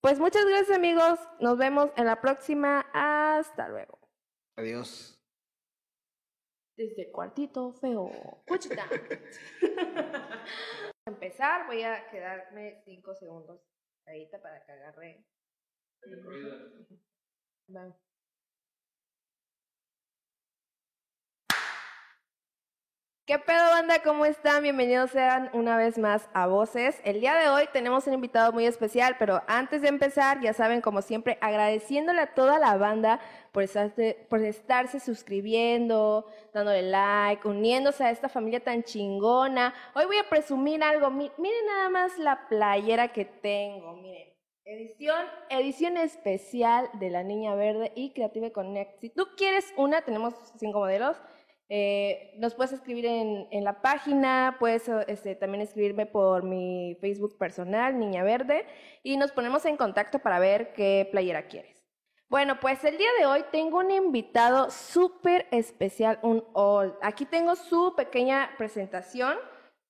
Pues 0.00 0.20
muchas 0.20 0.44
gracias 0.46 0.76
amigos, 0.76 1.18
nos 1.40 1.58
vemos 1.58 1.90
en 1.96 2.06
la 2.06 2.20
próxima, 2.20 2.86
hasta 2.92 3.68
luego. 3.68 3.98
Adiós. 4.56 5.20
Desde 6.76 7.10
cuartito 7.10 7.72
feo, 7.72 8.10
Cuchita. 8.46 8.88
empezar 11.06 11.66
voy 11.66 11.82
a 11.82 12.06
quedarme 12.08 12.80
cinco 12.84 13.14
segundos 13.14 13.60
ahorita 14.06 14.40
para 14.40 14.64
que 14.64 14.72
agarre. 14.72 15.24
Va. 17.74 17.98
¿Qué 23.28 23.38
pedo, 23.38 23.62
banda? 23.72 24.02
¿Cómo 24.02 24.24
están? 24.24 24.62
Bienvenidos 24.62 25.10
sean 25.10 25.50
una 25.52 25.76
vez 25.76 25.98
más 25.98 26.26
a 26.32 26.46
Voces. 26.46 26.98
El 27.04 27.20
día 27.20 27.34
de 27.34 27.50
hoy 27.50 27.68
tenemos 27.74 28.06
un 28.06 28.14
invitado 28.14 28.52
muy 28.52 28.64
especial, 28.64 29.16
pero 29.18 29.42
antes 29.46 29.82
de 29.82 29.88
empezar, 29.88 30.40
ya 30.40 30.54
saben, 30.54 30.80
como 30.80 31.02
siempre, 31.02 31.36
agradeciéndole 31.42 32.22
a 32.22 32.32
toda 32.32 32.58
la 32.58 32.78
banda 32.78 33.20
por, 33.52 33.64
estarse, 33.64 34.26
por 34.30 34.42
estarse 34.42 34.98
suscribiendo, 34.98 36.24
dándole 36.54 36.80
like, 36.80 37.46
uniéndose 37.46 38.02
a 38.02 38.10
esta 38.10 38.30
familia 38.30 38.60
tan 38.64 38.82
chingona. 38.82 39.74
Hoy 39.94 40.06
voy 40.06 40.16
a 40.16 40.30
presumir 40.30 40.82
algo. 40.82 41.10
Mi- 41.10 41.30
Miren 41.36 41.66
nada 41.66 41.90
más 41.90 42.18
la 42.18 42.48
playera 42.48 43.08
que 43.08 43.26
tengo, 43.26 43.92
miren. 43.92 44.26
Edición, 44.64 45.26
edición 45.50 45.96
especial 45.98 46.90
de 46.94 47.10
la 47.10 47.22
Niña 47.22 47.54
Verde 47.54 47.92
y 47.94 48.12
Creative 48.12 48.52
Connect. 48.52 49.00
Si 49.00 49.10
tú 49.10 49.26
quieres 49.36 49.66
una, 49.76 50.00
tenemos 50.02 50.34
cinco 50.58 50.80
modelos. 50.80 51.16
Eh, 51.70 52.34
nos 52.38 52.54
puedes 52.54 52.72
escribir 52.72 53.04
en, 53.06 53.64
la 53.64 53.82
página, 53.82 54.56
puedes 54.58 54.88
este, 55.06 55.34
también 55.34 55.60
escribirme 55.60 56.06
por 56.06 56.42
mi 56.42 56.96
Facebook 57.00 57.36
personal, 57.36 57.98
Niña 57.98 58.22
Verde, 58.22 58.66
y 59.02 59.16
nos 59.16 59.32
ponemos 59.32 59.64
en 59.66 59.76
contacto 59.76 60.18
para 60.18 60.38
ver 60.38 60.72
qué 60.72 61.08
playera 61.10 61.46
quieres. 61.46 61.78
Bueno, 62.30 62.60
pues 62.60 62.84
el 62.84 62.98
día 62.98 63.08
de 63.18 63.26
hoy 63.26 63.44
tengo 63.50 63.78
un 63.78 63.90
invitado 63.90 64.70
súper 64.70 65.46
especial, 65.50 66.18
un 66.22 66.44
all. 66.52 66.96
Aquí 67.02 67.24
tengo 67.24 67.56
su 67.56 67.94
pequeña 67.96 68.50
presentación, 68.58 69.36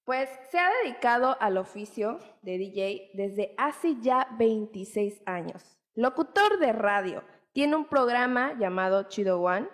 pues 0.04 0.28
se 0.50 0.58
ha 0.58 0.70
dedicado 0.82 1.36
al 1.40 1.58
oficio 1.58 2.18
de 2.42 2.58
DJ 2.58 3.10
desde 3.14 3.54
hace 3.58 3.96
ya 4.00 4.28
26 4.38 5.22
años. 5.26 5.78
Locutor 5.94 6.58
de 6.60 6.72
radio, 6.72 7.24
tiene 7.52 7.74
un 7.74 7.86
programa 7.86 8.56
llamado 8.56 9.08
Chido 9.08 9.40
One, 9.40 9.68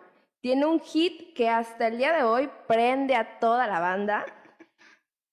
tiene 0.44 0.66
un 0.66 0.78
hit 0.78 1.32
que 1.34 1.48
hasta 1.48 1.86
el 1.86 1.96
día 1.96 2.12
de 2.12 2.22
hoy 2.22 2.50
prende 2.68 3.16
a 3.16 3.38
toda 3.40 3.66
la 3.66 3.80
banda. 3.80 4.26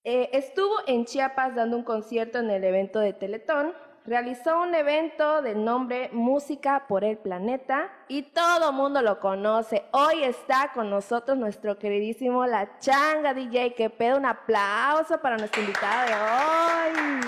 Eh, 0.06 0.30
estuvo 0.32 0.74
en 0.88 1.04
Chiapas 1.04 1.54
dando 1.54 1.76
un 1.76 1.84
concierto 1.84 2.40
en 2.40 2.50
el 2.50 2.64
evento 2.64 3.02
de 3.02 3.12
Teletón. 3.12 3.74
Realizó 4.06 4.62
un 4.62 4.74
evento 4.74 5.42
de 5.42 5.54
nombre 5.54 6.10
Música 6.14 6.86
por 6.88 7.04
el 7.04 7.18
Planeta 7.18 7.92
y 8.08 8.22
todo 8.22 8.72
mundo 8.72 9.02
lo 9.02 9.20
conoce. 9.20 9.84
Hoy 9.92 10.24
está 10.24 10.72
con 10.74 10.90
nosotros 10.90 11.38
nuestro 11.38 11.78
queridísimo 11.78 12.46
La 12.46 12.80
Changa 12.80 13.34
DJ. 13.34 13.76
Que 13.76 13.90
pedo 13.90 14.16
un 14.16 14.26
aplauso 14.26 15.20
para 15.22 15.36
nuestro 15.36 15.62
invitado 15.62 16.08
de 16.08 16.14
hoy. 16.14 17.22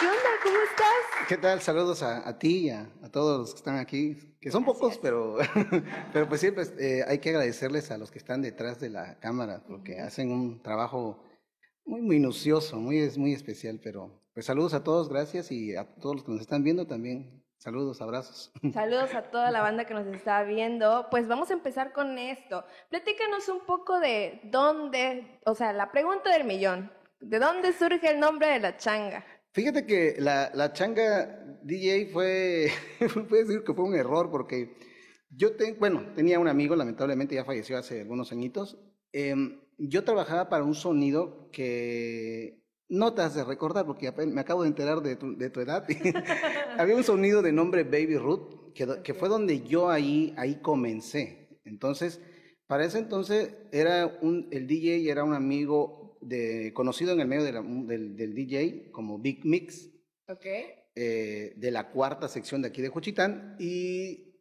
¿Qué 0.00 0.04
onda? 0.04 0.30
¿Cómo 0.42 0.56
estás? 0.68 1.28
¿Qué 1.28 1.36
tal? 1.36 1.60
Saludos 1.60 2.02
a, 2.02 2.36
ti 2.40 2.66
y 2.66 2.70
a 2.70 2.88
todos 3.12 3.38
los 3.38 3.50
que 3.52 3.58
están 3.58 3.76
aquí, 3.76 4.27
que 4.40 4.50
son 4.50 4.64
pocos, 4.64 4.98
pero, 4.98 5.36
pero 6.12 6.28
pues 6.28 6.40
siempre 6.40 6.64
eh, 6.78 7.04
hay 7.06 7.18
que 7.18 7.30
agradecerles 7.30 7.90
a 7.90 7.98
los 7.98 8.10
que 8.10 8.18
están 8.18 8.42
detrás 8.42 8.80
de 8.80 8.90
la 8.90 9.18
cámara, 9.18 9.62
porque 9.66 10.00
hacen 10.00 10.30
un 10.30 10.62
trabajo 10.62 11.24
muy 11.84 12.02
minucioso, 12.02 12.76
muy, 12.76 12.98
es 12.98 13.18
muy 13.18 13.32
especial, 13.32 13.80
pero 13.82 14.22
pues 14.34 14.46
saludos 14.46 14.74
a 14.74 14.84
todos, 14.84 15.08
gracias, 15.08 15.50
y 15.50 15.74
a 15.74 15.84
todos 15.96 16.16
los 16.16 16.24
que 16.24 16.32
nos 16.32 16.40
están 16.42 16.62
viendo 16.62 16.86
también, 16.86 17.42
saludos, 17.58 18.00
abrazos. 18.00 18.52
Saludos 18.72 19.14
a 19.14 19.22
toda 19.22 19.50
la 19.50 19.62
banda 19.62 19.84
que 19.84 19.94
nos 19.94 20.06
está 20.06 20.44
viendo. 20.44 21.08
Pues 21.10 21.26
vamos 21.26 21.50
a 21.50 21.54
empezar 21.54 21.92
con 21.92 22.16
esto. 22.18 22.64
Platícanos 22.88 23.48
un 23.48 23.66
poco 23.66 23.98
de 23.98 24.40
dónde, 24.44 25.40
o 25.44 25.54
sea, 25.54 25.72
la 25.72 25.90
pregunta 25.90 26.30
del 26.30 26.44
millón. 26.44 26.92
¿De 27.20 27.40
dónde 27.40 27.72
surge 27.72 28.10
el 28.10 28.20
nombre 28.20 28.46
de 28.46 28.60
la 28.60 28.76
changa? 28.76 29.24
Fíjate 29.50 29.86
que 29.86 30.14
la, 30.18 30.52
la 30.54 30.72
changa 30.72 31.47
DJ 31.64 32.10
fue, 32.12 32.68
puedo 33.28 33.44
decir 33.46 33.62
que 33.64 33.74
fue 33.74 33.84
un 33.84 33.94
error 33.94 34.30
porque 34.30 34.76
yo, 35.30 35.56
te, 35.56 35.72
bueno, 35.74 36.02
tenía 36.14 36.38
un 36.38 36.48
amigo, 36.48 36.74
lamentablemente 36.76 37.34
ya 37.34 37.44
falleció 37.44 37.76
hace 37.78 38.00
algunos 38.00 38.32
añitos. 38.32 38.78
em, 39.12 39.60
yo 39.78 40.02
trabajaba 40.02 40.48
para 40.48 40.64
un 40.64 40.74
sonido 40.74 41.48
que 41.52 42.64
no 42.88 43.14
te 43.14 43.22
has 43.22 43.34
de 43.34 43.44
recordar 43.44 43.86
porque 43.86 44.10
me 44.26 44.40
acabo 44.40 44.62
de 44.62 44.68
enterar 44.68 45.02
de 45.02 45.14
tu, 45.16 45.36
de 45.36 45.50
tu 45.50 45.60
edad. 45.60 45.86
Había 46.78 46.96
un 46.96 47.04
sonido 47.04 47.42
de 47.42 47.52
nombre 47.52 47.84
Baby 47.84 48.16
Ruth 48.16 48.72
que, 48.74 48.86
que 49.04 49.14
fue 49.14 49.28
donde 49.28 49.60
yo 49.60 49.88
ahí, 49.90 50.34
ahí 50.36 50.56
comencé. 50.62 51.60
Entonces, 51.64 52.20
para 52.66 52.84
ese 52.84 52.98
entonces 52.98 53.54
era 53.70 54.18
un, 54.20 54.48
el 54.50 54.66
DJ 54.66 55.10
era 55.10 55.22
un 55.22 55.34
amigo 55.34 56.18
de, 56.20 56.72
conocido 56.74 57.12
en 57.12 57.20
el 57.20 57.28
medio 57.28 57.44
de 57.44 57.52
la- 57.52 57.62
del, 57.62 58.16
del 58.16 58.34
DJ 58.34 58.90
como 58.90 59.18
Big 59.18 59.44
Mix 59.44 59.90
Ok. 60.28 60.44
Eh, 61.00 61.52
de 61.54 61.70
la 61.70 61.92
cuarta 61.92 62.26
sección 62.26 62.60
de 62.60 62.66
aquí 62.66 62.82
de 62.82 62.88
Juchitán 62.88 63.54
y 63.60 64.34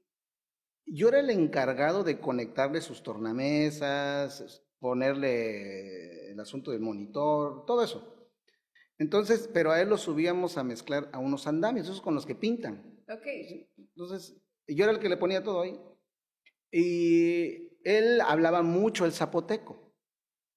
yo 0.88 1.10
era 1.10 1.20
el 1.20 1.30
encargado 1.30 2.04
de 2.04 2.20
conectarle 2.20 2.82
sus 2.82 3.04
tornamesas, 3.04 4.64
ponerle 4.80 6.32
el 6.32 6.40
asunto 6.40 6.72
del 6.72 6.80
monitor, 6.80 7.64
todo 7.68 7.84
eso. 7.84 8.32
Entonces, 8.98 9.48
pero 9.54 9.70
a 9.70 9.80
él 9.80 9.90
lo 9.90 10.00
subíamos 10.00 10.58
a 10.58 10.64
mezclar 10.64 11.12
a 11.14 11.20
unos 11.20 11.46
andamios, 11.46 11.86
esos 11.86 12.02
con 12.02 12.16
los 12.16 12.26
que 12.26 12.34
pintan. 12.34 13.04
Ok. 13.08 13.28
Entonces, 13.78 14.42
yo 14.68 14.84
era 14.84 14.94
el 14.94 15.00
que 15.00 15.10
le 15.10 15.18
ponía 15.18 15.44
todo 15.44 15.62
ahí. 15.62 15.80
Y 16.72 17.78
él 17.84 18.20
hablaba 18.22 18.64
mucho 18.64 19.06
el 19.06 19.12
zapoteco, 19.12 19.94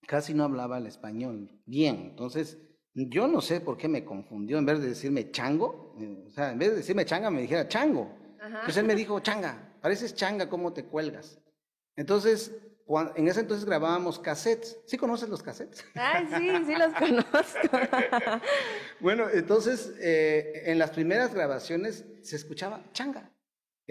casi 0.06 0.32
no 0.32 0.44
hablaba 0.44 0.78
el 0.78 0.86
español 0.86 1.60
bien. 1.66 1.96
Entonces, 1.96 2.56
yo 2.94 3.28
no 3.28 3.40
sé 3.40 3.60
por 3.60 3.76
qué 3.76 3.88
me 3.88 4.04
confundió, 4.04 4.58
en 4.58 4.66
vez 4.66 4.80
de 4.80 4.88
decirme 4.88 5.30
chango, 5.30 5.94
eh, 6.00 6.24
o 6.26 6.30
sea, 6.30 6.52
en 6.52 6.58
vez 6.58 6.70
de 6.70 6.76
decirme 6.76 7.04
changa, 7.04 7.30
me 7.30 7.42
dijera 7.42 7.68
chango. 7.68 8.16
Ajá. 8.38 8.48
Entonces 8.48 8.76
él 8.78 8.86
me 8.86 8.94
dijo, 8.94 9.20
changa, 9.20 9.76
pareces 9.80 10.14
changa, 10.14 10.48
¿cómo 10.48 10.72
te 10.72 10.84
cuelgas? 10.84 11.40
Entonces, 11.96 12.52
en 13.14 13.28
ese 13.28 13.40
entonces 13.40 13.64
grabábamos 13.64 14.18
cassettes. 14.18 14.78
¿Sí 14.86 14.96
conoces 14.96 15.28
los 15.28 15.42
cassettes? 15.42 15.84
Ay, 15.94 16.26
sí, 16.26 16.50
sí 16.66 16.74
los 16.76 16.92
conozco. 16.94 17.78
Bueno, 19.00 19.28
entonces 19.32 19.94
eh, 20.00 20.62
en 20.66 20.78
las 20.78 20.90
primeras 20.90 21.32
grabaciones 21.32 22.04
se 22.22 22.36
escuchaba 22.36 22.84
changa. 22.92 23.30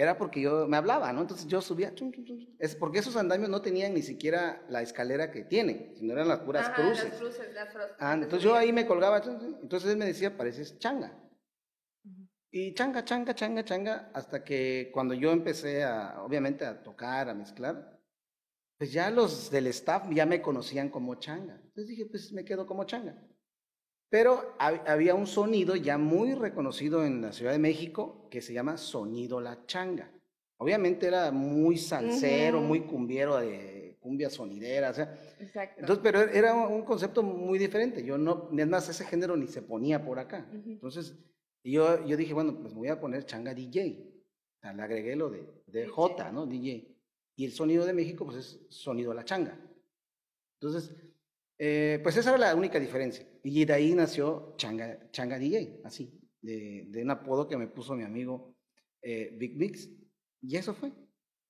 Era 0.02 0.18
porque 0.18 0.40
yo 0.40 0.66
me 0.66 0.78
hablaba, 0.78 1.12
¿no? 1.12 1.20
Entonces 1.20 1.46
yo 1.46 1.60
subía. 1.60 1.94
chum, 1.94 2.10
chum, 2.14 2.24
chum. 2.24 2.56
Es 2.58 2.74
porque 2.74 3.00
esos 3.00 3.18
andamios 3.18 3.50
no 3.50 3.62
tenían 3.62 3.94
ni 3.94 4.02
siquiera 4.02 4.66
la 4.70 4.82
escalera 4.82 5.30
que 5.30 5.44
tienen, 5.44 5.94
sino 5.98 6.14
eran 6.14 6.30
las 6.30 6.40
puras 6.40 6.70
Ajá, 6.70 6.76
cruces. 6.76 7.10
Las 7.10 7.20
cruces, 7.20 7.54
las 7.54 7.70
cruces. 7.70 7.92
Ah, 8.00 8.14
entonces 8.14 8.42
yo 8.42 8.56
ahí 8.56 8.72
me 8.72 8.86
colgaba. 8.86 9.22
Entonces 9.62 9.92
él 9.92 9.98
me 9.98 10.06
decía, 10.06 10.38
pareces 10.38 10.80
changa. 10.80 11.22
Y 12.50 12.74
changa, 12.76 13.04
changa, 13.04 13.36
changa, 13.36 13.66
changa, 13.66 14.10
hasta 14.14 14.42
que 14.42 14.90
cuando 14.94 15.14
yo 15.14 15.34
empecé 15.34 15.84
a, 15.84 16.24
obviamente, 16.24 16.64
a 16.64 16.82
tocar, 16.82 17.28
a 17.28 17.34
mezclar, 17.36 18.00
pues 18.78 18.94
ya 18.94 19.12
los 19.12 19.52
del 19.52 19.68
staff 19.68 20.08
ya 20.14 20.26
me 20.26 20.42
conocían 20.42 20.88
como 20.88 21.16
changa. 21.16 21.56
Entonces 21.62 21.88
dije, 21.88 22.06
pues 22.06 22.32
me 22.32 22.46
quedo 22.46 22.66
como 22.66 22.86
changa. 22.86 23.22
Pero 24.10 24.56
hab- 24.58 24.84
había 24.88 25.14
un 25.16 25.28
sonido 25.28 25.76
ya 25.76 25.98
muy 25.98 26.34
reconocido 26.34 27.06
en 27.06 27.22
la 27.22 27.32
Ciudad 27.32 27.52
de 27.52 27.60
México 27.60 28.28
que 28.32 28.42
se 28.42 28.54
llama 28.54 28.78
Sonido 28.78 29.40
La 29.40 29.66
Changa. 29.66 30.12
Obviamente 30.58 31.08
era 31.08 31.32
muy 31.32 31.78
salsero, 31.78 32.58
Ujú. 32.58 32.68
muy 32.68 32.82
cumbiero 32.82 33.38
de 33.38 33.98
cumbia 34.02 34.30
sonidera, 34.30 34.90
o 34.90 34.94
sea, 34.94 35.14
Exacto. 35.40 35.80
entonces, 35.82 36.02
pero 36.04 36.22
era 36.22 36.54
un 36.54 36.84
concepto 36.84 37.22
muy 37.22 37.60
diferente. 37.60 38.04
Yo 38.04 38.18
no, 38.18 38.50
es 38.58 38.68
más, 38.68 38.90
ese 38.90 39.06
género 39.06 39.38
ni 39.38 39.48
se 39.48 39.62
ponía 39.62 40.04
por 40.04 40.20
acá. 40.20 40.48
Ujú. 40.50 40.72
Entonces, 40.72 41.16
yo, 41.64 42.06
yo 42.06 42.18
dije, 42.18 42.34
bueno, 42.34 42.58
pues 42.60 42.74
me 42.74 42.80
voy 42.80 42.88
a 42.88 43.00
poner 43.00 43.26
changa 43.26 43.54
DJ. 43.54 44.00
O 44.58 44.60
sea, 44.62 44.74
le 44.74 44.82
agregué 44.82 45.16
lo 45.16 45.30
de, 45.30 45.46
de 45.68 45.88
J, 45.88 46.32
¿no? 46.32 46.46
DJ. 46.46 46.88
Y 47.36 47.46
el 47.46 47.52
sonido 47.52 47.86
de 47.86 47.94
México, 47.94 48.26
pues 48.26 48.38
es 48.38 48.60
sonido 48.70 49.12
a 49.12 49.16
la 49.16 49.24
changa. 49.24 49.58
Entonces, 50.60 50.94
eh, 51.58 52.00
pues 52.04 52.18
esa 52.18 52.30
era 52.32 52.38
la 52.40 52.56
única 52.56 52.80
diferencia. 52.80 53.26
Y 53.44 53.66
de 53.66 53.74
ahí 53.74 53.94
nació 53.94 54.54
changa, 54.58 55.00
changa 55.12 55.38
DJ, 55.40 55.82
así, 55.84 56.20
de, 56.42 56.86
de 56.90 57.04
un 57.04 57.12
apodo 57.12 57.48
que 57.48 57.58
me 57.58 57.68
puso 57.68 57.96
mi 57.96 58.04
amigo 58.04 58.56
eh, 59.02 59.30
Big 59.38 59.56
Mix. 59.58 59.90
Y 60.42 60.56
eso 60.58 60.74
fue. 60.74 60.92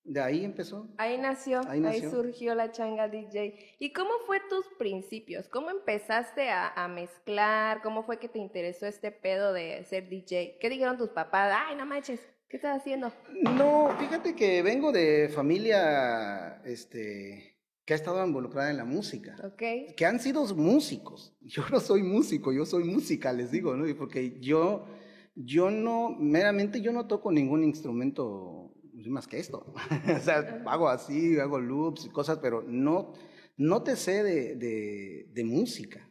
De 0.04 0.22
ahí 0.22 0.44
empezó. 0.44 0.90
Ahí 0.98 1.18
nació, 1.18 1.60
Ahí 1.62 1.72
ahí, 1.74 1.80
nació. 1.82 2.10
surgió 2.10 2.56
la 2.56 2.72
changa 2.72 3.08
DJ. 3.10 3.76
¿Y 3.80 3.92
cómo 3.94 4.12
fue 4.26 4.40
tus 4.50 4.66
principios? 4.80 5.48
¿Cómo 5.50 5.70
empezaste 5.70 6.50
a, 6.50 6.70
a 6.70 6.88
mezclar? 6.88 7.82
¿Cómo 7.84 8.04
fue 8.04 8.18
que 8.18 8.30
te 8.30 8.40
interesó 8.40 8.88
este 8.88 9.12
pedo 9.12 9.54
de 9.54 9.84
ser 9.84 10.10
DJ? 10.10 10.58
¿Qué 10.60 10.70
dijeron 10.70 10.98
tus 10.98 11.10
papás? 11.10 11.54
Ay, 11.68 11.76
no 11.76 11.86
manches, 11.86 12.22
¿qué 12.48 12.58
estás 12.58 12.78
haciendo? 12.80 13.12
No, 13.58 13.96
fíjate 14.00 14.36
que 14.36 14.64
vengo 14.64 14.92
de 14.92 15.30
familia 15.30 16.62
este, 16.66 17.59
que 17.90 17.94
ha 17.94 17.96
estado 17.96 18.24
involucrada 18.24 18.70
en 18.70 18.78
la 18.78 18.86
música, 18.86 19.36
¿Ok? 19.44 19.96
que 19.98 20.06
han 20.06 20.20
sido 20.20 20.46
músicos. 20.54 21.36
Yo 21.42 21.64
no 21.72 21.80
soy 21.80 22.04
músico, 22.04 22.54
yo 22.54 22.64
soy 22.64 22.84
música, 22.84 23.34
les 23.34 23.50
digo, 23.50 23.76
¿no? 23.76 23.84
Porque 23.96 24.40
yo, 24.40 24.86
Yo 25.34 25.72
no, 25.72 26.12
meramente 26.12 26.82
yo 26.82 26.94
no 26.94 27.08
toco 27.08 27.32
ningún 27.32 27.64
instrumento 27.64 28.76
más 29.08 29.28
que 29.28 29.40
esto. 29.40 29.74
o 30.16 30.20
sea, 30.20 30.62
hago 30.68 30.88
así, 30.88 31.40
hago 31.40 31.60
loops 31.60 32.06
y 32.06 32.10
cosas, 32.10 32.38
pero 32.38 32.62
no, 32.62 33.14
no 33.58 33.82
te 33.82 33.96
sé 33.96 34.22
de, 34.22 34.56
de, 34.56 35.32
de 35.34 35.44
música. 35.44 36.08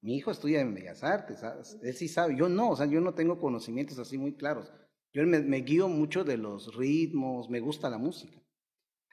Mi 0.00 0.16
hijo 0.16 0.30
estudia 0.30 0.62
en 0.62 0.72
Bellas 0.72 1.04
Artes, 1.04 1.42
él 1.82 1.94
sí 1.94 2.08
sabe, 2.08 2.34
yo 2.34 2.48
no, 2.48 2.70
o 2.70 2.76
sea, 2.76 2.86
yo 2.86 3.02
no 3.02 3.12
tengo 3.12 3.38
conocimientos 3.38 3.98
así 3.98 4.16
muy 4.16 4.36
claros. 4.36 4.72
Yo 5.12 5.22
me, 5.26 5.40
me 5.40 5.58
guío 5.58 5.86
mucho 5.86 6.24
de 6.24 6.38
los 6.38 6.74
ritmos, 6.74 7.50
me 7.50 7.60
gusta 7.60 7.90
la 7.90 7.98
música. 7.98 8.40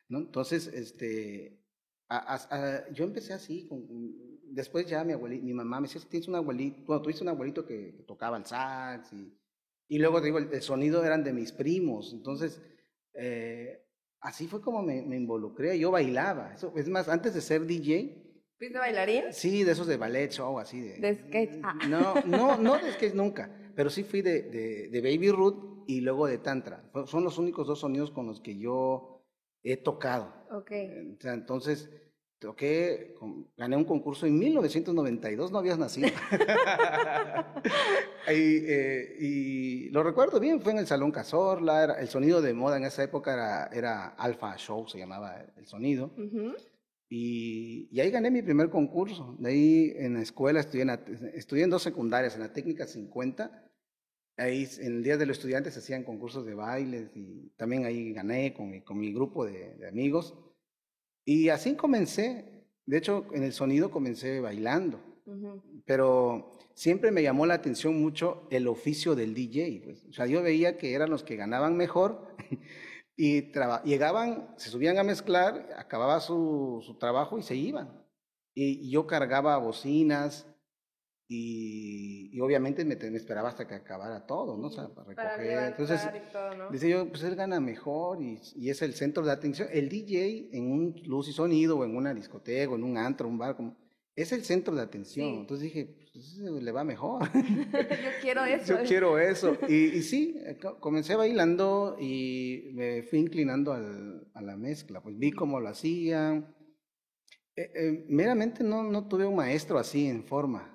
¿no? 0.08 0.20
Entonces, 0.20 0.68
este, 0.68 1.61
yo 2.94 3.04
empecé 3.06 3.34
así, 3.34 3.68
con, 3.68 3.88
después 4.52 4.86
ya 4.86 5.04
mi 5.04 5.14
abuelita, 5.14 5.46
mi 5.46 5.54
mamá 5.54 5.80
me 5.80 5.88
decía, 5.88 6.02
tienes 6.10 6.28
un 6.28 6.36
abuelito, 6.36 6.84
bueno, 6.86 7.02
tuviste 7.02 7.24
un 7.24 7.30
abuelito 7.30 7.66
que, 7.66 8.04
tocaba 8.08 8.38
el 8.38 8.46
sax 8.46 9.14
y, 9.14 9.34
y 9.88 10.00
luego 10.00 10.22
digo, 10.22 10.38
el, 10.38 10.62
sonido 10.62 11.04
eran 11.04 11.24
de 11.24 11.34
mis 11.34 11.52
primos, 11.52 12.14
entonces 12.14 12.62
eh, 13.14 13.86
así 14.20 14.48
fue 14.48 14.62
como 14.62 14.82
me, 14.82 15.02
me, 15.02 15.16
involucré, 15.16 15.78
yo 15.80 15.92
bailaba, 15.92 16.54
eso, 16.54 16.74
es 16.76 16.88
más, 16.90 17.08
antes 17.08 17.34
de 17.34 17.42
ser 17.42 17.66
DJ. 17.66 18.18
¿Fuiste 18.58 18.78
bailarín? 18.78 19.26
Sí, 19.32 19.64
de 19.64 19.72
esos 19.72 19.88
de 19.88 19.98
ballet 19.98 20.30
show, 20.30 20.60
así 20.60 20.82
de... 20.82 21.00
De 21.00 21.16
sketch. 21.16 21.60
Ah. 21.64 21.80
No, 21.90 22.16
no, 22.26 22.58
no 22.58 22.78
de 22.78 22.92
sketch 22.94 23.14
nunca, 23.14 23.50
pero 23.76 23.90
sí 23.90 24.04
fui 24.04 24.22
de, 24.22 24.44
de, 24.44 24.90
de 24.90 25.02
Baby 25.02 25.32
Root 25.32 25.72
y 25.88 26.02
luego 26.02 26.28
de 26.28 26.38
Tantra, 26.38 26.90
son 27.06 27.24
los 27.24 27.38
únicos 27.38 27.68
dos 27.68 27.80
sonidos 27.80 28.12
con 28.12 28.28
los 28.28 28.40
que 28.42 28.58
yo 28.58 29.21
he 29.64 29.78
tocado. 29.78 30.34
Ok. 30.52 30.72
entonces 31.24 31.90
toqué, 32.42 33.14
gané 33.56 33.78
un 33.78 33.86
concurso 33.86 34.26
en 34.26 34.38
1992, 34.40 35.52
no 35.52 35.60
habías 35.60 35.78
nacido. 35.78 36.08
y, 38.28 38.30
eh, 38.30 39.16
y, 39.20 39.90
lo 39.90 40.02
recuerdo 40.02 40.40
bien, 40.40 40.60
fue 40.60 40.72
en 40.72 40.80
el 40.80 40.88
Salón 40.88 41.12
Cazorla, 41.12 41.84
era, 41.84 42.02
el 42.02 42.08
sonido 42.08 42.42
de 42.42 42.56
moda 42.56 42.78
en 42.78 42.86
esa 42.86 43.04
época 43.04 43.34
era, 43.34 43.68
era 43.68 44.08
Alpha 44.08 44.58
Show, 44.58 44.88
se 44.88 44.98
llamaba 44.98 45.46
el 45.56 45.68
sonido. 45.68 46.16
y, 47.08 47.88
y, 47.92 48.00
ahí 48.00 48.10
gané 48.10 48.32
mi 48.32 48.42
primer 48.42 48.72
concurso. 48.72 49.36
De 49.38 49.50
ahí 49.50 49.94
en 49.98 50.16
la 50.16 50.22
escuela 50.22 50.62
estudié 50.62 50.82
en, 50.82 50.90
estudié 51.36 51.66
en 51.66 51.70
dos 51.70 51.84
secundarias, 51.84 52.34
en 52.34 52.42
la 52.42 52.52
técnica 52.52 52.88
50. 52.88 53.71
Ahí 54.42 54.68
en 54.80 54.96
el 54.98 55.04
Día 55.04 55.18
de 55.18 55.28
los 55.28 55.38
Estudiantes 55.38 55.78
hacían 55.78 56.04
concursos 56.04 56.46
de 56.46 56.56
bailes 56.56 57.16
y 57.16 57.50
también 57.58 57.86
ahí 57.86 58.12
gané 58.12 58.54
con 58.56 58.72
mi, 58.72 58.82
con 58.82 58.98
mi 58.98 59.14
grupo 59.14 59.46
de, 59.46 59.76
de 59.76 59.88
amigos. 59.88 60.34
Y 61.26 61.50
así 61.50 61.76
comencé. 61.76 62.66
De 62.88 62.98
hecho, 62.98 63.28
en 63.34 63.44
el 63.44 63.54
sonido 63.54 63.92
comencé 63.92 64.40
bailando. 64.40 65.00
Pero 65.86 66.52
siempre 66.74 67.12
me 67.12 67.22
llamó 67.22 67.46
la 67.46 67.54
atención 67.54 68.02
mucho 68.02 68.48
el 68.50 68.68
oficio 68.68 69.14
del 69.14 69.36
DJ. 69.36 69.82
Pues. 69.84 70.06
O 70.06 70.14
sea, 70.14 70.26
yo 70.26 70.42
veía 70.42 70.78
que 70.78 70.94
eran 70.94 71.12
los 71.12 71.24
que 71.24 71.36
ganaban 71.36 71.78
mejor 71.78 72.36
y 73.16 73.52
llegaban, 73.86 74.56
se 74.58 74.70
subían 74.70 74.98
a 74.98 75.04
mezclar, 75.04 75.70
acababa 75.78 76.20
su, 76.20 76.82
su 76.84 76.98
trabajo 76.98 77.38
y 77.38 77.44
se 77.44 77.56
iban. 77.56 78.04
Y 78.54 78.90
yo 78.90 79.06
cargaba 79.06 79.58
bocinas, 79.58 80.48
y, 81.34 82.38
obviamente 82.42 82.84
me, 82.84 82.96
esperaba 83.16 83.48
hasta 83.48 83.66
que 83.66 83.74
acabara 83.74 84.26
todo, 84.26 84.58
¿no? 84.58 84.68
O 84.68 84.70
sea, 84.70 84.90
para 84.90 85.08
recoger. 85.08 85.64
Entonces, 85.70 86.02
dice 86.74 86.90
yo, 86.90 87.08
pues 87.08 87.24
él 87.24 87.36
gana 87.36 87.62
mejor 87.62 88.22
y, 88.22 88.38
y, 88.58 88.70
es 88.70 88.82
el 88.82 88.94
centro 88.94 89.24
de 89.24 89.32
atención. 89.32 89.70
El 89.72 89.88
DJ 89.88 90.50
en 90.52 90.70
un 90.70 91.02
luz 91.06 91.30
y 91.30 91.32
sonido 91.32 91.78
o 91.78 91.86
en 91.86 91.96
una 91.96 92.14
discoteca 92.14 92.70
o 92.70 92.76
en 92.76 92.84
un 92.84 92.98
antro, 92.98 93.30
un 93.30 93.38
bar, 93.38 93.56
como, 93.56 93.78
es 94.14 94.34
el 94.34 94.44
centro 94.44 94.76
de 94.76 94.82
atención. 94.82 95.30
Entonces 95.36 95.64
dije, 95.64 95.96
pues 96.12 96.38
le 96.38 96.72
va 96.74 96.84
mejor. 96.84 97.22
yo 97.34 98.10
quiero 98.22 98.44
eso. 98.46 98.74
yo 98.74 98.84
quiero 98.86 99.18
eso. 99.18 99.58
Y, 99.70 99.86
y, 99.86 100.02
sí, 100.02 100.38
comencé 100.82 101.16
bailando 101.16 101.96
y 101.98 102.72
me 102.74 103.04
fui 103.04 103.20
inclinando 103.20 103.72
al, 103.72 104.28
a 104.34 104.42
la 104.42 104.58
mezcla. 104.58 105.02
Pues 105.02 105.18
vi 105.18 105.32
cómo 105.32 105.62
lo 105.62 105.70
hacían. 105.70 106.54
Eh, 107.56 107.72
eh, 107.74 108.06
meramente 108.10 108.66
no, 108.66 108.84
no 108.84 109.08
tuve 109.08 109.26
un 109.26 109.38
maestro 109.38 109.80
así 109.80 110.08
en 110.08 110.26
forma 110.26 110.71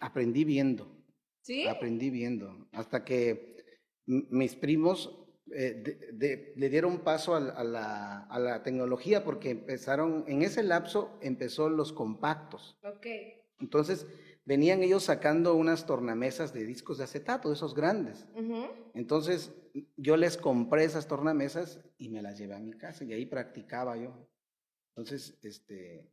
aprendí 0.00 0.44
viendo. 0.44 0.96
¿Sí? 1.42 1.66
Aprendí 1.66 2.10
viendo. 2.10 2.68
Hasta 2.72 3.04
que 3.04 3.56
mis 4.06 4.56
primos 4.56 5.16
eh, 5.52 6.52
le 6.56 6.68
dieron 6.68 6.98
paso 7.00 7.34
a, 7.34 7.40
la, 7.40 8.20
a, 8.20 8.38
la, 8.38 8.62
tecnología 8.62 9.24
porque 9.24 9.50
empezaron, 9.50 10.24
en 10.28 10.42
ese 10.42 10.62
lapso 10.62 11.18
empezó 11.22 11.68
los 11.68 11.92
compactos. 11.92 12.78
Ok. 12.84 13.06
Entonces 13.58 14.06
venían 14.44 14.82
ellos 14.82 15.04
sacando 15.04 15.54
unas 15.54 15.86
tornamesas 15.86 16.52
de 16.52 16.64
discos 16.64 16.98
de 16.98 17.04
acetato, 17.04 17.52
esos 17.52 17.74
grandes. 17.74 18.26
Entonces 18.94 19.52
yo 19.96 20.16
les 20.16 20.36
compré 20.36 20.84
esas 20.84 21.06
tornamesas 21.06 21.80
y 21.98 22.08
me 22.08 22.22
las 22.22 22.38
llevé 22.38 22.54
a 22.54 22.60
mi 22.60 22.72
casa 22.72 23.04
y 23.04 23.12
ahí 23.12 23.26
practicaba 23.26 23.96
yo. 23.96 24.12
Entonces, 24.90 25.38
este, 25.42 26.10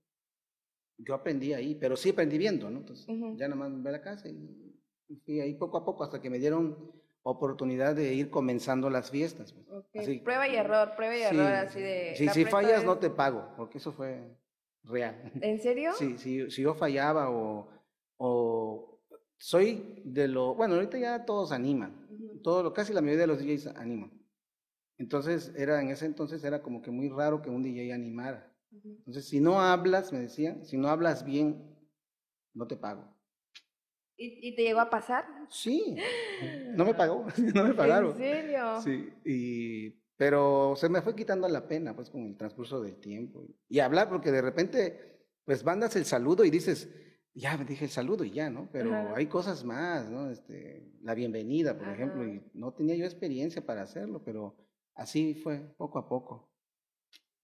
yo 0.98 1.14
aprendí 1.14 1.54
ahí, 1.54 1.76
pero 1.76 1.96
sí 1.96 2.10
aprendí 2.10 2.38
viendo, 2.38 2.70
¿no? 2.70 2.80
Entonces, 2.80 3.06
ya 3.08 3.48
nada 3.48 3.56
más 3.56 3.72
me 3.72 3.90
a 3.90 3.94
la 3.94 4.02
casa 4.02 4.30
y 4.30 5.16
fui 5.26 5.40
ahí 5.40 5.54
poco 5.54 5.78
a 5.78 5.86
poco 5.86 6.04
hasta 6.04 6.22
que 6.22 6.30
me 6.30 6.40
dieron 6.40 6.92
oportunidad 7.30 7.96
de 7.96 8.14
ir 8.14 8.30
comenzando 8.30 8.90
las 8.90 9.12
fiestas. 9.12 9.54
Pues. 9.54 10.22
prueba 10.22 10.48
y 10.48 10.56
error, 10.56 10.94
prueba 10.96 11.18
y 11.18 11.22
error, 11.24 11.54
así 11.54 11.82
de... 11.82 12.14
Sí, 12.16 12.30
si 12.30 12.46
fallas 12.46 12.86
no 12.86 12.98
te 12.98 13.10
pago, 13.10 13.54
porque 13.58 13.80
eso 13.80 13.92
fue 13.92 14.38
real. 14.84 15.32
¿En 15.42 15.60
serio? 15.60 15.92
Sí, 15.98 16.18
si, 16.18 16.50
si 16.50 16.62
yo 16.62 16.74
fallaba 16.74 17.30
o, 17.30 17.68
o 18.18 19.02
soy 19.38 20.02
de 20.06 20.30
lo... 20.30 20.56
Bueno, 20.56 20.76
ahorita 20.76 20.98
ya 20.98 21.26
todos 21.26 21.52
animan, 21.52 22.08
todo, 22.44 22.74
casi 22.74 22.94
la 22.94 23.02
mayoría 23.02 23.22
de 23.22 23.28
los 23.28 23.40
DJs 23.40 23.68
animan. 23.76 24.12
Entonces, 24.98 25.54
era, 25.56 25.82
en 25.82 25.90
ese 25.90 26.06
entonces 26.06 26.44
era 26.44 26.62
como 26.62 26.82
que 26.82 26.92
muy 26.92 27.10
raro 27.10 27.42
que 27.42 27.50
un 27.50 27.62
DJ 27.62 27.94
animara. 27.94 28.56
Entonces, 28.72 29.28
si 29.28 29.40
no 29.40 29.62
hablas, 29.62 30.12
me 30.12 30.20
decía, 30.20 30.64
si 30.64 30.78
no 30.78 30.90
hablas 30.90 31.24
bien, 31.24 31.76
no 32.54 32.68
te 32.68 32.76
pago. 32.76 33.16
¿Y, 34.20 34.56
te 34.56 34.64
llegó 34.64 34.80
a 34.80 34.90
pasar? 34.90 35.26
Sí, 35.50 35.96
no 36.76 36.86
me 36.86 36.94
pagó, 36.96 37.26
no 37.54 37.64
me 37.64 37.74
pagaron. 37.74 38.12
¿En 38.12 38.18
serio? 38.18 38.82
Sí, 38.82 39.14
y, 39.24 39.90
pero 40.16 40.74
se 40.76 40.90
me 40.90 41.02
fue 41.02 41.16
quitando 41.16 41.48
la 41.48 41.68
pena, 41.68 41.96
pues, 41.96 42.10
con 42.10 42.26
el 42.26 42.36
transcurso 42.36 42.82
del 42.82 43.00
tiempo. 43.00 43.46
Y 43.70 43.80
hablar, 43.80 44.10
porque 44.10 44.32
de 44.32 44.42
repente, 44.42 45.22
pues, 45.46 45.64
mandas 45.64 45.96
el 45.96 46.06
saludo 46.06 46.44
y 46.44 46.50
dices, 46.50 46.90
ya 47.38 47.56
me 47.56 47.66
dije 47.66 47.86
el 47.86 47.92
saludo 47.92 48.24
y 48.24 48.32
ya, 48.32 48.50
¿no? 48.50 48.68
Pero 48.72 49.16
hay 49.16 49.28
cosas 49.28 49.64
más, 49.64 50.10
¿no? 50.10 50.32
Este, 50.32 50.92
la 51.02 51.14
bienvenida, 51.14 51.78
por 51.78 51.88
ejemplo, 51.88 52.26
y 52.26 52.42
no 52.54 52.74
tenía 52.74 52.96
yo 52.96 53.06
experiencia 53.06 53.64
para 53.64 53.84
hacerlo, 53.84 54.24
pero 54.26 54.58
así 54.96 55.36
fue, 55.36 55.60
poco 55.78 56.00
a 56.00 56.10
poco. 56.10 56.50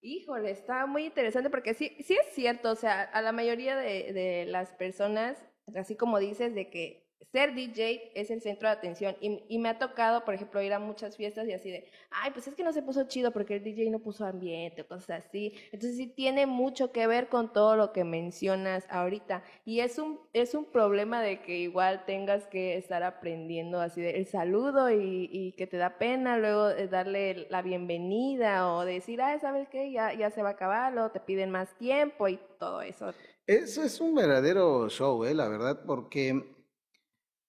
Híjole, 0.06 0.50
está 0.50 0.84
muy 0.84 1.06
interesante 1.06 1.48
porque 1.48 1.72
sí, 1.72 1.96
sí 2.04 2.12
es 2.14 2.34
cierto, 2.34 2.70
o 2.70 2.74
sea, 2.74 3.00
a 3.04 3.22
la 3.22 3.32
mayoría 3.32 3.74
de, 3.74 4.12
de 4.12 4.44
las 4.46 4.70
personas, 4.74 5.48
así 5.74 5.96
como 5.96 6.18
dices, 6.18 6.54
de 6.54 6.68
que 6.68 7.03
ser 7.32 7.54
DJ 7.54 8.12
es 8.14 8.30
el 8.30 8.40
centro 8.40 8.68
de 8.68 8.74
atención 8.74 9.16
y, 9.20 9.58
me 9.58 9.68
ha 9.68 9.78
tocado, 9.78 10.24
por 10.24 10.34
ejemplo, 10.34 10.60
ir 10.62 10.72
a 10.72 10.78
muchas 10.78 11.16
fiestas 11.16 11.48
y 11.48 11.52
así 11.52 11.70
de, 11.70 11.88
ay, 12.10 12.30
pues 12.32 12.46
es 12.46 12.54
que 12.54 12.64
no 12.64 12.72
se 12.72 12.82
puso 12.82 13.04
chido 13.04 13.30
porque 13.30 13.56
el 13.56 13.64
DJ 13.64 13.90
no 13.90 13.98
puso 13.98 14.24
ambiente 14.24 14.82
o 14.82 14.86
cosas 14.86 15.24
así. 15.24 15.54
Entonces 15.72 15.96
sí 15.96 16.06
tiene 16.06 16.46
mucho 16.46 16.92
que 16.92 17.06
ver 17.06 17.28
con 17.28 17.52
todo 17.52 17.76
lo 17.76 17.92
que 17.92 18.04
mencionas 18.04 18.86
ahorita 18.90 19.42
y 19.64 19.80
es 19.80 19.98
un, 19.98 20.20
es 20.32 20.54
un 20.54 20.64
problema 20.64 21.22
de 21.22 21.40
que 21.42 21.58
igual 21.58 22.04
tengas 22.04 22.46
que 22.46 22.76
estar 22.76 23.02
aprendiendo 23.02 23.80
así 23.80 24.00
de 24.00 24.18
el 24.18 24.26
saludo 24.26 24.90
y, 24.90 25.52
que 25.56 25.66
te 25.66 25.76
da 25.76 25.98
pena 25.98 26.38
luego 26.38 26.68
darle 26.90 27.46
la 27.50 27.62
bienvenida 27.62 28.72
o 28.72 28.84
decir, 28.84 29.20
ay, 29.22 29.38
¿sabes 29.40 29.68
qué? 29.68 29.92
Ya, 29.92 30.12
ya 30.12 30.30
se 30.30 30.42
va 30.42 30.50
a 30.50 30.52
acabar, 30.52 30.92
luego 30.92 31.10
te 31.10 31.20
piden 31.20 31.50
más 31.50 31.76
tiempo 31.78 32.28
y 32.28 32.38
todo 32.58 32.82
eso. 32.82 33.12
Eso 33.46 33.82
es 33.82 34.00
un 34.00 34.14
verdadero 34.14 34.88
show, 34.88 35.24
¿eh? 35.24 35.34
la 35.34 35.48
verdad, 35.48 35.82
porque 35.86 36.53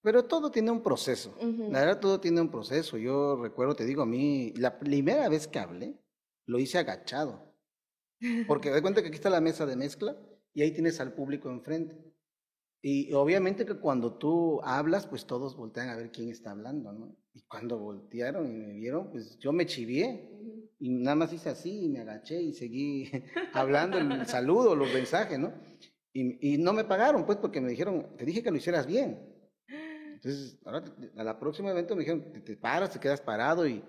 pero 0.06 0.26
todo 0.26 0.52
tiene 0.52 0.70
un 0.70 0.84
proceso. 0.84 1.36
La 1.42 1.80
verdad, 1.80 2.00
todo 2.00 2.20
tiene 2.20 2.40
un 2.40 2.52
proceso. 2.52 2.96
Yo 2.96 3.42
recuerdo, 3.42 3.76
te 3.76 3.86
digo, 3.86 4.04
a 4.04 4.06
mí, 4.06 4.54
la 4.56 4.78
primera 4.78 5.28
vez 5.30 5.48
que 5.48 5.58
hablé, 5.58 6.00
lo 6.46 6.60
hice 6.60 6.78
agachado. 6.78 7.52
Porque 8.46 8.70
de 8.70 8.84
cuenta 8.84 9.02
que 9.02 9.08
aquí 9.08 9.16
está 9.16 9.32
la 9.32 9.42
mesa 9.42 9.66
de 9.66 9.76
mezcla 9.76 10.16
y 10.54 10.62
ahí 10.62 10.72
tienes 10.72 11.00
al 11.00 11.14
público 11.14 11.50
enfrente. 11.50 11.98
Y 12.84 13.14
obviamente 13.14 13.66
que 13.66 13.80
cuando 13.80 14.14
tú 14.14 14.62
hablas, 14.64 15.08
pues 15.08 15.26
todos 15.26 15.58
voltean 15.58 15.90
a 15.90 15.96
ver 15.96 16.12
quién 16.12 16.30
está 16.30 16.52
hablando, 16.52 16.94
¿no? 16.94 17.18
Y 17.34 17.42
cuando 17.42 17.80
voltearon 17.80 18.48
y 18.48 18.54
me 18.54 18.74
vieron, 18.74 19.10
pues 19.10 19.40
yo 19.40 19.52
me 19.54 19.66
chivié. 19.66 20.30
Y 20.78 20.90
nada 20.92 21.16
más 21.16 21.34
hice 21.34 21.50
así 21.50 21.86
y 21.86 21.90
me 21.90 22.02
agaché 22.02 22.40
y 22.40 22.54
seguí 22.54 23.10
hablando 23.54 23.98
el 23.98 24.28
saludo, 24.28 24.76
los 24.76 24.94
mensajes, 24.94 25.40
¿no? 25.40 25.52
Y, 26.14 26.54
y 26.54 26.58
no 26.60 26.74
me 26.74 26.84
pagaron, 26.84 27.26
pues, 27.26 27.40
porque 27.40 27.60
me 27.60 27.70
dijeron, 27.72 28.16
te 28.16 28.24
dije 28.24 28.44
que 28.44 28.52
lo 28.52 28.58
hicieras 28.58 28.86
bien. 28.86 29.35
Entonces, 30.26 30.58
ahora 30.66 30.84
a 31.18 31.24
la 31.24 31.40
próxima 31.40 31.70
evento 31.70 31.96
me 31.96 32.00
dijeron, 32.00 32.24
te, 32.44 32.58
paras, 32.58 32.90
te 32.90 33.00
quedas 33.00 33.22
parado 33.22 33.68
y, 33.68 33.84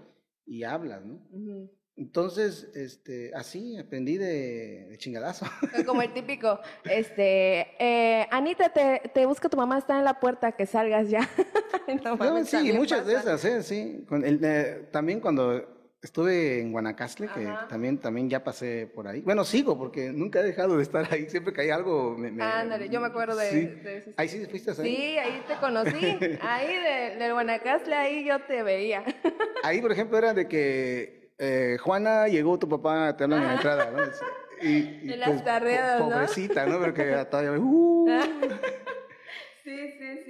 y 0.45 0.65
hablas, 0.65 1.03
¿no? 1.03 1.19
Entonces, 1.97 2.69
este, 2.75 3.33
así 3.35 3.79
aprendí 3.79 4.19
de, 4.19 4.87
de 4.91 4.99
chingadazo. 4.99 5.47
Como 5.87 6.03
el 6.03 6.13
típico, 6.13 6.61
este, 6.85 7.69
eh, 7.79 8.29
Anita, 8.31 8.69
te, 8.69 9.01
te 9.15 9.25
busca 9.25 9.49
tu 9.49 9.57
mamá, 9.57 9.79
está 9.79 9.97
en 9.97 10.05
la 10.05 10.21
puerta, 10.21 10.53
que 10.53 10.67
salgas 10.67 11.09
ya. 11.09 11.27
no, 12.05 12.17
mames, 12.19 12.51
sí, 12.51 12.71
muchas 12.75 13.07
de 13.07 13.15
esas, 13.15 13.43
¿eh? 13.47 13.63
sí. 13.63 14.05
Con 14.07 14.23
el, 14.23 14.39
eh, 14.45 14.89
también 14.93 15.21
cuando 15.21 15.76
estuve 16.07 16.61
en 16.61 16.73
Guanacaste, 16.73 17.29
que 17.29 17.53
también, 17.69 17.99
también 17.99 18.31
ya 18.31 18.43
pasé 18.43 18.87
por 18.87 19.07
ahí. 19.07 19.21
Bueno, 19.21 19.45
sigo, 19.45 19.77
porque 19.77 20.13
nunca 20.13 20.41
he 20.41 20.45
dejado 20.45 20.77
de 20.77 20.83
estar 20.83 21.07
ahí. 21.13 21.29
Siempre 21.29 21.53
que 21.53 21.63
hay 21.63 21.71
algo... 21.71 22.17
Me, 22.17 22.31
me 22.31 22.43
Ándale, 22.43 22.89
yo 22.89 23.01
me 23.01 23.09
acuerdo 23.09 23.37
de, 23.37 23.51
sí. 23.51 23.67
de. 23.67 24.15
Ahí 24.17 24.29
sí 24.29 24.47
fuiste 24.47 24.71
ahí. 24.71 24.77
Sí, 24.77 25.19
ahí 25.19 25.43
te 25.47 25.55
conocí. 25.57 25.97
ahí 26.41 26.77
de, 26.77 27.17
del 27.19 27.33
Guanacaste, 27.33 27.93
ahí 27.93 28.25
yo 28.25 28.41
te 28.41 28.63
veía. 28.63 29.05
ahí, 29.63 29.83
por 29.83 29.93
ejemplo, 29.93 30.17
era 30.17 30.33
de 30.33 30.49
que 30.49 31.31
eh, 31.39 31.77
Juana, 31.83 32.29
llegó 32.29 32.59
tu 32.59 32.69
papá, 32.69 33.17
te 33.17 33.25
hablan 33.25 33.43
en 33.43 33.49
la 33.49 33.55
entrada, 33.55 33.91
¿no? 33.91 34.03
Y, 34.63 35.01
y 35.03 35.13
en 35.13 35.21
las 35.21 35.29
pues, 35.29 35.45
tardeadas, 35.45 36.01
¿no? 36.01 36.09
Pobrecita, 36.09 36.65
¿no? 36.65 36.79
Porque 36.79 37.27
todavía... 37.31 37.61
Uh. 37.61 38.07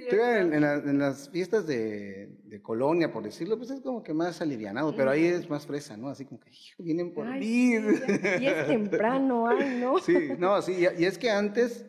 En, 0.09 0.53
en, 0.53 0.63
en, 0.63 0.99
las 0.99 1.29
fiestas 1.29 1.67
de, 1.67 2.29
de, 2.45 2.61
colonia, 2.61 3.11
por 3.11 3.23
decirlo, 3.23 3.57
pues 3.57 3.71
es 3.71 3.81
como 3.81 4.03
que 4.03 4.13
más 4.13 4.41
alivianado, 4.41 4.95
pero 4.95 5.11
ahí 5.11 5.25
es 5.25 5.49
más 5.49 5.65
fresa, 5.65 5.97
¿no? 5.97 6.09
Así 6.09 6.25
como 6.25 6.39
que, 6.39 6.49
hijo, 6.49 6.83
vienen 6.83 7.13
por 7.13 7.27
mí. 7.27 7.73
Sí, 7.77 8.19
y 8.41 8.47
es 8.47 8.67
temprano, 8.67 9.47
ay, 9.47 9.79
¿no? 9.81 9.97
Sí, 10.05 10.29
no, 10.37 10.61
sí, 10.61 10.85
y 10.97 11.05
es 11.05 11.17
que 11.17 11.29
antes 11.29 11.85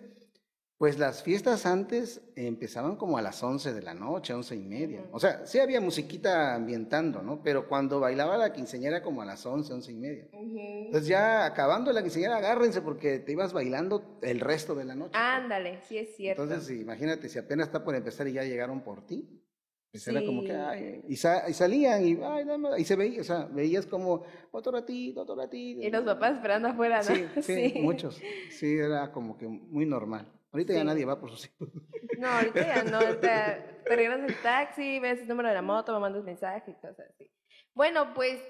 pues 0.79 0.97
las 0.97 1.25
fiestas 1.25 1.67
antes 1.67 2.21
empezaban 2.37 2.95
como 2.95 3.19
a 3.19 3.23
las 3.23 3.43
11 3.43 3.75
de 3.75 3.83
la 3.83 3.95
noche, 3.95 4.33
once 4.33 4.55
y 4.55 4.61
media. 4.61 5.05
O 5.11 5.19
sea, 5.19 5.45
sí 5.45 5.59
había 5.59 5.81
musiquita 5.81 6.55
ambientando, 6.55 7.21
¿no? 7.21 7.43
Pero 7.43 7.67
cuando 7.67 7.99
bailaba 7.99 8.37
la 8.37 8.53
quinceñera 8.53 9.03
como 9.03 9.21
a 9.21 9.25
las 9.25 9.45
11, 9.45 9.73
once 9.73 9.91
y 9.91 9.97
media. 9.97 10.29
Entonces 10.33 11.09
ya 11.09 11.47
acabando 11.47 11.93
la 11.93 12.01
quinceñera, 12.03 12.37
agárrense 12.37 12.81
porque 12.81 13.19
te 13.19 13.33
ibas 13.33 13.53
bailando 13.53 14.21
el 14.23 14.39
resto 14.39 14.77
de 14.77 14.85
la 14.85 14.95
noche. 14.95 15.19
Ándale, 15.19 15.81
sí 15.83 15.99
es 15.99 16.15
cierto. 16.15 16.45
Entonces, 16.45 16.79
imagínate, 16.79 17.29
si 17.29 17.41
apenas 17.41 17.67
está 17.67 17.83
por 17.83 17.97
empezar 17.97 18.29
y 18.29 18.35
ya 18.35 18.45
llegaron 18.45 18.81
por 18.83 19.05
ti. 19.05 19.29
Pues 19.91 20.07
era 20.07 20.23
como 20.23 20.45
que, 20.45 20.53
ay, 20.53 21.03
y, 21.09 21.17
salían 21.17 22.07
y, 22.07 22.21
ay, 22.23 22.47
y 22.77 22.85
se 22.85 22.95
veía, 22.95 23.23
o 23.23 23.25
sea, 23.25 23.47
veías 23.47 23.87
como 23.87 24.23
otro 24.53 24.71
ratito, 24.71 25.23
otro 25.23 25.35
ratito. 25.35 25.81
Y 25.83 25.91
los 25.91 26.05
papás 26.05 26.35
esperando 26.35 26.69
afuera, 26.69 26.99
¿no? 26.99 27.15
sí, 27.15 27.25
sí. 27.43 27.81
muchos. 27.81 28.21
Sí, 28.51 28.77
era 28.77 29.11
como 29.11 29.39
que 29.39 29.49
muy 29.49 29.87
normal. 29.87 30.31
Ahorita 30.53 30.73
ya 30.73 30.85
nadie 30.85 31.05
va 31.05 31.21
por 31.21 31.31
sus 31.31 31.47
hijos. 31.47 31.69
No, 32.19 32.29
ahorita 32.29 32.61
ya 32.61 32.83
no. 32.85 32.99
Te, 32.99 33.83
te 33.85 33.97
regresas 33.97 34.29
el 34.29 34.43
taxi, 34.43 34.99
ves 34.99 35.21
el 35.21 35.29
número 35.29 35.49
de 35.49 35.55
la 35.55 35.63
moto, 35.63 35.93
me 35.93 36.01
mandas 36.01 36.25
mensaje 36.25 36.71
y 36.71 36.75
cosas 36.75 37.01
así. 37.15 37.31
Bueno, 37.75 38.15
pues 38.15 38.41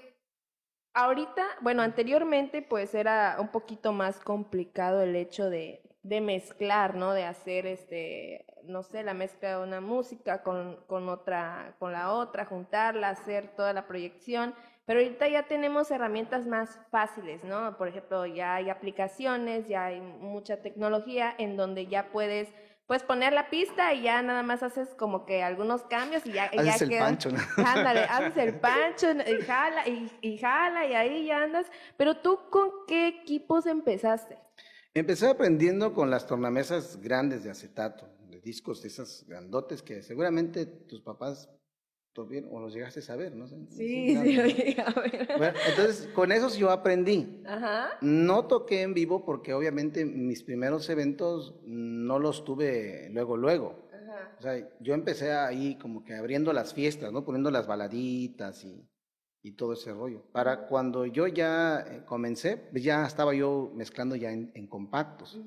ahorita, 0.93 1.45
bueno, 1.61 1.81
anteriormente 1.81 2.61
pues 2.61 2.95
era 2.95 3.37
un 3.39 3.49
poquito 3.49 3.93
más 3.93 4.19
complicado 4.19 5.01
el 5.01 5.15
hecho 5.15 5.49
de, 5.49 5.81
de 6.03 6.21
mezclar, 6.21 6.95
¿no? 6.95 7.13
De 7.13 7.25
hacer 7.25 7.67
este, 7.67 8.45
no 8.63 8.83
sé, 8.83 9.03
la 9.03 9.13
mezcla 9.13 9.57
de 9.57 9.63
una 9.63 9.81
música 9.81 10.41
con, 10.41 10.77
con 10.87 11.09
otra, 11.09 11.75
con 11.79 11.91
la 11.91 12.13
otra, 12.13 12.45
juntarla, 12.45 13.09
hacer 13.09 13.55
toda 13.55 13.73
la 13.73 13.87
proyección. 13.87 14.55
Pero 14.89 15.01
ahorita 15.01 15.27
ya 15.27 15.43
tenemos 15.43 15.91
herramientas 15.91 16.47
más 16.47 16.79
fáciles, 16.89 17.43
¿no? 17.43 17.77
Por 17.77 17.89
ejemplo, 17.89 18.25
ya 18.25 18.55
hay 18.55 18.71
aplicaciones, 18.71 19.67
ya 19.67 19.85
hay 19.85 20.01
mucha 20.01 20.63
tecnología 20.63 21.31
en 21.37 21.57
donde 21.57 21.85
ya 21.85 22.11
puedes 22.11 22.47
poner 23.07 23.33
la 23.33 23.51
pista 23.51 23.93
y 23.93 24.01
ya 24.01 24.23
nada 24.23 24.41
más 24.41 24.63
haces 24.63 24.95
como 24.95 25.27
que 25.27 25.43
algunos 25.43 25.83
cambios 25.83 26.25
y 26.25 26.31
ya, 26.31 26.45
haces 26.45 26.89
el 26.89 26.97
pancho, 26.97 27.29
¿no? 27.29 27.37
Ándale, 27.67 27.99
haces 27.99 28.37
el 28.37 28.59
pancho 28.59 29.11
y 29.11 29.41
jala 29.43 29.87
y, 29.87 30.11
y, 30.21 30.39
jala 30.39 30.87
y 30.87 30.95
ahí 30.95 31.25
ya 31.27 31.43
andas. 31.43 31.67
Pero 31.95 32.17
tú, 32.17 32.39
¿con 32.49 32.71
qué 32.87 33.09
equipos 33.09 33.67
empezaste? 33.67 34.39
Empecé 34.95 35.27
aprendiendo 35.27 35.93
con 35.93 36.09
las 36.09 36.25
tornamesas 36.25 36.99
grandes 36.99 37.43
de 37.43 37.51
acetato, 37.51 38.09
de 38.27 38.41
discos 38.41 38.81
de 38.81 38.87
esas 38.87 39.23
grandotes 39.27 39.83
que 39.83 40.01
seguramente 40.01 40.65
tus 40.65 41.01
papás 41.01 41.47
o 42.21 42.59
los 42.59 42.73
llegaste 42.73 42.99
a 42.99 43.03
saber, 43.03 43.35
¿no? 43.35 43.47
Sí, 43.47 44.15
sí, 44.15 44.15
lo 44.35 44.45
llegué 44.45 44.81
a 44.81 44.91
ver. 44.99 45.27
Bueno, 45.37 45.57
entonces, 45.67 46.09
con 46.13 46.31
esos 46.31 46.57
yo 46.57 46.69
aprendí. 46.69 47.41
Ajá. 47.45 47.97
No 48.01 48.45
toqué 48.47 48.81
en 48.81 48.93
vivo 48.93 49.25
porque 49.25 49.53
obviamente 49.53 50.05
mis 50.05 50.43
primeros 50.43 50.89
eventos 50.89 51.55
no 51.65 52.19
los 52.19 52.43
tuve 52.43 53.09
luego, 53.11 53.37
luego. 53.37 53.89
Ajá. 53.93 54.35
O 54.37 54.41
sea, 54.41 54.69
yo 54.79 54.93
empecé 54.93 55.31
ahí 55.31 55.77
como 55.77 56.03
que 56.03 56.15
abriendo 56.15 56.53
las 56.53 56.73
fiestas, 56.73 57.11
¿no? 57.11 57.25
Poniendo 57.25 57.51
las 57.51 57.67
baladitas 57.67 58.63
y, 58.63 58.87
y 59.41 59.53
todo 59.53 59.73
ese 59.73 59.93
rollo. 59.93 60.23
Para 60.31 60.67
cuando 60.67 61.05
yo 61.05 61.27
ya 61.27 61.79
eh, 61.87 62.03
comencé, 62.05 62.57
pues 62.57 62.83
ya 62.83 63.05
estaba 63.05 63.33
yo 63.33 63.71
mezclando 63.75 64.15
ya 64.15 64.31
en, 64.31 64.51
en 64.55 64.67
compactos. 64.67 65.39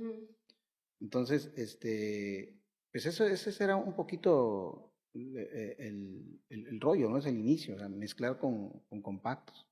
Entonces, 1.00 1.50
este, 1.56 2.62
pues 2.92 3.06
eso, 3.06 3.26
ese 3.26 3.64
era 3.64 3.76
un 3.76 3.94
poquito 3.94 4.91
eh, 5.14 5.76
el, 5.78 6.40
el, 6.48 6.80
rollo, 6.80 7.08
¿no? 7.08 7.18
Es 7.18 7.26
el 7.26 7.38
inicio, 7.38 7.74
o 7.76 7.78
sea, 7.78 7.88
mezclar 7.88 8.38
con, 8.38 8.70
con 8.88 9.02
compactos. 9.02 9.66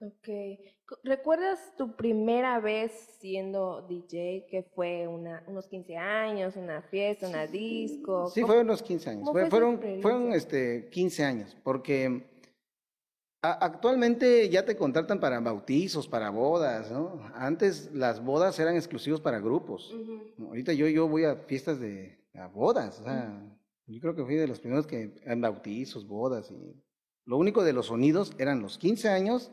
Ok. 0.00 0.28
¿Recuerdas 1.02 1.74
tu 1.78 1.96
primera 1.96 2.60
vez 2.60 2.92
siendo 3.18 3.86
DJ? 3.88 4.46
que 4.48 4.62
fue 4.74 5.08
una, 5.08 5.42
unos 5.46 5.66
15 5.66 5.96
años, 5.96 6.56
una 6.56 6.82
fiesta, 6.82 7.28
una 7.28 7.46
disco? 7.46 8.28
Sí, 8.28 8.42
fue 8.42 8.60
unos 8.60 8.82
15 8.82 9.10
años. 9.10 9.30
fueron 9.48 9.80
fueron 10.02 10.32
este, 10.32 10.88
15 10.90 11.24
años, 11.24 11.56
porque 11.62 12.22
actualmente 13.40 14.48
ya 14.48 14.64
te 14.64 14.76
contratan 14.76 15.20
para 15.20 15.40
bautizos, 15.40 16.06
para 16.08 16.30
bodas, 16.30 16.90
¿no? 16.90 17.20
Antes 17.34 17.90
las 17.92 18.22
bodas 18.22 18.58
eran 18.58 18.76
exclusivos 18.76 19.20
para 19.20 19.38
grupos. 19.38 19.94
Ahorita 20.38 20.72
yo, 20.72 20.86
yo 20.88 21.08
voy 21.08 21.24
a 21.24 21.36
fiestas 21.36 21.80
de 21.80 22.18
a 22.34 22.48
bodas, 22.48 23.00
o 23.00 23.04
sea, 23.04 23.32
yo 23.86 24.00
creo 24.00 24.14
que 24.14 24.24
fui 24.24 24.36
de 24.36 24.46
los 24.46 24.60
primeros 24.60 24.86
que 24.86 25.14
en 25.24 25.40
bautizos, 25.40 26.06
bodas 26.06 26.50
y 26.50 26.82
lo 27.26 27.38
único 27.38 27.64
de 27.64 27.72
los 27.72 27.86
sonidos 27.86 28.34
eran 28.38 28.60
los 28.60 28.78
15 28.78 29.08
años 29.08 29.50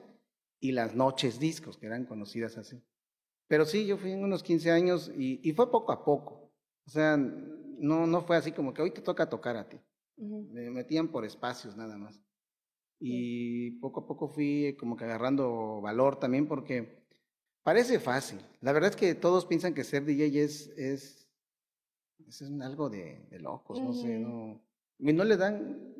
y 0.59 0.73
las 0.73 0.95
noches 0.95 1.39
discos, 1.39 1.77
que 1.77 1.87
eran 1.87 2.05
conocidas 2.05 2.57
así. 2.57 2.81
Pero 3.47 3.65
sí, 3.65 3.85
yo 3.85 3.97
fui 3.97 4.11
en 4.11 4.23
unos 4.23 4.43
15 4.43 4.71
años 4.71 5.11
y, 5.17 5.39
y, 5.47 5.53
fue 5.53 5.71
poco 5.71 5.91
a 5.91 6.05
poco. 6.05 6.51
O 6.85 6.89
sea, 6.89 7.17
no, 7.17 8.07
no 8.07 8.21
fue 8.21 8.37
así 8.37 8.51
como 8.51 8.73
que 8.73 8.81
hoy 8.81 8.91
te 8.91 9.01
toca 9.01 9.29
tocar 9.29 9.57
a 9.57 9.67
ti. 9.67 9.77
Me 10.17 10.69
metían 10.69 11.07
por 11.09 11.25
espacios 11.25 11.75
nada 11.75 11.97
más. 11.97 12.21
Y 12.99 13.71
poco 13.79 14.01
a 14.01 14.05
poco 14.05 14.27
fui 14.27 14.75
como 14.79 14.95
que 14.95 15.05
agarrando 15.05 15.81
valor 15.81 16.19
también 16.19 16.47
porque 16.47 17.03
parece 17.63 17.99
fácil. 17.99 18.39
La 18.61 18.71
verdad 18.71 18.91
es 18.91 18.95
que 18.95 19.15
todos 19.15 19.45
piensan 19.45 19.73
que 19.73 19.83
ser 19.83 20.05
DJ 20.05 20.43
es, 20.43 20.67
es 20.77 21.20
es 22.27 22.41
algo 22.61 22.89
de, 22.89 23.27
locos, 23.39 23.79
no 23.79 23.93
sé, 23.93 24.19
no. 24.19 24.61
Y 24.99 25.13
no 25.13 25.23
le 25.23 25.37
dan. 25.37 25.93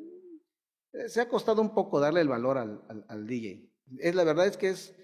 Eh, 0.92 1.08
se 1.08 1.20
ha 1.20 1.28
costado 1.28 1.60
un 1.62 1.74
poco 1.74 2.00
darle 2.00 2.20
el 2.20 2.28
valor 2.28 2.58
al, 2.58 3.04
al, 3.08 3.26
DJ. 3.26 3.68
Es, 3.98 4.14
la 4.14 4.24
verdad 4.24 4.46
es 4.46 4.56
que 4.56 4.70
es. 4.70 4.94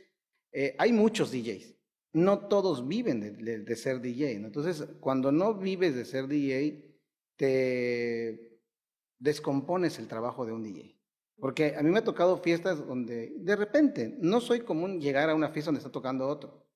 Eh, 0.52 0.75
hay 0.78 0.92
muchos 0.92 1.30
DJs. 1.30 1.75
No 2.12 2.48
todos 2.48 2.87
viven 2.87 3.20
de, 3.20 3.58
de, 3.58 3.76
ser 3.76 4.00
DJ. 4.00 4.32
Entonces, 4.32 4.87
cuando 5.00 5.30
no 5.30 5.54
vives 5.54 5.94
de 5.94 6.04
ser 6.04 6.26
DJ, 6.26 6.96
te 7.37 8.60
descompones 9.18 9.98
el 9.98 10.08
trabajo 10.08 10.46
de 10.46 10.52
un 10.52 10.62
DJ. 10.62 10.98
Porque 11.38 11.75
a 11.76 11.82
mí 11.82 11.90
me 11.90 11.98
ha 11.98 12.04
tocado 12.04 12.38
fiestas 12.38 12.84
donde 12.84 13.34
de 13.38 13.56
repente 13.56 14.16
no 14.20 14.40
soy 14.40 14.60
común 14.60 15.00
llegar 15.00 15.30
a 15.30 15.34
una 15.34 15.50
fiesta 15.50 15.68
donde 15.68 15.78
está 15.78 15.92
tocando 15.92 16.26
otro. 16.26 16.66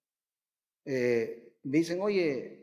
Eh, 0.84 1.56
me 1.62 1.78
dicen, 1.78 2.00
oye, 2.00 2.61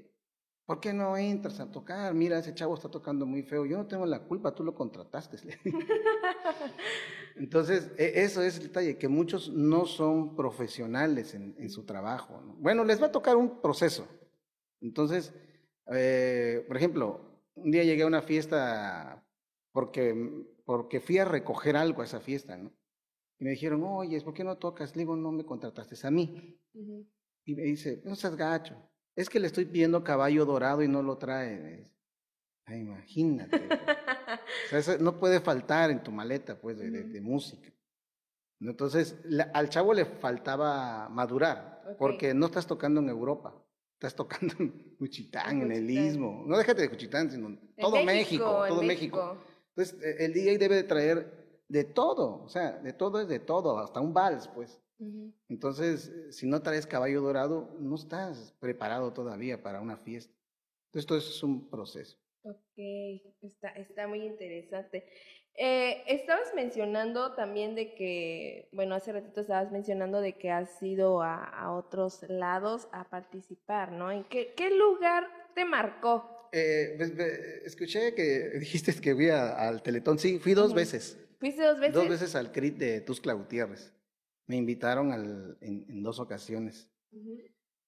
¿Por 0.69 0.79
qué 0.79 0.93
no 0.93 1.17
entras 1.17 1.59
a 1.59 1.71
tocar? 1.71 2.13
Mira, 2.13 2.37
ese 2.37 2.53
chavo 2.53 2.75
está 2.75 2.91
tocando 2.91 3.25
muy 3.25 3.41
feo. 3.41 3.65
Yo 3.65 3.75
no 3.75 3.87
tengo 3.87 4.05
la 4.05 4.19
culpa, 4.19 4.53
tú 4.53 4.63
lo 4.63 4.75
contrataste. 4.75 5.37
Entonces, 7.37 7.91
e, 7.97 8.21
eso 8.21 8.43
es 8.43 8.57
el 8.57 8.67
detalle, 8.67 8.95
que 8.95 9.07
muchos 9.07 9.49
no 9.49 9.87
son 9.87 10.35
profesionales 10.35 11.33
en, 11.33 11.69
su 11.71 11.87
trabajo. 11.87 12.39
Bueno, 12.59 12.85
les 12.85 13.01
va 13.01 13.07
a 13.07 13.11
tocar 13.11 13.35
un 13.35 13.63
proceso. 13.63 14.07
Entonces, 14.79 15.33
eh, 15.91 16.63
por 16.67 16.77
ejemplo, 16.77 17.41
un 17.55 17.71
día 17.71 17.83
llegué 17.83 18.03
a 18.03 18.05
una 18.05 18.21
fiesta 18.21 19.25
porque, 19.71 20.45
porque 20.65 20.99
fui 20.99 21.17
a 21.17 21.25
recoger 21.25 21.77
algo 21.77 22.03
a 22.03 22.05
esa 22.05 22.19
fiesta, 22.19 22.57
¿no? 22.57 22.71
Y 23.39 23.43
me 23.43 23.49
dijeron, 23.49 23.83
oye, 23.85 24.21
¿por 24.21 24.35
qué 24.35 24.43
no 24.43 24.59
tocas? 24.59 24.95
Le 24.95 25.01
digo, 25.01 25.15
no 25.15 25.31
me 25.31 25.45
contrataste 25.45 25.95
a 26.05 26.11
mí. 26.11 26.61
Y 27.43 27.55
me 27.55 27.63
dice, 27.63 28.03
no 28.05 28.15
seas 28.15 28.35
gacho 28.35 28.88
es 29.15 29.29
que 29.29 29.39
le 29.39 29.47
estoy 29.47 29.65
pidiendo 29.65 30.03
caballo 30.03 30.45
dorado 30.45 30.83
y 30.83 30.87
no 30.87 31.01
lo 31.03 31.17
trae. 31.17 31.91
imagínate. 32.67 33.67
no 34.99 35.19
puede 35.19 35.39
faltar 35.39 35.91
en 35.91 36.03
tu 36.03 36.11
maleta, 36.11 36.59
pues, 36.59 36.77
de, 36.77 37.21
música. 37.21 37.71
Entonces, 38.61 39.15
al 39.53 39.69
chavo 39.69 39.93
le 39.93 40.05
faltaba 40.05 41.09
madurar, 41.09 41.95
porque 41.97 42.33
no 42.33 42.47
estás 42.47 42.67
tocando 42.67 42.99
en 42.99 43.09
Europa, 43.09 43.55
estás 43.93 44.15
tocando 44.15 44.53
en 44.59 44.95
Cuchitán, 44.97 45.61
en, 45.61 45.71
el 45.71 45.89
Istmo. 45.89 46.43
No 46.45 46.57
déjate 46.57 46.81
de 46.81 46.89
Cuchitán, 46.89 47.31
sino 47.31 47.57
todo 47.77 48.03
México, 48.03 48.65
todo 48.67 48.83
México. 48.83 49.37
Entonces, 49.75 50.01
e, 50.03 50.25
el 50.25 50.33
DJ 50.33 50.57
debe 50.57 50.75
de 50.75 50.83
traer 50.83 51.39
de 51.69 51.83
todo, 51.83 52.43
o 52.43 52.49
sea, 52.49 52.71
de 52.79 52.93
todo 52.93 53.21
es 53.21 53.27
de 53.27 53.39
todo, 53.39 53.79
hasta 53.79 54.01
un 54.01 54.13
vals, 54.13 54.47
pues. 54.49 54.81
Entonces, 55.47 56.11
si 56.31 56.45
no 56.45 56.61
traes 56.61 56.85
caballo 56.85 57.21
dorado, 57.21 57.75
no 57.79 57.95
estás 57.95 58.53
preparado 58.59 59.13
todavía 59.13 59.63
para 59.63 59.81
una 59.81 59.97
fiesta. 59.97 60.33
Entonces, 60.87 61.07
todo 61.07 61.17
eso 61.17 61.29
es 61.29 61.43
un 61.43 61.69
proceso. 61.69 62.17
Ok, 62.43 62.77
está, 63.41 63.69
está 63.69 64.07
muy 64.07 64.25
interesante. 64.25 65.05
Eh, 65.55 66.03
estabas 66.07 66.53
mencionando 66.55 67.33
también 67.33 67.75
de 67.75 67.93
que, 67.93 68.69
bueno, 68.71 68.95
hace 68.95 69.11
ratito 69.11 69.41
estabas 69.41 69.71
mencionando 69.71 70.21
de 70.21 70.37
que 70.37 70.51
has 70.51 70.81
ido 70.81 71.21
a, 71.21 71.73
otros 71.73 72.23
lados 72.29 72.87
a 72.93 73.09
participar, 73.09 73.91
¿no? 73.91 74.11
¿En 74.11 74.23
qué, 74.23 74.53
qué 74.55 74.69
lugar 74.69 75.27
te 75.55 75.65
marcó? 75.65 76.49
Eh, 76.51 76.95
pues, 76.97 77.11
escuché 77.65 78.13
que 78.15 78.49
dijiste 78.59 78.93
que 79.01 79.13
fui 79.13 79.29
al 79.29 79.81
Teletón, 79.83 80.17
sí, 80.17 80.39
fui 80.39 80.53
dos 80.53 80.73
veces. 80.73 81.17
¿Fuiste 81.39 81.63
dos 81.63 81.79
veces? 81.79 81.93
Dos 81.93 82.09
veces 82.09 82.35
al 82.35 82.51
CRIT 82.51 82.77
de 82.77 83.01
Tuscla 83.01 83.33
Gutiérrez. 83.33 83.93
Me 84.49 84.57
invitaron 84.57 85.11
al, 85.11 85.57
en, 85.61 86.01
dos 86.01 86.19
ocasiones. 86.19 86.91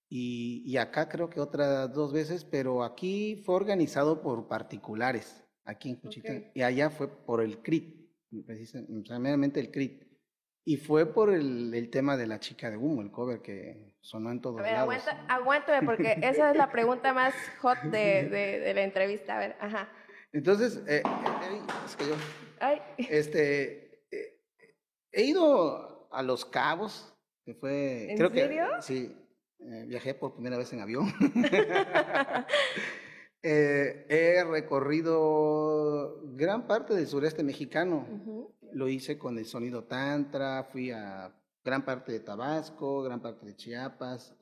y, 0.07 0.63
y, 0.63 0.77
acá 0.77 1.09
creo 1.09 1.27
que 1.27 1.41
otras 1.41 1.91
dos 1.91 2.13
veces, 2.13 2.45
pero 2.45 2.83
aquí 2.83 3.41
fue 3.43 3.55
organizado 3.55 4.21
por 4.21 4.47
particulares, 4.47 5.43
aquí 5.65 5.89
en 5.89 5.95
Cuchita. 5.95 6.51
Y 6.53 6.61
allá 6.61 6.91
fue 6.91 7.07
por 7.09 7.41
el 7.41 7.63
CRIT, 7.63 8.07
precisamente 8.45 9.59
el 9.59 9.71
CRIT. 9.71 10.03
Y 10.63 10.77
fue 10.77 11.11
por 11.11 11.33
el, 11.33 11.73
el, 11.73 11.89
tema 11.89 12.15
de 12.15 12.27
la 12.27 12.39
chica 12.39 12.69
de 12.69 12.77
humo, 12.77 13.01
el 13.01 13.09
cover 13.09 13.41
que 13.41 13.95
sonó 13.99 14.29
en 14.31 14.39
todos 14.39 14.59
a 14.59 14.61
ver, 14.61 14.73
lados. 14.73 14.93
Aguanta, 14.93 15.33
aguántame, 15.33 15.85
porque 15.87 16.19
esa 16.21 16.51
es 16.51 16.57
la 16.57 16.71
pregunta 16.71 17.11
más 17.11 17.33
hot 17.59 17.81
de, 17.85 18.29
de, 18.29 18.59
de 18.59 18.73
la 18.75 18.83
entrevista. 18.83 19.37
A 19.37 19.39
ver, 19.39 19.57
ajá. 19.59 19.89
Entonces, 20.31 20.77
eh, 20.87 21.01
eh, 21.01 21.61
es 21.85 21.95
que 21.95 22.07
yo 22.07 22.15
este, 23.09 24.05
eh, 24.11 24.39
he 25.11 25.23
ido 25.23 25.90
a 26.11 26.21
Los 26.23 26.45
Cabos, 26.45 27.13
que 27.45 27.53
fue... 27.53 28.11
¿En 28.11 28.17
creo 28.17 28.29
serio? 28.29 28.65
Que, 28.75 28.81
sí, 28.81 29.15
eh, 29.59 29.85
viajé 29.87 30.13
por 30.13 30.33
primera 30.33 30.57
vez 30.57 30.71
en 30.73 30.81
avión. 30.81 31.11
Eh, 33.43 34.05
he 34.07 34.43
recorrido 34.43 36.21
gran 36.35 36.67
parte 36.67 36.93
del 36.93 37.07
sureste 37.07 37.43
mexicano. 37.43 38.05
Lo 38.71 38.87
hice 38.87 39.17
con 39.17 39.35
el 39.39 39.45
sonido 39.45 39.85
tantra, 39.85 40.65
fui 40.65 40.91
a 40.91 41.35
gran 41.63 41.83
parte 41.83 42.11
de 42.11 42.19
Tabasco, 42.19 43.01
gran 43.01 43.19
parte 43.19 43.47
de 43.47 43.55
Chiapas, 43.55 44.35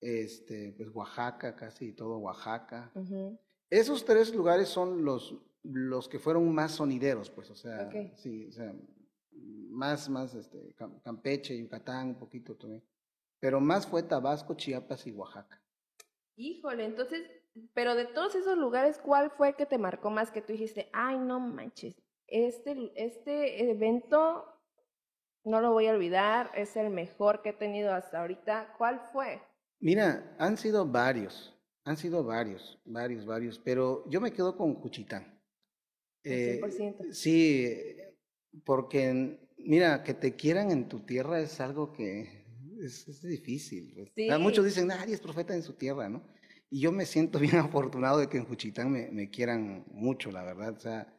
este, 0.00 0.72
pues 0.76 0.88
Oaxaca, 0.90 1.56
casi 1.56 1.94
todo 1.94 2.18
Oaxaca. 2.18 2.92
Esos 3.68 4.04
tres 4.04 4.32
lugares 4.32 4.68
son 4.68 5.04
los 5.04 5.34
los 5.64 6.08
que 6.08 6.18
fueron 6.18 6.52
más 6.52 6.72
sonideros, 6.72 7.30
pues, 7.30 7.50
o 7.50 7.54
sea, 7.54 7.90
sí, 8.16 8.46
o 8.48 8.52
sea, 8.52 8.74
más, 9.72 10.08
más, 10.08 10.34
este, 10.34 10.74
Campeche, 11.02 11.58
Yucatán, 11.58 12.08
un 12.08 12.18
poquito 12.18 12.56
también. 12.56 12.84
Pero 13.40 13.60
más 13.60 13.86
fue 13.86 14.02
Tabasco, 14.02 14.54
Chiapas 14.54 15.06
y 15.06 15.12
Oaxaca. 15.12 15.60
Híjole, 16.36 16.84
entonces, 16.84 17.28
pero 17.74 17.94
de 17.94 18.06
todos 18.06 18.34
esos 18.34 18.56
lugares, 18.56 18.98
¿cuál 18.98 19.30
fue 19.30 19.54
que 19.56 19.66
te 19.66 19.78
marcó 19.78 20.10
más 20.10 20.30
que 20.30 20.42
tú 20.42 20.52
dijiste, 20.52 20.88
ay, 20.92 21.18
no 21.18 21.40
manches, 21.40 22.00
este, 22.26 22.92
este 22.94 23.70
evento 23.70 24.46
no 25.44 25.60
lo 25.60 25.72
voy 25.72 25.88
a 25.88 25.92
olvidar, 25.92 26.50
es 26.54 26.76
el 26.76 26.90
mejor 26.90 27.42
que 27.42 27.50
he 27.50 27.52
tenido 27.52 27.92
hasta 27.92 28.20
ahorita? 28.20 28.74
¿Cuál 28.78 29.00
fue? 29.12 29.42
Mira, 29.80 30.34
han 30.38 30.56
sido 30.56 30.86
varios, 30.86 31.54
han 31.84 31.96
sido 31.96 32.24
varios, 32.24 32.80
varios, 32.84 33.26
varios, 33.26 33.58
pero 33.58 34.08
yo 34.08 34.20
me 34.20 34.32
quedo 34.32 34.56
con 34.56 34.74
Cuchitán. 34.76 35.40
Eh, 36.24 36.60
sí, 37.10 37.96
porque 38.64 39.40
mira, 39.64 40.02
que 40.02 40.14
te 40.14 40.34
quieran 40.36 40.70
en 40.70 40.88
tu 40.88 41.00
tierra 41.00 41.40
es 41.40 41.60
algo 41.60 41.92
que 41.92 42.44
es, 42.80 43.22
difícil. 43.22 43.92
Pues. 43.94 44.40
Muchos 44.40 44.64
dicen, 44.64 44.88
nadie 44.88 45.14
es 45.14 45.20
profeta 45.20 45.54
en 45.54 45.62
su 45.62 45.74
tierra, 45.74 46.08
¿no? 46.08 46.22
Y 46.70 46.80
yo 46.80 46.92
me 46.92 47.06
siento 47.06 47.38
bien 47.38 47.56
afortunado 47.56 48.18
de 48.18 48.28
que 48.28 48.38
en 48.38 48.44
Juchitán 48.44 48.90
me, 48.90 49.10
me 49.10 49.30
quieran 49.30 49.84
mucho, 49.88 50.30
la 50.30 50.42
verdad. 50.42 50.74
O 50.76 50.80
sea, 50.80 51.14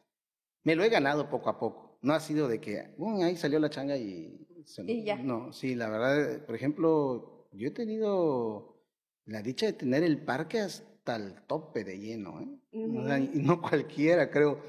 me 0.64 0.74
lo 0.74 0.82
he 0.82 0.88
ganado 0.88 1.28
poco 1.28 1.50
a 1.50 1.58
poco. 1.58 1.98
No 2.02 2.12
ha 2.12 2.20
sido 2.20 2.48
de 2.48 2.60
que, 2.60 2.94
ahí 3.22 3.36
salió 3.36 3.58
la 3.58 3.70
changa 3.70 3.96
y... 3.96 4.46
y 4.86 5.04
ya. 5.04 5.16
No, 5.16 5.52
sí, 5.52 5.74
la 5.74 5.88
verdad, 5.88 6.44
por 6.44 6.54
ejemplo, 6.54 7.48
yo 7.52 7.68
he 7.68 7.70
tenido 7.70 8.82
la 9.26 9.42
dicha 9.42 9.66
de 9.66 9.72
tener 9.72 10.02
el 10.02 10.22
parque 10.22 10.60
hasta 10.60 11.16
el 11.16 11.34
tope 11.46 11.84
de 11.84 11.98
lleno, 11.98 12.40
¿eh? 12.40 12.58
y 12.72 13.38
no 13.38 13.62
cualquiera, 13.62 14.30
creo. 14.30 14.60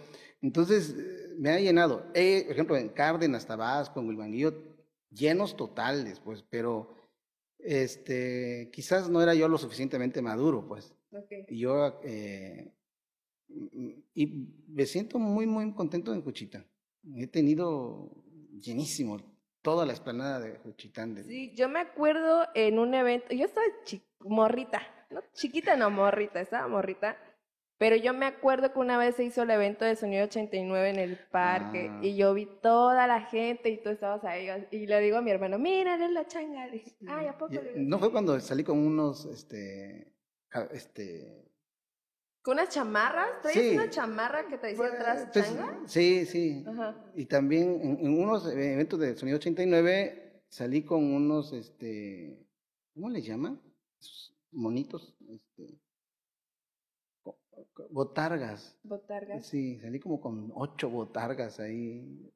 Entonces, 0.42 0.96
me 1.38 1.52
ha 1.52 1.60
llenado. 1.60 2.08
por 2.08 2.16
ejemplo, 2.16 2.78
en 2.78 2.90
Cárdenas, 2.90 3.46
Tabasco, 3.46 4.00
en 4.00 4.08
Huilmanguillo, 4.08 4.54
llenos 5.10 5.56
totales, 5.56 6.20
pues, 6.20 6.44
pero 6.50 6.96
este, 7.60 8.70
quizás 8.72 9.10
no 9.10 9.22
era 9.22 9.34
yo 9.34 9.48
lo 9.48 9.58
suficientemente 9.58 10.22
maduro, 10.22 10.68
pues. 10.68 10.94
Y 11.48 11.60
yo, 11.60 12.00
eh, 12.04 12.74
y 14.14 14.28
me 14.68 14.86
siento 14.86 15.18
muy, 15.18 15.46
muy 15.46 15.74
contento 15.74 16.14
en 16.14 16.22
Cuchita. 16.22 16.66
He 17.16 17.28
tenido 17.28 18.12
llenísimo 18.60 19.18
toda 19.62 19.86
la 19.86 19.94
esplanada 19.94 20.40
de 20.40 20.60
Cuchitán. 20.60 21.24
Sí, 21.24 21.54
yo 21.56 21.70
me 21.70 21.80
acuerdo 21.80 22.46
en 22.54 22.78
un 22.78 22.94
evento, 22.94 23.34
yo 23.34 23.46
estaba 23.46 23.66
morrita, 24.20 24.82
no, 25.10 25.22
chiquita 25.34 25.76
no, 25.76 25.90
morrita, 25.90 26.42
estaba 26.42 26.68
morrita, 26.68 27.18
pero 27.78 27.98
yo 27.98 28.14
me 28.14 28.26
acuerdo 28.26 28.72
que 28.72 28.80
una 28.80 28.98
vez 28.98 29.16
se 29.16 29.26
hizo 29.26 29.44
el 29.44 29.50
evento 29.50 29.84
de 29.84 29.98
Sonido 29.98 30.24
89 30.26 30.90
en 30.90 31.00
el 31.00 31.18
parque 31.18 31.90
ah. 31.92 32.00
y 32.02 32.16
yo 32.16 32.34
vi 32.34 32.46
toda 32.62 33.06
la 33.06 33.22
gente 33.22 33.70
y 33.70 33.82
tú 33.82 33.90
estabas 33.90 34.24
ahí 34.24 34.48
y 34.72 34.88
le 34.88 35.02
digo 35.02 35.18
a 35.18 35.22
mi 35.22 35.32
hermano, 35.32 35.60
mira, 35.60 35.96
eres 35.96 36.12
la 36.12 36.26
changa. 36.26 36.70
Ay, 37.08 37.28
¿a 37.28 37.38
poco? 37.38 37.54
¿No 37.76 38.00
fue 38.00 38.12
cuando 38.12 38.40
salí 38.40 38.64
con 38.64 38.80
unos, 38.80 39.26
este, 39.26 40.14
este... 40.72 41.52
¿Con 42.42 42.54
unas 42.54 42.70
chamarras? 42.70 43.42
¿Traías 43.42 43.74
una 43.74 43.90
chamarra 43.90 44.48
que 44.48 44.58
te 44.58 44.68
decía 44.68 44.86
atrás 44.86 45.28
pues, 45.34 45.46
changa? 45.46 45.80
Sí, 45.86 46.26
sí. 46.26 46.64
Ajá. 46.68 46.96
Y 47.16 47.26
también 47.26 47.82
en, 47.82 48.06
en, 48.06 48.22
unos 48.22 48.48
eventos 48.48 49.00
de 49.00 49.18
Sonido 49.18 49.38
89 49.38 50.44
salí 50.48 50.84
con 50.84 51.04
unos, 51.12 51.52
este, 51.52 52.48
¿cómo 52.94 53.10
le 53.10 53.22
llaman? 53.22 53.60
Monitos, 54.52 55.18
este 55.28 55.82
Botargas. 57.90 58.78
Botargas. 58.84 59.46
Sí, 59.46 59.80
salí 59.80 60.00
como 60.00 60.20
con 60.20 60.52
ocho 60.56 60.90
botargas 60.90 61.60
ahí. 61.60 62.32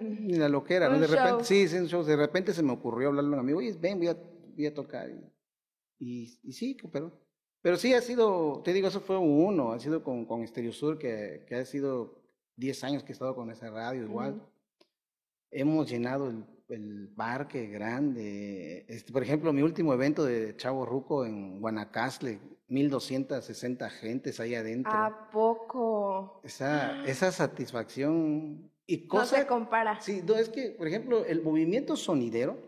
ni 0.00 0.34
la 0.34 0.48
loquera, 0.48 0.88
¿no? 0.88 0.98
De 0.98 1.06
repente, 1.06 1.44
sí, 1.44 1.68
sí, 1.68 1.78
de 1.78 2.16
repente 2.16 2.52
se 2.52 2.62
me 2.62 2.72
ocurrió 2.72 3.08
hablarle 3.08 3.30
a 3.30 3.34
un 3.34 3.40
amigo, 3.40 3.58
oye, 3.58 3.76
ven, 3.80 3.98
voy 3.98 4.08
a, 4.08 4.16
voy 4.56 4.66
a 4.66 4.74
tocar. 4.74 5.10
Y, 5.98 6.38
y, 6.42 6.52
sí, 6.52 6.76
pero, 6.92 7.12
pero 7.60 7.76
sí 7.76 7.94
ha 7.94 8.00
sido, 8.00 8.62
te 8.64 8.72
digo, 8.72 8.88
eso 8.88 9.00
fue 9.00 9.18
uno, 9.18 9.72
ha 9.72 9.78
sido 9.78 10.02
con, 10.02 10.24
con 10.26 10.42
Estéreo 10.42 10.72
Sur, 10.72 10.98
que, 10.98 11.44
que 11.46 11.56
ha 11.56 11.64
sido 11.64 12.22
diez 12.56 12.82
años 12.84 13.02
que 13.02 13.12
he 13.12 13.14
estado 13.14 13.34
con 13.34 13.50
esa 13.50 13.70
radio 13.70 14.02
igual. 14.02 14.42
Hemos 15.50 15.88
llenado 15.88 16.28
el 16.28 16.44
el 16.72 17.08
parque 17.14 17.66
grande. 17.66 18.84
Este, 18.88 19.12
por 19.12 19.22
ejemplo, 19.22 19.52
mi 19.52 19.62
último 19.62 19.92
evento 19.92 20.24
de 20.24 20.56
Chavo 20.56 20.86
Ruco 20.86 21.24
en 21.26 21.60
Guanacaste, 21.60 22.40
1260 22.72 23.90
gentes 23.90 24.40
ahí 24.40 24.54
adentro. 24.54 24.92
¿A 24.92 25.30
poco? 25.30 26.40
Esa, 26.42 27.04
esa 27.04 27.30
satisfacción 27.30 28.70
y 28.86 29.06
cosa, 29.06 29.36
No 29.36 29.42
se 29.42 29.46
compara. 29.46 30.00
Sí, 30.00 30.22
no, 30.26 30.34
es 30.34 30.48
que, 30.48 30.70
por 30.70 30.88
ejemplo, 30.88 31.24
el 31.24 31.42
movimiento 31.42 31.96
sonidero 31.96 32.58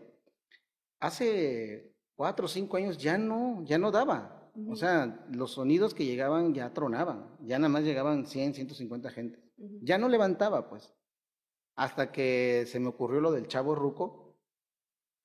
hace 0.99 1.95
cuatro 2.15 2.45
o 2.45 2.49
cinco 2.49 2.77
años 2.77 2.97
ya 2.97 3.17
no, 3.17 3.63
ya 3.65 3.77
no 3.77 3.91
daba. 3.91 4.51
O 4.69 4.75
sea, 4.77 5.25
los 5.31 5.51
sonidos 5.51 5.93
que 5.93 6.05
llegaban 6.05 6.53
ya 6.53 6.73
tronaban, 6.73 7.35
ya 7.41 7.59
nada 7.59 7.67
más 7.67 7.83
llegaban 7.83 8.25
100, 8.25 8.53
150 8.53 9.09
gente. 9.11 9.39
Ya 9.81 9.97
no 9.97 10.07
levantaba, 10.07 10.69
pues 10.69 10.93
hasta 11.75 12.11
que 12.11 12.65
se 12.67 12.79
me 12.79 12.87
ocurrió 12.87 13.19
lo 13.19 13.31
del 13.31 13.47
chavo 13.47 13.75
ruco, 13.75 14.24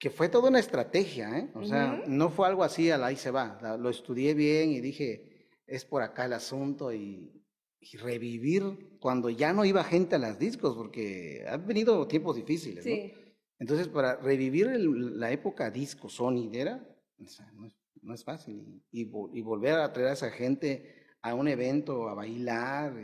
que 0.00 0.08
fue 0.08 0.30
toda 0.30 0.48
una 0.48 0.58
estrategia, 0.58 1.38
¿eh? 1.38 1.50
O 1.54 1.62
sea, 1.62 2.02
no 2.06 2.30
fue 2.30 2.48
algo 2.48 2.64
así, 2.64 2.90
al 2.90 3.04
ahí 3.04 3.16
se 3.16 3.30
va. 3.30 3.76
Lo 3.78 3.90
estudié 3.90 4.32
bien 4.32 4.70
y 4.70 4.80
dije, 4.80 5.50
es 5.66 5.84
por 5.84 6.02
acá 6.02 6.24
el 6.24 6.32
asunto 6.32 6.92
y, 6.92 7.36
revivir 7.98 8.98
cuando 9.00 9.30
ya 9.30 9.52
no 9.52 9.64
iba 9.64 9.82
gente 9.84 10.16
a 10.16 10.18
las 10.18 10.38
discos, 10.38 10.74
porque 10.76 11.44
han 11.46 11.66
venido 11.66 12.06
tiempos 12.06 12.36
difíciles, 12.36 12.84
sí. 12.84 13.12
Entonces, 13.58 13.88
para 13.88 14.16
revivir 14.16 14.68
la 14.68 15.30
época 15.32 15.70
disco 15.70 16.08
sonidera, 16.08 16.82
o 17.18 17.26
sea, 17.26 17.50
no, 18.02 18.14
es, 18.14 18.24
fácil. 18.24 18.82
Y, 18.90 19.02
y, 19.02 19.42
volver 19.42 19.74
a 19.74 19.92
traer 19.92 20.08
a 20.08 20.12
esa 20.12 20.30
gente 20.30 20.94
a 21.20 21.34
un 21.34 21.46
evento, 21.46 22.08
a 22.08 22.14
bailar. 22.14 22.94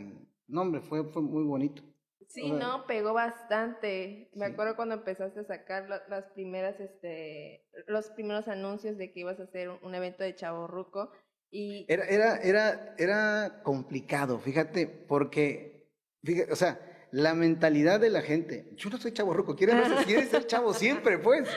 no, 0.47 0.63
hombre, 0.63 0.81
fue, 0.81 1.05
fue 1.05 1.21
muy 1.21 1.45
bonito. 1.45 1.83
Sí, 2.29 2.51
no, 2.51 2.87
pegó 2.87 3.13
bastante. 3.13 4.31
Me 4.35 4.47
acuerdo 4.47 4.77
cuando 4.77 4.97
empezaste 4.97 5.41
a 5.41 5.45
sacar 5.45 5.89
las 5.89 6.25
primeras, 6.35 6.79
este, 6.81 7.67
los 7.87 8.11
primeros 8.11 8.49
anuncios 8.49 8.99
de 8.99 9.13
que 9.13 9.21
ibas 9.21 9.41
a 9.41 9.45
hacer 9.45 9.71
un, 9.71 9.95
evento 9.95 10.23
de 10.23 10.35
Chaborruco 10.35 11.11
y 11.51 11.87
era, 11.89 12.05
era, 12.07 12.37
era, 12.39 12.95
era 12.99 13.63
complicado, 13.63 14.39
fíjate, 14.39 14.87
porque, 14.87 15.89
fíjate, 16.25 16.53
o 16.53 16.57
sea, 16.57 16.81
la 17.13 17.35
mentalidad 17.35 18.01
de 18.01 18.11
la 18.11 18.21
gente, 18.21 18.73
yo 18.77 18.91
no 18.91 18.99
soy 18.99 19.13
chavo 19.13 19.33
ruco, 19.33 19.55
quiere, 19.55 19.75
quiere 20.05 20.27
ser 20.27 20.47
chavo 20.47 20.75
siempre, 20.75 21.19
pues. 21.19 21.49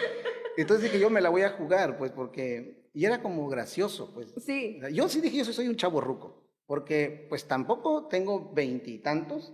Entonces 0.58 0.84
dije, 0.84 1.00
yo 1.00 1.10
me 1.10 1.22
la 1.22 1.30
voy 1.30 1.42
a 1.42 1.52
jugar, 1.52 1.98
pues, 1.98 2.12
porque, 2.12 2.90
y 2.94 3.06
era 3.06 3.22
como 3.22 3.48
gracioso, 3.50 4.14
pues. 4.14 4.34
Sí. 4.46 4.80
Yo 4.94 5.10
sí 5.10 5.22
dije, 5.22 5.38
yo 5.38 5.46
soy 5.46 5.68
un 5.68 5.76
chavo 5.76 6.02
ruco, 6.02 6.48
porque, 6.66 7.26
pues, 7.30 7.48
tampoco 7.48 8.08
tengo 8.08 8.54
veintitantos, 8.54 9.54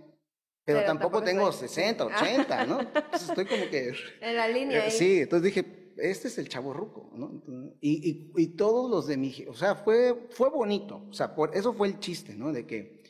pero, 0.66 0.80
Pero 0.80 0.86
tampoco, 0.86 1.18
tampoco 1.22 1.24
tengo 1.24 1.52
soy- 1.52 1.68
60, 1.68 2.04
80, 2.06 2.66
¿no? 2.66 2.80
Entonces 2.94 3.28
estoy 3.28 3.46
como 3.46 3.70
que... 3.70 3.92
En 4.20 4.36
la 4.36 4.48
línea. 4.48 4.78
Eh, 4.78 4.82
ahí. 4.82 4.90
Sí, 4.90 5.20
entonces 5.20 5.44
dije, 5.54 5.92
este 5.96 6.28
es 6.28 6.36
el 6.38 6.48
chavo 6.48 6.72
ruco, 6.74 7.10
¿no? 7.14 7.42
Y, 7.80 8.10
y- 8.10 8.32
y 8.42 8.46
todos 8.56 8.90
los 8.90 9.06
de 9.06 9.16
mi, 9.16 9.32
o 9.48 9.54
sea, 9.54 9.76
fue, 9.76 10.26
fue 10.30 10.50
bonito, 10.50 11.06
o 11.08 11.12
sea, 11.14 11.34
por, 11.34 11.56
eso 11.56 11.72
fue 11.72 11.86
el 11.88 12.00
chiste, 12.00 12.34
¿no? 12.34 12.52
De 12.52 12.66
que 12.66 13.02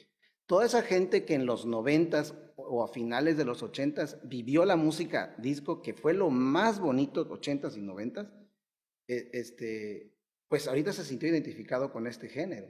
toda 0.47 0.67
esa 0.67 0.83
gente 0.83 1.25
que 1.25 1.35
en 1.35 1.47
los 1.47 1.65
noventas 1.67 2.35
o 2.57 2.85
a 2.85 2.89
finales 2.89 3.37
de 3.37 3.45
los 3.45 3.63
ochentas 3.63 4.19
vivió 4.23 4.65
la 4.65 4.77
música 4.77 5.35
disco, 5.39 5.81
que 5.83 5.95
fue 5.95 6.13
lo 6.15 6.31
más 6.31 6.79
bonito, 6.79 7.27
ochentas 7.31 7.77
y 7.77 7.81
noventas, 7.81 8.29
eh, 9.09 9.31
este, 9.33 10.15
pues 10.49 10.69
ahorita 10.69 10.93
se 10.93 11.05
sintió 11.05 11.29
identificado 11.29 11.91
con 11.91 12.07
este 12.07 12.29
género. 12.29 12.69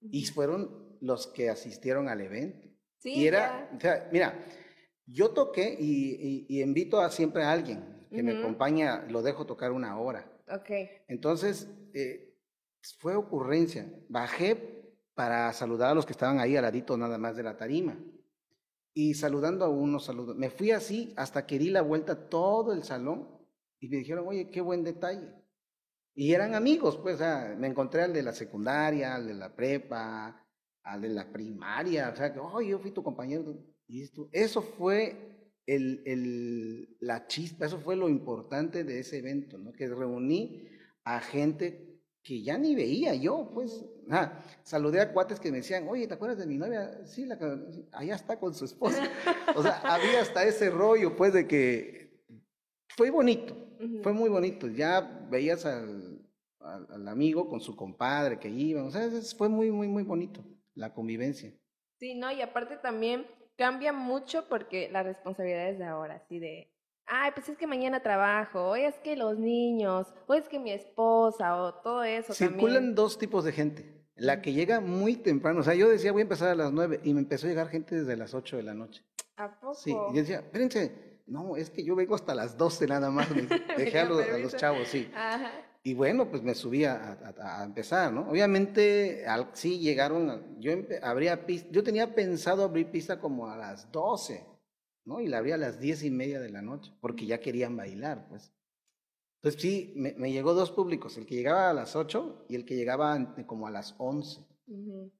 Y 0.00 0.24
fueron 0.26 0.98
los 1.00 1.26
que 1.26 1.48
asistieron 1.50 2.08
al 2.08 2.20
evento. 2.20 2.68
Sí, 3.04 3.12
y 3.20 3.26
era, 3.26 3.70
o 3.76 3.78
sea, 3.80 4.08
mira, 4.10 4.34
yo 5.06 5.30
toqué 5.30 5.76
y, 5.78 6.14
y- 6.14 6.46
y 6.48 6.62
invito 6.62 7.00
a 7.00 7.10
siempre 7.10 7.42
a 7.44 7.52
alguien 7.52 7.84
que 8.10 8.22
me 8.22 8.32
acompaña, 8.38 9.04
lo 9.10 9.20
dejo 9.22 9.44
tocar 9.44 9.72
una 9.72 9.98
hora. 10.00 10.26
Ok. 10.48 10.70
Entonces, 11.08 11.68
eh, 11.92 12.34
fue 12.98 13.14
ocurrencia. 13.14 13.92
Bajé 14.08 14.94
para 15.14 15.52
saludar 15.52 15.90
a 15.90 15.94
los 15.94 16.06
que 16.06 16.12
estaban 16.12 16.40
ahí 16.40 16.56
al 16.56 16.62
ladito 16.62 16.96
nada 16.96 17.18
más 17.18 17.36
de 17.36 17.42
la 17.42 17.56
tarima. 17.58 17.96
Y 18.94 19.14
saludando 19.14 19.64
a 19.64 19.68
uno, 19.68 19.98
saludo. 20.00 20.34
Me 20.34 20.48
fui 20.50 20.70
así 20.70 21.12
hasta 21.16 21.46
que 21.46 21.58
di 21.58 21.68
la 21.70 21.82
vuelta 21.82 22.28
todo 22.28 22.72
el 22.72 22.84
salón 22.84 23.28
y 23.80 23.88
me 23.88 23.98
dijeron, 23.98 24.26
oye, 24.26 24.48
qué 24.50 24.60
buen 24.62 24.82
detalle. 24.82 25.28
Y 26.14 26.32
eran 26.32 26.54
amigos, 26.54 26.96
pues, 26.96 27.18
sea, 27.18 27.54
me 27.58 27.66
encontré 27.66 28.02
al 28.02 28.12
de 28.14 28.22
la 28.22 28.32
secundaria, 28.32 29.14
al 29.16 29.26
de 29.26 29.34
la 29.34 29.54
prepa, 29.54 30.43
al 30.84 31.00
de 31.00 31.08
la 31.08 31.32
primaria, 31.32 32.10
o 32.12 32.16
sea, 32.16 32.32
que, 32.32 32.38
oh, 32.38 32.60
yo 32.60 32.78
fui 32.78 32.90
tu 32.90 33.02
compañero. 33.02 33.56
Y 33.88 34.02
esto, 34.02 34.28
eso 34.32 34.62
fue 34.62 35.50
el, 35.66 36.02
el, 36.06 36.96
la 37.00 37.26
chispa, 37.26 37.66
eso 37.66 37.78
fue 37.78 37.96
lo 37.96 38.08
importante 38.08 38.84
de 38.84 39.00
ese 39.00 39.18
evento, 39.18 39.58
¿no? 39.58 39.72
Que 39.72 39.88
reuní 39.88 40.68
a 41.04 41.20
gente 41.20 42.00
que 42.22 42.42
ya 42.42 42.56
ni 42.58 42.74
veía 42.74 43.14
yo, 43.14 43.50
pues. 43.52 43.84
Ah, 44.10 44.42
saludé 44.62 45.00
a 45.00 45.12
cuates 45.12 45.40
que 45.40 45.50
me 45.50 45.58
decían, 45.58 45.86
oye, 45.88 46.06
¿te 46.06 46.14
acuerdas 46.14 46.38
de 46.38 46.46
mi 46.46 46.58
novia? 46.58 47.06
Sí, 47.06 47.24
la, 47.24 47.38
que- 47.38 47.86
allá 47.92 48.14
está 48.14 48.38
con 48.38 48.54
su 48.54 48.66
esposa. 48.66 49.10
O 49.56 49.62
sea, 49.62 49.80
había 49.84 50.20
hasta 50.20 50.44
ese 50.44 50.68
rollo, 50.68 51.16
pues, 51.16 51.32
de 51.32 51.46
que 51.46 52.22
fue 52.88 53.10
bonito, 53.10 53.56
fue 54.02 54.12
muy 54.12 54.28
bonito. 54.28 54.68
Ya 54.68 55.00
veías 55.30 55.64
al, 55.64 56.20
al, 56.60 56.86
al 56.90 57.08
amigo 57.08 57.48
con 57.48 57.60
su 57.60 57.74
compadre 57.74 58.38
que 58.38 58.50
iban, 58.50 58.84
o 58.84 58.90
sea, 58.90 59.08
fue 59.36 59.48
muy, 59.48 59.70
muy, 59.70 59.88
muy 59.88 60.02
bonito 60.02 60.44
la 60.74 60.92
convivencia. 60.94 61.52
Sí, 61.98 62.14
no, 62.14 62.30
y 62.32 62.42
aparte 62.42 62.76
también 62.76 63.26
cambia 63.56 63.92
mucho 63.92 64.48
porque 64.48 64.88
las 64.90 65.04
responsabilidades 65.06 65.78
de 65.78 65.84
ahora, 65.84 66.16
así 66.16 66.38
de, 66.38 66.72
ay, 67.06 67.30
pues 67.34 67.48
es 67.48 67.56
que 67.56 67.66
mañana 67.66 68.02
trabajo, 68.02 68.70
hoy 68.70 68.82
es 68.82 68.94
que 68.96 69.16
los 69.16 69.38
niños, 69.38 70.08
hoy 70.26 70.38
es 70.38 70.48
que 70.48 70.58
mi 70.58 70.72
esposa, 70.72 71.56
o 71.62 71.74
todo 71.74 72.02
eso 72.02 72.32
Circulan 72.34 72.74
también. 72.74 72.94
dos 72.94 73.18
tipos 73.18 73.44
de 73.44 73.52
gente. 73.52 73.94
La 74.16 74.42
que 74.42 74.52
llega 74.52 74.80
muy 74.80 75.16
temprano, 75.16 75.60
o 75.60 75.62
sea, 75.62 75.74
yo 75.74 75.88
decía 75.88 76.12
voy 76.12 76.20
a 76.20 76.22
empezar 76.22 76.48
a 76.48 76.54
las 76.54 76.72
nueve 76.72 77.00
y 77.02 77.14
me 77.14 77.20
empezó 77.20 77.46
a 77.46 77.50
llegar 77.50 77.68
gente 77.68 77.96
desde 77.96 78.16
las 78.16 78.34
ocho 78.34 78.56
de 78.56 78.62
la 78.62 78.74
noche. 78.74 79.04
¿A 79.36 79.58
poco? 79.60 79.74
Sí, 79.74 79.90
y 79.90 79.94
yo 80.14 80.20
decía, 80.20 80.36
espérense, 80.38 81.22
no, 81.26 81.56
es 81.56 81.70
que 81.70 81.84
yo 81.84 81.96
vengo 81.96 82.14
hasta 82.14 82.34
las 82.34 82.56
12 82.56 82.86
nada 82.86 83.10
más. 83.10 83.28
Dejé 83.76 83.98
a 84.00 84.04
los, 84.04 84.20
a 84.28 84.38
los 84.38 84.54
chavos, 84.56 84.86
sí. 84.88 85.10
Ajá. 85.14 85.50
Y 85.86 85.92
bueno, 85.92 86.30
pues 86.30 86.42
me 86.42 86.54
subí 86.54 86.84
a, 86.84 87.12
a- 87.36 87.60
a 87.60 87.64
empezar, 87.64 88.10
¿no? 88.10 88.28
Obviamente, 88.30 89.26
al, 89.26 89.50
sí 89.52 89.78
llegaron, 89.80 90.58
yo 90.58 90.72
abría 91.02 91.44
pista, 91.44 91.68
yo 91.70 91.84
tenía 91.84 92.14
pensado 92.14 92.64
abrir 92.64 92.90
pista 92.90 93.20
como 93.20 93.50
a 93.50 93.56
las 93.56 93.92
12, 93.92 94.46
¿no? 95.04 95.20
Y 95.20 95.28
la 95.28 95.38
abría 95.38 95.56
a 95.56 95.58
las 95.58 95.78
diez 95.80 96.02
y 96.02 96.10
media 96.10 96.40
de 96.40 96.48
la 96.48 96.62
noche, 96.62 96.90
porque 97.02 97.26
ya 97.26 97.38
querían 97.40 97.76
bailar, 97.76 98.26
pues. 98.28 98.50
Entonces 99.42 99.60
sí, 99.60 99.92
me, 99.96 100.14
me 100.14 100.32
llegó 100.32 100.54
dos 100.54 100.70
públicos, 100.70 101.18
el 101.18 101.26
que 101.26 101.34
llegaba 101.34 101.68
a 101.70 101.74
las 101.74 101.96
8 101.96 102.46
y 102.48 102.54
el 102.56 102.64
que 102.64 102.76
llegaba 102.76 103.34
como 103.46 103.66
a 103.66 103.70
las 103.70 103.94
11, 103.98 104.40
Ujú. 104.66 105.12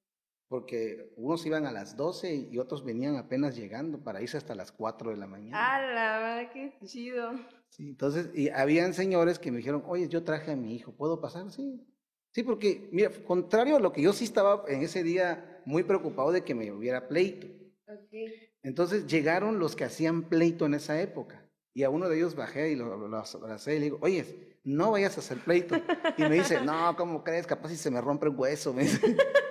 Porque 0.54 1.12
unos 1.16 1.44
iban 1.46 1.66
a 1.66 1.72
las 1.72 1.96
12 1.96 2.48
y 2.52 2.58
otros 2.58 2.84
venían 2.84 3.16
apenas 3.16 3.56
llegando 3.56 4.04
para 4.04 4.22
irse 4.22 4.36
hasta 4.36 4.54
las 4.54 4.70
4 4.70 5.10
de 5.10 5.16
la 5.16 5.26
mañana. 5.26 5.58
Ah, 5.58 5.80
la 5.80 6.18
verdad, 6.18 6.52
qué 6.52 6.78
chido. 6.84 7.32
Sí, 7.70 7.88
entonces, 7.88 8.30
y 8.36 8.50
habían 8.50 8.94
señores 8.94 9.40
que 9.40 9.50
me 9.50 9.56
dijeron, 9.56 9.82
oye, 9.84 10.08
yo 10.08 10.22
traje 10.22 10.52
a 10.52 10.56
mi 10.56 10.76
hijo, 10.76 10.92
¿puedo 10.92 11.20
pasar? 11.20 11.50
Sí. 11.50 11.84
Sí, 12.30 12.44
porque, 12.44 12.88
mira, 12.92 13.10
contrario 13.26 13.78
a 13.78 13.80
lo 13.80 13.92
que 13.92 14.02
yo 14.02 14.12
sí 14.12 14.22
estaba 14.22 14.62
en 14.68 14.82
ese 14.82 15.02
día 15.02 15.60
muy 15.64 15.82
preocupado 15.82 16.30
de 16.30 16.44
que 16.44 16.54
me 16.54 16.70
hubiera 16.70 17.08
pleito. 17.08 17.48
Ok. 17.88 18.12
Entonces 18.62 19.08
llegaron 19.08 19.58
los 19.58 19.74
que 19.74 19.82
hacían 19.82 20.28
pleito 20.28 20.66
en 20.66 20.74
esa 20.74 21.02
época. 21.02 21.50
Y 21.72 21.82
a 21.82 21.90
uno 21.90 22.08
de 22.08 22.16
ellos 22.16 22.36
bajé 22.36 22.70
y 22.70 22.76
lo, 22.76 22.96
lo 22.96 23.16
abracé 23.16 23.74
y 23.74 23.78
le 23.80 23.84
digo, 23.86 23.98
oye, 24.02 24.56
no 24.62 24.92
vayas 24.92 25.16
a 25.16 25.20
hacer 25.20 25.38
pleito. 25.38 25.74
Y 26.16 26.22
me 26.22 26.36
dice, 26.36 26.60
no, 26.60 26.94
¿cómo 26.96 27.24
crees? 27.24 27.44
Capaz 27.44 27.70
si 27.70 27.76
se 27.76 27.90
me 27.90 28.00
rompe 28.00 28.28
el 28.28 28.36
hueso. 28.36 28.72
Me 28.72 28.84
dice. 28.84 29.16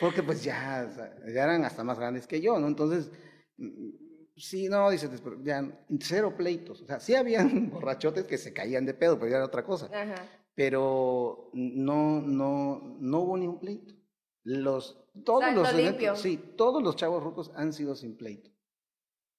Porque 0.00 0.22
pues 0.22 0.44
ya, 0.44 0.88
ya 1.32 1.44
eran 1.44 1.64
hasta 1.64 1.84
más 1.84 1.98
grandes 1.98 2.26
que 2.26 2.40
yo, 2.40 2.58
¿no? 2.58 2.66
Entonces, 2.66 3.10
mm, 3.56 3.90
sí, 4.36 4.68
no, 4.68 4.90
dice, 4.90 5.08
"pero 5.22 5.42
ya 5.42 5.66
cero 6.00 6.34
pleitos. 6.36 6.82
O 6.82 6.86
sea, 6.86 7.00
sí 7.00 7.14
habían 7.14 7.70
borrachotes 7.70 8.24
que 8.24 8.38
se 8.38 8.52
caían 8.52 8.84
de 8.86 8.94
pedo, 8.94 9.18
pero 9.18 9.30
ya 9.30 9.36
era 9.36 9.46
otra 9.46 9.64
cosa. 9.64 9.86
Ajá. 9.86 10.26
Pero 10.54 11.50
no, 11.52 12.20
no, 12.22 12.96
no 12.98 13.20
hubo 13.20 13.36
ni 13.36 13.46
un 13.46 13.58
pleito. 13.58 13.94
Los, 14.42 15.04
todos 15.24 15.52
los 15.54 16.20
sí, 16.20 16.36
todos 16.56 16.82
los 16.82 16.96
chavos 16.96 17.22
rucos 17.22 17.50
han 17.56 17.72
sido 17.72 17.96
sin 17.96 18.16
pleito. 18.16 18.50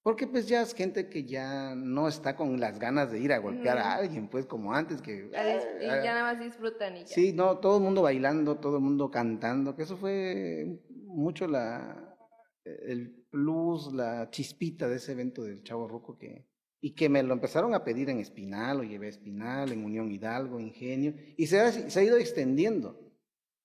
Porque 0.02 0.26
pues 0.26 0.48
ya 0.48 0.62
es 0.62 0.74
gente 0.74 1.08
que 1.08 1.24
ya 1.24 1.74
no 1.74 2.08
está 2.08 2.34
con 2.36 2.58
las 2.60 2.78
ganas 2.78 3.10
de 3.10 3.18
ir 3.20 3.32
a 3.32 3.38
golpear 3.38 3.78
a 3.78 3.94
alguien, 3.94 4.28
pues 4.28 4.46
como 4.46 4.72
antes 4.72 5.02
que... 5.02 5.30
A 5.36 5.42
dis- 5.44 5.82
y 5.82 5.84
ah, 5.86 6.02
ya 6.02 6.14
nada 6.14 6.32
más 6.32 6.40
disfrutan 6.42 6.96
y 6.96 7.00
ya. 7.00 7.06
Sí, 7.06 7.32
no, 7.32 7.58
todo 7.58 7.78
el 7.78 7.82
mundo 7.82 8.02
bailando, 8.02 8.56
todo 8.56 8.76
el 8.76 8.82
mundo 8.82 9.10
cantando, 9.10 9.76
que 9.76 9.82
eso 9.82 9.96
fue 9.96 10.80
mucho 11.04 11.46
la, 11.46 12.16
el 12.64 13.26
plus, 13.30 13.92
la 13.92 14.30
chispita 14.30 14.88
de 14.88 14.96
ese 14.96 15.12
evento 15.12 15.42
del 15.42 15.62
Chavo 15.62 15.88
Ruco 15.88 16.16
que, 16.16 16.46
y 16.80 16.94
que 16.94 17.08
me 17.08 17.22
lo 17.22 17.34
empezaron 17.34 17.74
a 17.74 17.84
pedir 17.84 18.08
en 18.08 18.20
Espinal, 18.20 18.78
lo 18.78 18.84
llevé 18.84 19.06
a 19.06 19.10
Espinal, 19.10 19.72
en 19.72 19.84
Unión 19.84 20.10
Hidalgo, 20.10 20.60
Ingenio, 20.60 21.14
y 21.36 21.46
se 21.48 21.60
ha, 21.60 21.72
se 21.72 22.00
ha 22.00 22.04
ido 22.04 22.16
extendiendo. 22.16 23.12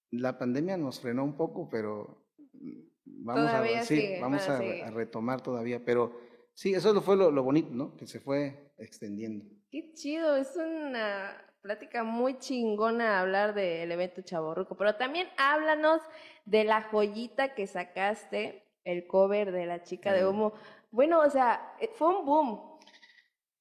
La 0.09 0.37
pandemia 0.37 0.77
nos 0.77 0.99
frenó 0.99 1.23
un 1.23 1.37
poco, 1.37 1.69
pero 1.69 2.22
vamos 3.23 3.49
Todavía 3.51 3.79
a, 3.79 3.83
sí, 3.83 3.95
sigue, 3.95 4.19
vamos 4.21 4.47
van 4.47 4.61
a 4.83 4.91
retomar 4.91 5.41
todavía, 5.41 5.83
pero 5.83 6.13
sí, 6.53 6.73
eso 6.73 6.99
fue 7.01 7.15
lo, 7.15 7.31
lo 7.31 7.43
bonito, 7.43 7.69
¿no? 7.73 7.95
Que 7.95 8.05
se 8.07 8.19
fue 8.19 8.73
extendiendo. 8.77 9.45
Qué 9.71 9.91
chido, 9.93 10.35
es 10.35 10.55
una 10.55 11.35
plática 11.61 12.03
muy 12.03 12.37
chingona 12.37 13.21
hablar 13.21 13.53
del 13.55 13.91
evento 13.91 14.21
Chaborruco, 14.21 14.75
pero 14.75 14.95
también 14.95 15.27
háblanos 15.37 16.01
de 16.45 16.65
la 16.65 16.81
joyita 16.83 17.55
que 17.55 17.65
sacaste, 17.67 18.63
el 18.83 19.07
cover 19.07 19.51
de 19.53 19.65
la 19.65 19.81
chica 19.83 20.11
de 20.13 20.27
humo. 20.27 20.51
Bueno, 20.91 21.21
o 21.21 21.29
sea, 21.29 21.73
eh, 21.79 21.89
fue 21.95 22.09
un 22.19 22.25
boom. 22.25 22.61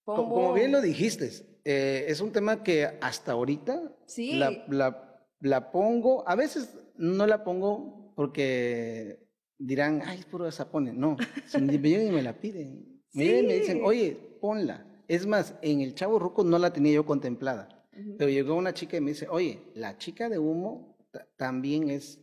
Fue 0.05 0.15
un 0.17 0.21
Co- 0.25 0.29
Como 0.29 0.47
boom. 0.47 0.55
bien 0.57 0.73
lo 0.73 0.81
dijiste, 0.81 1.31
eh, 1.65 2.07
es 2.09 2.21
un 2.21 2.33
tema 2.33 2.65
que 2.65 2.99
hasta 3.01 3.33
ahorita 3.33 3.81
Sí. 4.07 4.33
la, 4.37 4.65
la- 4.69 5.09
la 5.39 5.71
pongo, 5.71 6.29
a 6.29 6.35
veces 6.35 6.77
no 6.97 7.27
la 7.27 7.45
pongo 7.45 8.13
porque 8.17 9.29
dirán, 9.67 10.03
ay, 10.05 10.19
es 10.21 10.25
puro 10.27 10.51
zapone. 10.51 10.93
No, 10.93 11.17
si 11.47 11.61
me 11.61 11.79
llegan 11.79 12.07
y 12.09 12.11
me 12.13 12.23
la 12.23 12.39
piden. 12.41 13.03
Me 13.15 13.25
llegan 13.25 13.45
y 13.45 13.49
me 13.49 13.55
dicen, 13.55 13.81
oye, 13.85 14.17
ponla. 14.41 14.87
Es 15.09 15.27
más, 15.27 15.55
en 15.63 15.81
el 15.81 15.95
Chavo 15.95 16.19
Ruco 16.19 16.45
no 16.45 16.59
la 16.59 16.73
tenía 16.73 16.93
yo 16.93 17.05
contemplada. 17.05 17.69
Pero 18.17 18.31
llegó 18.31 18.55
una 18.55 18.73
chica 18.73 18.97
y 18.97 19.01
me 19.01 19.11
dice, 19.11 19.27
oye, 19.29 19.61
la 19.75 19.99
chica 19.99 20.29
de 20.31 20.39
humo 20.39 20.97
ta- 21.11 21.27
también 21.37 21.91
es, 21.91 22.19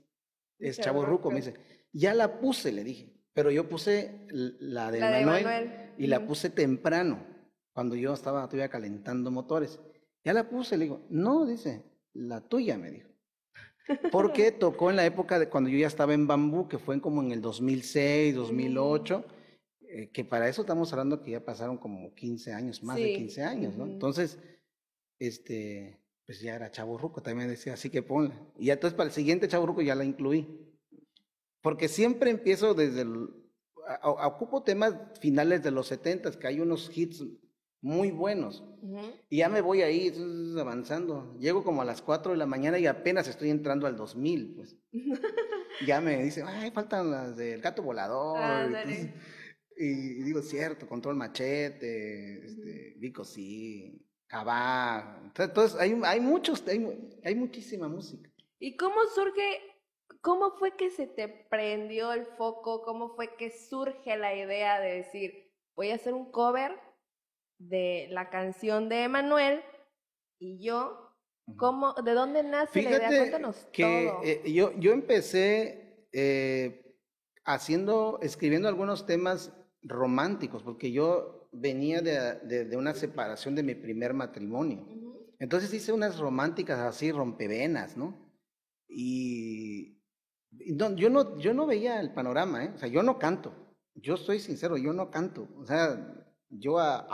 es 0.58 0.80
Chavo 0.80 1.06
Ruco. 1.06 1.30
Me 1.30 1.38
dice, 1.38 1.54
ya 1.94 2.14
la 2.14 2.40
puse, 2.40 2.72
le 2.72 2.84
dije. 2.84 3.14
Pero 3.34 3.52
yo 3.52 3.70
puse 3.70 4.26
la 4.32 4.90
de 4.92 5.00
La 5.00 5.12
de 5.12 5.26
Manuel, 5.26 5.46
y 5.98 6.08
la 6.08 6.26
puse 6.26 6.50
temprano, 6.50 7.24
cuando 7.74 7.96
yo 7.96 8.14
estaba 8.14 8.46
todavía 8.48 8.70
calentando 8.70 9.30
motores. 9.32 9.80
Ya 10.26 10.34
la 10.34 10.50
puse, 10.50 10.76
le 10.78 10.86
digo, 10.86 11.06
no, 11.10 11.46
dice, 11.46 11.84
la 12.14 12.42
tuya, 12.42 12.78
me 12.78 12.90
dijo. 12.92 13.09
Porque 14.12 14.52
tocó 14.52 14.90
en 14.90 14.96
la 14.96 15.06
época 15.06 15.40
de 15.40 15.50
cuando 15.50 15.70
yo 15.70 15.78
ya 15.78 15.88
estaba 15.88 16.14
en 16.14 16.28
Bambú, 16.28 16.68
que 16.68 16.78
fue 16.78 17.00
como 17.02 17.22
en 17.22 17.32
el 17.32 17.42
2006, 17.42 18.36
2008, 18.36 19.26
eh, 19.82 20.10
que 20.12 20.24
para 20.24 20.48
eso 20.48 20.62
estamos 20.62 20.92
hablando 20.94 21.22
que 21.22 21.32
ya 21.32 21.44
pasaron 21.44 21.78
como 21.78 22.14
15 22.14 22.54
años, 22.54 22.84
más 22.84 22.98
de 22.98 23.06
Sí, 23.06 23.16
15 23.16 23.44
años, 23.44 23.76
¿no? 23.76 23.86
Entonces, 23.86 24.40
este, 25.18 26.00
pues 26.26 26.42
ya 26.42 26.56
era 26.56 26.72
Chavo 26.72 26.98
Ruco, 26.98 27.22
también 27.22 27.50
decía, 27.50 27.74
así 27.74 27.90
que 27.90 28.04
ponla. 28.04 28.40
Y 28.58 28.68
ya 28.68 28.74
entonces 28.74 28.96
para 28.96 29.08
el 29.08 29.14
siguiente 29.14 29.48
Chavo 29.48 29.66
Ruco 29.66 29.82
ya 29.82 29.96
la 29.96 30.06
incluí. 30.06 30.48
Porque 31.62 31.88
siempre 31.88 32.30
empiezo 32.30 32.74
desde 32.74 33.02
el, 33.02 33.30
ocupo 34.04 34.64
temas 34.64 34.96
finales 35.20 35.64
de 35.64 35.72
los 35.72 35.88
70 35.88 36.32
que 36.40 36.48
hay 36.48 36.60
unos 36.60 36.96
hits 36.96 37.26
muy 37.82 38.12
buenos. 38.12 38.64
Y 39.30 39.38
ya 39.38 39.50
me 39.50 39.62
voy 39.62 39.82
ahí 39.82 40.14
avanzando. 40.60 41.36
Llego 41.40 41.64
como 41.64 41.82
a 41.82 41.86
las 41.86 42.02
4 42.02 42.32
de 42.32 42.38
la 42.38 42.46
mañana 42.46 42.80
y 42.80 42.88
apenas 42.88 43.28
estoy 43.28 43.50
entrando 43.50 43.88
al 43.88 43.96
2000, 43.96 44.56
pues. 44.56 44.78
ya 45.86 46.02
me 46.02 46.24
dice, 46.24 46.44
ay, 46.46 46.72
faltan 46.72 47.12
las 47.12 47.38
del 47.38 47.62
gato 47.62 47.82
volador. 47.84 48.40
y, 49.78 50.24
digo, 50.24 50.42
cierto, 50.42 50.88
control 50.88 51.16
machete, 51.16 52.46
este, 52.46 52.96
Vico 52.98 53.24
sí, 53.24 54.06
Cabá. 54.28 55.32
Entonces, 55.38 55.80
hay, 55.80 56.00
hay 56.04 56.20
muchos, 56.20 56.64
hay, 56.68 57.20
hay 57.24 57.36
muchísima 57.36 57.88
música. 57.88 58.30
¿Y 58.60 58.76
cómo 58.76 58.98
surge 59.16 59.62
¿Cómo 60.22 60.52
fue 60.58 60.76
que 60.76 60.90
se 60.90 61.08
te 61.08 61.30
prendió 61.30 62.12
el 62.12 62.26
foco? 62.26 62.82
¿Cómo 62.82 63.16
fue 63.16 63.36
que 63.38 63.52
surge 63.52 64.18
la 64.18 64.36
idea 64.36 64.80
de 64.82 64.96
decir, 64.96 65.54
voy 65.76 65.92
a 65.92 65.96
hacer 65.96 66.14
un 66.14 66.30
cover 66.32 66.78
de 67.60 68.08
la 68.10 68.30
canción 68.30 68.90
de 68.90 69.04
Emanuel 69.04 69.62
y 70.40 70.64
yo? 70.64 71.06
¿Cómo, 71.58 71.94
¿De 71.94 72.14
dónde 72.14 72.44
nace 72.44 72.82
la 72.82 72.90
idea? 72.92 73.08
Cuéntanos 73.08 73.68
que 73.72 74.12
eh, 74.24 74.52
yo, 74.52 74.72
yo 74.80 74.92
empecé 74.92 76.08
eh, 76.12 76.96
haciendo, 77.46 78.20
escribiendo 78.22 78.68
algunos 78.68 79.06
temas 79.06 79.52
románticos, 79.82 80.64
porque 80.64 80.92
yo 80.92 81.50
venía 81.52 82.02
de, 82.02 82.66
de, 82.66 82.78
una 82.78 82.94
separación 82.94 83.56
de 83.56 83.64
mi 83.64 83.76
primer 83.76 84.14
matrimonio. 84.14 84.86
Entonces 85.40 85.74
hice 85.74 85.92
unas 85.92 86.20
románticas 86.20 86.80
así, 86.80 87.12
rompevenas, 87.12 87.98
¿no? 87.98 88.30
Y, 88.88 90.00
yo, 90.52 91.10
no, 91.10 91.38
yo 91.38 91.54
no 91.54 91.66
veía 91.66 92.00
el 92.00 92.14
panorama, 92.14 92.66
¿eh? 92.66 92.72
O 92.76 92.78
sea, 92.78 92.90
yo 92.90 93.04
no 93.04 93.18
canto. 93.18 93.54
Yo 93.96 94.18
soy 94.18 94.40
sincero, 94.40 94.78
yo 94.78 94.94
no 94.94 95.10
canto. 95.10 95.48
O 95.58 95.66
sea, 95.66 96.29
yo 96.50 96.80
a, 96.80 97.08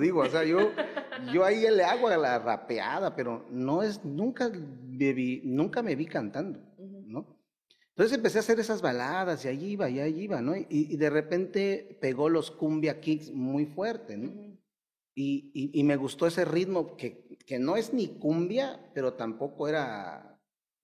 digo. 0.00 0.20
O 0.20 0.28
sea, 0.28 0.44
yo, 0.44 0.70
yo 1.32 1.44
ahí 1.44 1.60
le 1.60 1.84
hago 1.84 2.08
a 2.08 2.16
la 2.16 2.38
rapeada, 2.38 3.14
pero 3.14 3.46
no 3.50 3.82
es, 3.82 4.04
nunca 4.04 4.50
me 4.50 5.12
vi, 5.12 5.42
nunca 5.44 5.82
me 5.82 5.94
vi 5.94 6.06
cantando, 6.06 6.60
¿no? 6.78 7.38
Entonces 7.90 8.16
empecé 8.16 8.38
a 8.38 8.40
hacer 8.40 8.60
esas 8.60 8.80
baladas 8.80 9.44
y 9.44 9.48
allí 9.48 9.70
iba, 9.72 9.90
y 9.90 10.00
allí 10.00 10.22
iba, 10.22 10.40
¿no? 10.40 10.54
Y, 10.56 10.96
de 10.96 11.10
repente 11.10 11.98
pegó 12.00 12.28
los 12.28 12.50
cumbia 12.50 13.00
kicks 13.00 13.32
muy 13.32 13.66
fuerte, 13.66 14.16
¿no? 14.16 14.30
y, 15.14 15.50
y, 15.52 15.82
me 15.82 15.96
gustó 15.96 16.28
ese 16.28 16.44
ritmo 16.44 16.96
que, 16.96 17.36
que 17.44 17.58
no 17.58 17.76
es 17.76 17.92
ni 17.92 18.06
cumbia, 18.06 18.78
pero 18.94 19.14
tampoco 19.14 19.66
era 19.66 20.28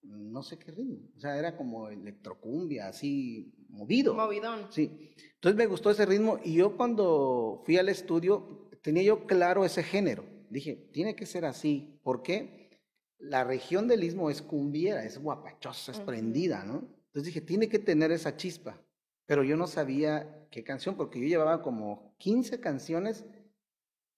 no 0.05 0.43
sé 0.43 0.57
qué 0.57 0.71
ritmo, 0.71 0.99
o 1.15 1.19
sea, 1.19 1.37
era 1.37 1.55
como 1.55 1.89
electrocumbia, 1.89 2.87
así 2.87 3.53
movido. 3.75 4.13
Movidón. 4.13 4.67
Sí. 4.71 5.13
Entonces 5.35 5.57
me 5.57 5.67
gustó 5.67 5.91
ese 5.91 6.05
ritmo 6.05 6.39
y 6.43 6.55
yo 6.55 6.75
cuando 6.75 7.61
fui 7.65 7.77
al 7.77 7.89
estudio 7.89 8.69
tenía 8.81 9.03
yo 9.03 9.27
claro 9.27 9.65
ese 9.65 9.83
género. 9.83 10.25
Dije, 10.49 10.89
tiene 10.91 11.15
que 11.15 11.25
ser 11.25 11.45
así. 11.45 11.99
¿Por 12.03 12.23
qué? 12.23 12.69
La 13.17 13.43
región 13.43 13.87
del 13.87 14.03
istmo 14.03 14.29
es 14.29 14.41
cumbiera, 14.41 15.03
es 15.03 15.17
guapachosa, 15.17 15.91
es 15.91 15.99
prendida, 15.99 16.63
¿no? 16.63 16.87
Entonces 17.07 17.33
dije, 17.33 17.41
tiene 17.41 17.69
que 17.69 17.79
tener 17.79 18.11
esa 18.11 18.35
chispa. 18.35 18.81
Pero 19.25 19.43
yo 19.43 19.57
no 19.57 19.67
sabía 19.67 20.47
qué 20.51 20.63
canción, 20.63 20.95
porque 20.95 21.19
yo 21.19 21.27
llevaba 21.27 21.61
como 21.61 22.15
15 22.17 22.59
canciones. 22.59 23.25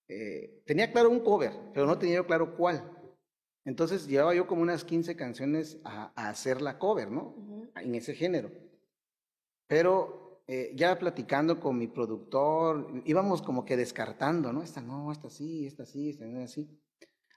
Eh, 0.09 0.63
tenía 0.65 0.91
claro 0.91 1.09
un 1.09 1.19
cover, 1.19 1.51
pero 1.73 1.85
no 1.85 1.97
tenía 1.97 2.15
yo 2.15 2.27
claro 2.27 2.55
cuál. 2.55 2.83
Entonces 3.65 4.07
llevaba 4.07 4.33
yo 4.33 4.47
como 4.47 4.61
unas 4.61 4.83
15 4.83 5.15
canciones 5.15 5.77
a, 5.83 6.11
hacer 6.29 6.61
la 6.61 6.79
cover, 6.79 7.11
¿no? 7.11 7.35
En 7.75 7.95
ese 7.95 8.13
género. 8.13 8.51
Pero 9.67 10.43
eh, 10.47 10.71
ya 10.75 10.97
platicando 10.97 11.59
con 11.59 11.77
mi 11.77 11.87
productor, 11.87 13.01
íbamos 13.05 13.41
como 13.41 13.65
que 13.65 13.75
descartando, 13.75 14.53
¿no? 14.53 14.63
Esta 14.63 14.81
no, 14.81 15.11
esta 15.11 15.29
sí, 15.29 15.67
esta 15.67 15.85
sí, 15.85 16.09
esta 16.09 16.25
no, 16.25 16.41
así. 16.41 16.69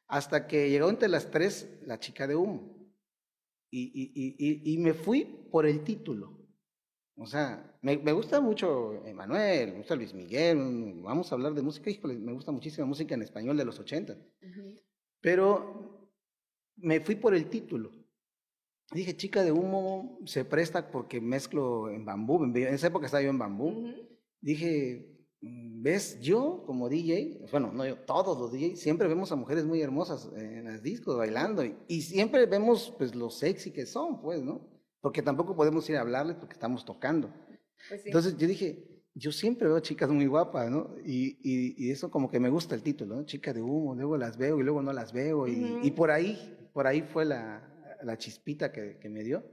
Hasta 0.07 0.47
que 0.47 0.71
llegó 0.71 0.89
entre 0.89 1.09
las 1.09 1.31
tres 1.31 1.81
la 1.83 1.99
chica 1.99 2.27
de 2.27 2.37
humo. 2.37 2.77
Y, 3.73 3.93
y, 3.95 4.75
y, 4.75 4.79
me 4.79 4.95
fui 4.95 5.25
por 5.25 5.65
el 5.65 5.85
título. 5.85 6.37
O 7.17 7.27
sea, 7.27 7.79
me, 7.83 7.97
me, 7.99 8.13
gusta 8.13 8.41
mucho 8.41 9.05
Emanuel, 9.07 9.73
me 9.73 9.79
gusta 9.79 9.95
Luis 9.95 10.13
Miguel, 10.13 11.01
vamos 11.03 11.31
a 11.31 11.37
hablar 11.37 11.55
de 11.55 11.63
música, 11.63 11.89
híjole, 11.89 12.19
me 12.19 12.33
gusta 12.33 12.51
muchísimo 12.51 12.89
música 12.89 13.15
en 13.15 13.23
español 13.23 13.57
de 13.57 13.65
los 13.65 13.79
80. 13.79 14.17
Pero 15.21 16.11
me 16.77 17.01
fui 17.01 17.15
por 17.15 17.35
el 17.35 17.49
título. 17.49 17.93
Dije, 18.93 19.17
chica 19.17 19.45
de 19.45 19.53
humo 19.53 20.19
se 20.27 20.45
presta 20.45 20.91
porque 20.91 21.21
mezclo 21.21 21.91
en 21.91 22.05
bambú. 22.05 22.45
En 22.45 22.57
esa 22.57 22.89
época 22.89 23.07
estaba 23.07 23.23
yo 23.23 23.31
en 23.31 23.39
bambú. 23.39 23.93
Dije, 24.41 25.27
mm, 25.41 25.83
¿ves? 25.83 26.21
Yo 26.21 26.65
como 26.67 26.89
DJ, 26.89 27.47
bueno, 27.53 27.73
no 27.73 27.87
yo, 27.87 27.97
todos 27.99 28.39
los 28.39 28.53
DJs, 28.53 28.81
siempre 28.81 29.07
vemos 29.07 29.31
a 29.31 29.37
mujeres 29.37 29.65
muy 29.65 29.81
hermosas 29.81 30.31
en 30.37 30.73
los 30.73 30.83
discos 30.83 31.17
bailando 31.17 31.65
y, 31.65 32.03
siempre 32.03 32.47
vemos 32.47 32.95
pues 32.99 33.15
lo 33.15 33.31
sexy 33.31 33.71
que 33.71 33.87
son, 33.87 34.21
pues, 34.21 34.43
¿no? 34.43 34.69
Porque 35.01 35.23
tampoco 35.23 35.55
podemos 35.55 35.89
ir 35.89 35.97
a 35.97 36.01
hablarles 36.01 36.37
porque 36.37 36.55
estamos 36.55 36.85
tocando. 36.85 37.33
Pues 37.89 38.05
Entonces 38.05 38.37
yo 38.37 38.47
dije, 38.47 38.87
yo 39.15 39.31
siempre 39.31 39.69
veo 39.69 39.81
chicas 39.81 40.11
muy 40.11 40.27
guapas, 40.27 40.71
¿no? 40.71 40.97
Y, 41.05 41.39
y, 41.43 41.91
eso 41.91 42.11
como 42.11 42.31
que 42.31 42.41
me 42.41 42.51
gusta 42.51 42.75
el 42.75 42.83
título, 42.83 43.17
¿no? 43.17 43.25
Chica 43.25 43.53
de 43.53 43.63
humo, 43.63 43.95
luego 43.95 44.17
las 44.17 44.37
veo 44.37 44.59
y 44.61 44.63
luego 44.63 44.83
no 44.83 44.93
las 44.93 45.13
veo. 45.13 45.47
Y, 45.47 45.81
y 45.83 45.91
por 45.93 46.11
ahí 46.11 46.57
por 46.73 46.87
ahí 46.87 47.03
fue 47.03 47.25
la, 47.25 47.63
la 48.03 48.19
chispita 48.19 48.73
que, 48.73 48.99
que, 48.99 49.09
me 49.09 49.23
dio. 49.23 49.45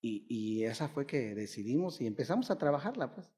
Y, 0.00 0.26
y, 0.28 0.64
esa 0.64 0.88
fue 0.88 1.06
que 1.06 1.34
decidimos 1.34 2.00
y 2.00 2.06
empezamos 2.06 2.50
a 2.50 2.58
trabajarla, 2.58 3.14
pues. 3.14 3.30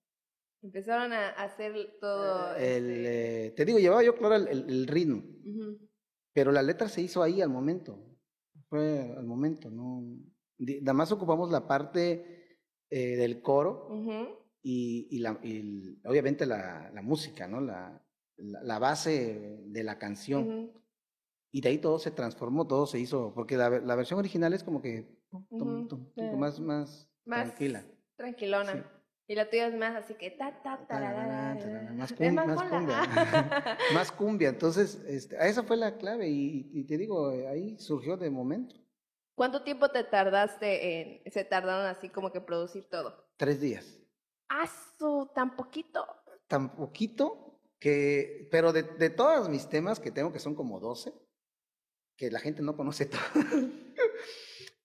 Empezaron 0.63 1.13
a 1.13 1.29
hacer 1.31 1.75
todo. 2.01 2.57
El, 2.57 2.91
este 2.91 3.47
eh, 3.47 3.51
te 3.51 3.65
digo, 3.67 3.79
llevaba 3.79 4.03
yo 4.03 4.17
claro 4.17 4.37
el, 4.37 4.49
el, 4.49 4.87
ritmo, 4.87 5.23
pero 6.33 6.53
la 6.53 6.63
letra 6.63 6.89
se 6.89 7.03
hizo 7.03 7.23
ahí 7.23 7.43
al 7.43 7.51
momento. 7.51 7.99
Fue 8.71 9.15
al 9.15 9.27
momento, 9.27 9.71
¿no? 9.71 10.03
Nada 10.59 10.95
más 10.95 11.13
ocupamos 11.13 11.51
la 11.51 11.67
parte 11.67 12.59
eh, 12.89 13.17
del 13.17 13.43
coro 13.43 13.91
y, 14.63 15.09
y, 15.11 15.19
la, 15.19 15.39
y, 15.43 16.01
obviamente 16.07 16.47
la, 16.47 16.91
la, 16.95 17.03
música, 17.03 17.47
¿no? 17.47 17.61
La, 17.61 18.03
la, 18.39 18.79
base 18.79 19.61
de 19.67 19.85
la 19.85 19.99
canción. 19.99 20.73
Y 21.55 21.61
de 21.61 21.69
ahí 21.69 21.79
todo 21.79 22.01
se 22.01 22.11
transformó, 22.11 22.67
todo 22.67 22.85
se 22.85 22.99
hizo, 22.99 23.33
porque 23.33 23.57
la, 23.57 23.71
la 23.71 23.95
versión 23.95 24.19
original 24.19 24.53
es 24.55 24.65
como 24.65 24.83
que 24.83 25.07
más, 26.37 26.59
más, 26.59 27.09
tranquila. 27.25 27.85
Tranquilona. 28.17 28.91
Y 29.29 29.37
la 29.37 29.49
tuya 29.49 29.69
es 29.69 29.75
más 29.77 29.95
así 29.95 30.15
que 30.15 30.33
ta, 30.33 30.61
ta, 30.65 30.85
ta, 30.89 30.99
más, 30.99 31.65
más, 31.95 32.13
cumbia. 32.13 33.79
más 33.95 34.11
cumbia. 34.11 34.49
Entonces, 34.49 35.01
este, 35.07 35.37
esa 35.49 35.63
fue 35.63 35.77
la 35.77 35.97
clave 35.97 36.29
y, 36.29 36.71
y, 36.73 36.83
te 36.89 36.99
digo, 36.99 37.29
ahí 37.49 37.79
surgió 37.79 38.17
de 38.17 38.31
momento. 38.31 38.75
¿Cuánto 39.37 39.63
tiempo 39.63 39.89
te 39.93 40.03
tardaste 40.03 41.23
en, 41.23 41.33
se 41.33 41.45
tardaron 41.45 41.87
así 41.87 42.09
como 42.09 42.33
que 42.33 42.41
producir 42.41 42.89
todo? 42.91 43.29
Tres 43.37 43.61
días. 43.61 44.01
¿Ah, 44.49 44.69
tan 45.33 45.55
poquito? 45.55 46.05
Tan 46.49 46.75
poquito 46.75 47.61
que, 47.79 48.49
pero 48.51 48.73
de, 48.73 48.83
de 48.83 49.11
todos 49.11 49.49
mis 49.49 49.69
temas 49.69 50.01
que 50.01 50.11
tengo, 50.11 50.33
que 50.33 50.41
son 50.41 50.57
como 50.57 50.81
doce, 50.81 51.15
que 52.17 52.31
la 52.31 52.41
gente 52.41 52.63
no 52.63 52.77
conoce 52.77 53.07
todo. 53.07 53.21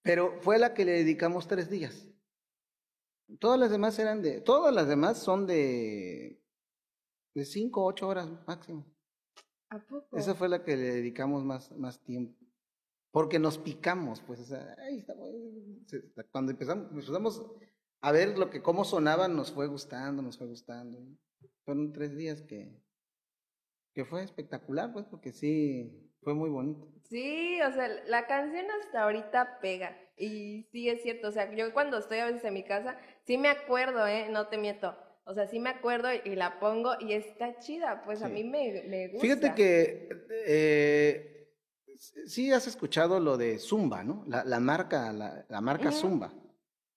Pero 0.01 0.39
fue 0.41 0.57
la 0.57 0.73
que 0.73 0.85
le 0.85 0.93
dedicamos 0.93 1.47
tres 1.47 1.69
días. 1.69 2.07
Todas 3.39 3.59
las 3.59 3.69
demás 3.69 3.99
eran 3.99 4.21
de, 4.21 4.41
todas 4.41 4.73
las 4.73 4.87
demás 4.87 5.21
son 5.21 5.45
de, 5.45 6.41
de 7.35 7.45
cinco, 7.45 7.85
ocho 7.85 8.07
horas 8.07 8.27
máximo. 8.47 8.85
¿A 9.69 9.79
poco? 9.79 10.17
Esa 10.17 10.33
fue 10.33 10.49
la 10.49 10.63
que 10.63 10.75
le 10.75 10.95
dedicamos 10.95 11.43
más, 11.43 11.71
más 11.77 12.03
tiempo. 12.03 12.35
Porque 13.11 13.37
nos 13.39 13.57
picamos, 13.57 14.21
pues, 14.21 14.39
o 14.39 14.45
sea, 14.45 14.75
cuando 16.31 16.51
empezamos, 16.51 16.91
empezamos 16.91 17.45
a 18.01 18.11
ver 18.11 18.37
lo 18.37 18.49
que, 18.49 18.61
cómo 18.61 18.83
sonaban, 18.83 19.35
nos 19.35 19.51
fue 19.51 19.67
gustando, 19.67 20.21
nos 20.21 20.37
fue 20.37 20.47
gustando. 20.47 20.99
Fueron 21.65 21.91
tres 21.91 22.15
días 22.15 22.41
que, 22.41 22.71
que 23.93 24.05
fue 24.05 24.23
espectacular, 24.23 24.93
pues, 24.93 25.05
porque 25.05 25.31
sí, 25.31 26.11
fue 26.21 26.33
muy 26.33 26.49
bonito. 26.49 26.87
Sí, 27.09 27.59
o 27.61 27.71
sea, 27.73 27.87
la 28.07 28.27
canción 28.27 28.65
hasta 28.79 29.03
ahorita 29.03 29.59
pega. 29.61 29.97
Y 30.15 30.67
sí 30.71 30.89
es 30.89 31.01
cierto, 31.01 31.29
o 31.29 31.31
sea, 31.31 31.53
yo 31.55 31.73
cuando 31.73 31.97
estoy 31.97 32.19
a 32.19 32.25
veces 32.25 32.43
en 32.43 32.53
mi 32.53 32.63
casa, 32.63 32.97
sí 33.25 33.37
me 33.37 33.49
acuerdo, 33.49 34.05
¿eh? 34.05 34.27
No 34.29 34.47
te 34.47 34.57
miento. 34.57 34.95
O 35.25 35.33
sea, 35.33 35.47
sí 35.47 35.59
me 35.59 35.69
acuerdo 35.69 36.09
y 36.23 36.35
la 36.35 36.59
pongo 36.59 36.93
y 36.99 37.13
está 37.13 37.59
chida, 37.59 38.03
pues 38.03 38.21
a 38.21 38.29
mí 38.29 38.43
me, 38.43 38.83
me, 38.87 39.07
gusta. 39.07 39.21
Fíjate 39.21 39.53
que 39.53 40.09
eh, 40.45 41.53
sí 42.25 42.51
has 42.51 42.67
escuchado 42.67 43.19
lo 43.19 43.37
de 43.37 43.59
Zumba, 43.59 44.03
¿no? 44.03 44.23
La, 44.27 44.43
la 44.43 44.59
marca, 44.59 45.13
la, 45.13 45.45
la 45.47 45.61
marca 45.61 45.91
Zumba. 45.91 46.33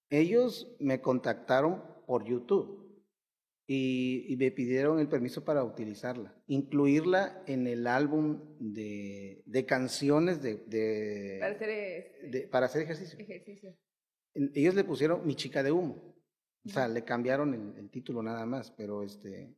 Ellos 0.09 0.75
me 0.79 1.01
contactaron 1.01 1.83
por 2.07 2.25
YouTube 2.25 2.82
y, 3.67 4.35
me 4.39 4.51
pidieron 4.51 4.99
el 4.99 5.09
permiso 5.09 5.45
para 5.45 5.65
utilizarla, 5.65 6.35
incluirla 6.47 7.43
en 7.47 7.67
el 7.67 7.87
álbum 7.87 8.57
de, 8.59 9.43
de 9.47 9.67
canciones 9.67 10.43
de, 10.43 10.57
de, 10.67 11.39
para 11.41 11.55
hacer, 11.55 12.51
para 12.51 12.67
hacer 12.67 12.83
ejercicio. 12.83 13.77
Ellos 14.35 14.75
le 14.75 14.85
pusieron 14.85 15.27
Mi 15.27 15.35
chica 15.35 15.63
de 15.63 15.73
humo. 15.73 16.17
O 16.65 16.69
sea, 16.69 16.87
le 16.87 17.05
cambiaron 17.05 17.55
el, 17.55 17.77
el 17.77 17.91
título 17.91 18.23
nada 18.23 18.47
más, 18.47 18.71
pero 18.71 19.03
este, 19.03 19.57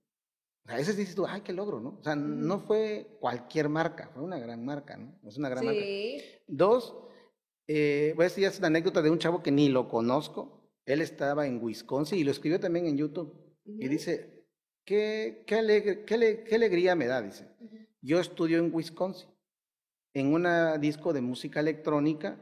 a 0.67 0.77
veces 0.77 0.97
dices 0.97 1.15
tú, 1.15 1.27
ay, 1.27 1.43
qué 1.43 1.53
logro, 1.53 1.81
¿no? 1.81 1.99
O 2.01 2.03
sea, 2.03 2.17
no 2.17 2.61
fue 2.61 3.19
cualquier 3.21 3.69
marca, 3.69 4.11
fue 4.15 4.23
una 4.23 4.39
gran 4.39 4.65
marca, 4.65 4.97
¿no? 4.97 5.19
Es 5.29 5.37
una 5.37 5.51
gran 5.51 5.61
sí. 5.61 5.67
marca. 5.67 6.41
Dos, 6.47 6.97
eh, 7.67 8.13
voy 8.17 8.25
a 8.25 8.29
decir, 8.29 8.45
es 8.45 8.59
una 8.59 8.69
anécdota 8.69 9.03
de 9.03 9.11
un 9.11 9.19
chavo 9.19 9.43
que 9.43 9.51
ni 9.51 9.69
lo 9.69 9.89
conozco. 9.89 10.63
Él 10.87 11.03
estaba 11.03 11.47
en 11.47 11.63
Wisconsin 11.63 12.19
y 12.19 12.25
lo 12.25 12.31
escribió 12.31 12.59
también 12.61 12.87
en 12.87 12.97
YouTube. 12.97 13.44
Y 13.65 13.89
dice, 13.89 14.47
qué, 14.85 15.45
qué, 15.47 15.57
alegre, 15.57 16.05
qué, 16.05 16.45
qué, 16.47 16.55
alegría 16.55 16.95
me 16.95 17.07
da, 17.07 17.23
dice. 17.23 17.49
Yo 18.01 18.21
estudio 18.21 18.59
en 18.59 18.75
Wisconsin, 18.75 19.29
en 20.13 20.33
una 20.33 20.79
disco 20.79 21.13
de 21.13 21.21
música 21.21 21.61
electrónica, 21.61 22.39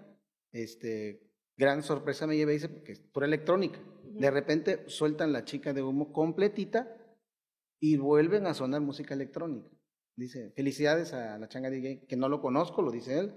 este, 0.53 1.33
gran 1.57 1.83
sorpresa 1.83 2.27
me 2.27 2.37
llevé, 2.37 2.53
dice, 2.53 2.69
porque 2.69 2.93
es 2.93 3.01
pura 3.01 3.27
electrónica. 3.27 3.81
De 4.05 4.31
repente 4.31 4.85
sueltan 4.89 5.33
la 5.33 5.45
chica 5.45 5.73
de 5.73 5.83
humo 5.83 6.13
completita 6.13 6.97
y 7.81 7.97
vuelven 7.97 8.47
a 8.47 8.55
sonar 8.55 8.81
música 8.81 9.15
electrónica. 9.15 9.71
Dice, 10.15 10.51
felicidades 10.51 11.15
a 11.15 11.39
la 11.39 11.49
changa 11.49 11.71
DJ, 11.71 12.07
que 12.07 12.17
no 12.17 12.29
lo 12.29 12.41
conozco, 12.43 12.83
lo 12.83 12.91
dice 12.91 13.19
él. 13.19 13.33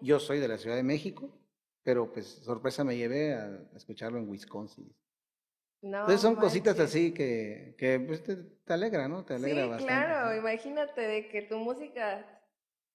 Yo 0.00 0.20
soy 0.20 0.38
de 0.38 0.48
la 0.48 0.58
Ciudad 0.58 0.76
de 0.76 0.84
México, 0.84 1.36
pero 1.82 2.12
pues 2.12 2.26
sorpresa 2.26 2.84
me 2.84 2.96
llevé 2.96 3.34
a, 3.34 3.68
escucharlo 3.74 4.18
en 4.18 4.28
Wisconsin. 4.28 4.94
No, 5.82 6.00
Entonces 6.00 6.20
son 6.20 6.36
cositas 6.36 6.78
así 6.78 7.14
que, 7.14 7.74
que 7.78 7.98
pues, 8.00 8.22
te, 8.22 8.36
te, 8.36 8.72
alegra, 8.72 9.08
¿no? 9.08 9.24
Te 9.24 9.34
alegra 9.34 9.62
sí, 9.62 9.68
bastante. 9.68 9.86
claro, 9.86 10.36
imagínate 10.36 11.00
de 11.00 11.28
que 11.28 11.42
tu 11.42 11.56
música 11.56 12.40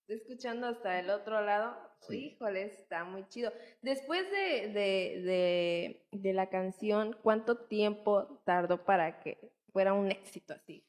esté 0.01 0.13
escuchando 0.13 0.67
hasta 0.67 0.99
el 0.99 1.09
otro 1.09 1.41
lado. 1.41 1.75
Sí. 2.01 2.33
Híjole, 2.33 2.65
está 2.65 3.03
muy 3.03 3.27
chido. 3.27 3.51
Después 3.81 4.29
de, 4.29 4.67
de, 4.69 5.21
de, 5.23 6.07
de 6.11 6.33
la 6.33 6.49
canción, 6.49 7.17
¿cuánto 7.23 7.65
tiempo 7.65 8.41
tardó 8.45 8.85
para 8.85 9.19
que 9.19 9.51
fuera 9.73 9.93
un 9.93 10.11
éxito 10.11 10.53
así? 10.53 10.85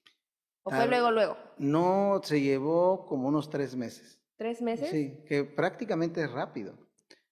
¿O 0.64 0.70
fue 0.70 0.87
luego, 0.88 1.12
luego? 1.12 1.37
No, 1.59 2.20
se 2.24 2.40
llevó 2.40 3.06
como 3.06 3.28
unos 3.28 3.48
tres 3.48 3.74
meses. 3.76 4.20
¿Tres 4.37 4.61
meses? 4.61 4.90
Sí, 4.90 5.22
que 5.26 5.44
prácticamente 5.44 6.22
es 6.22 6.30
rápido. 6.30 6.86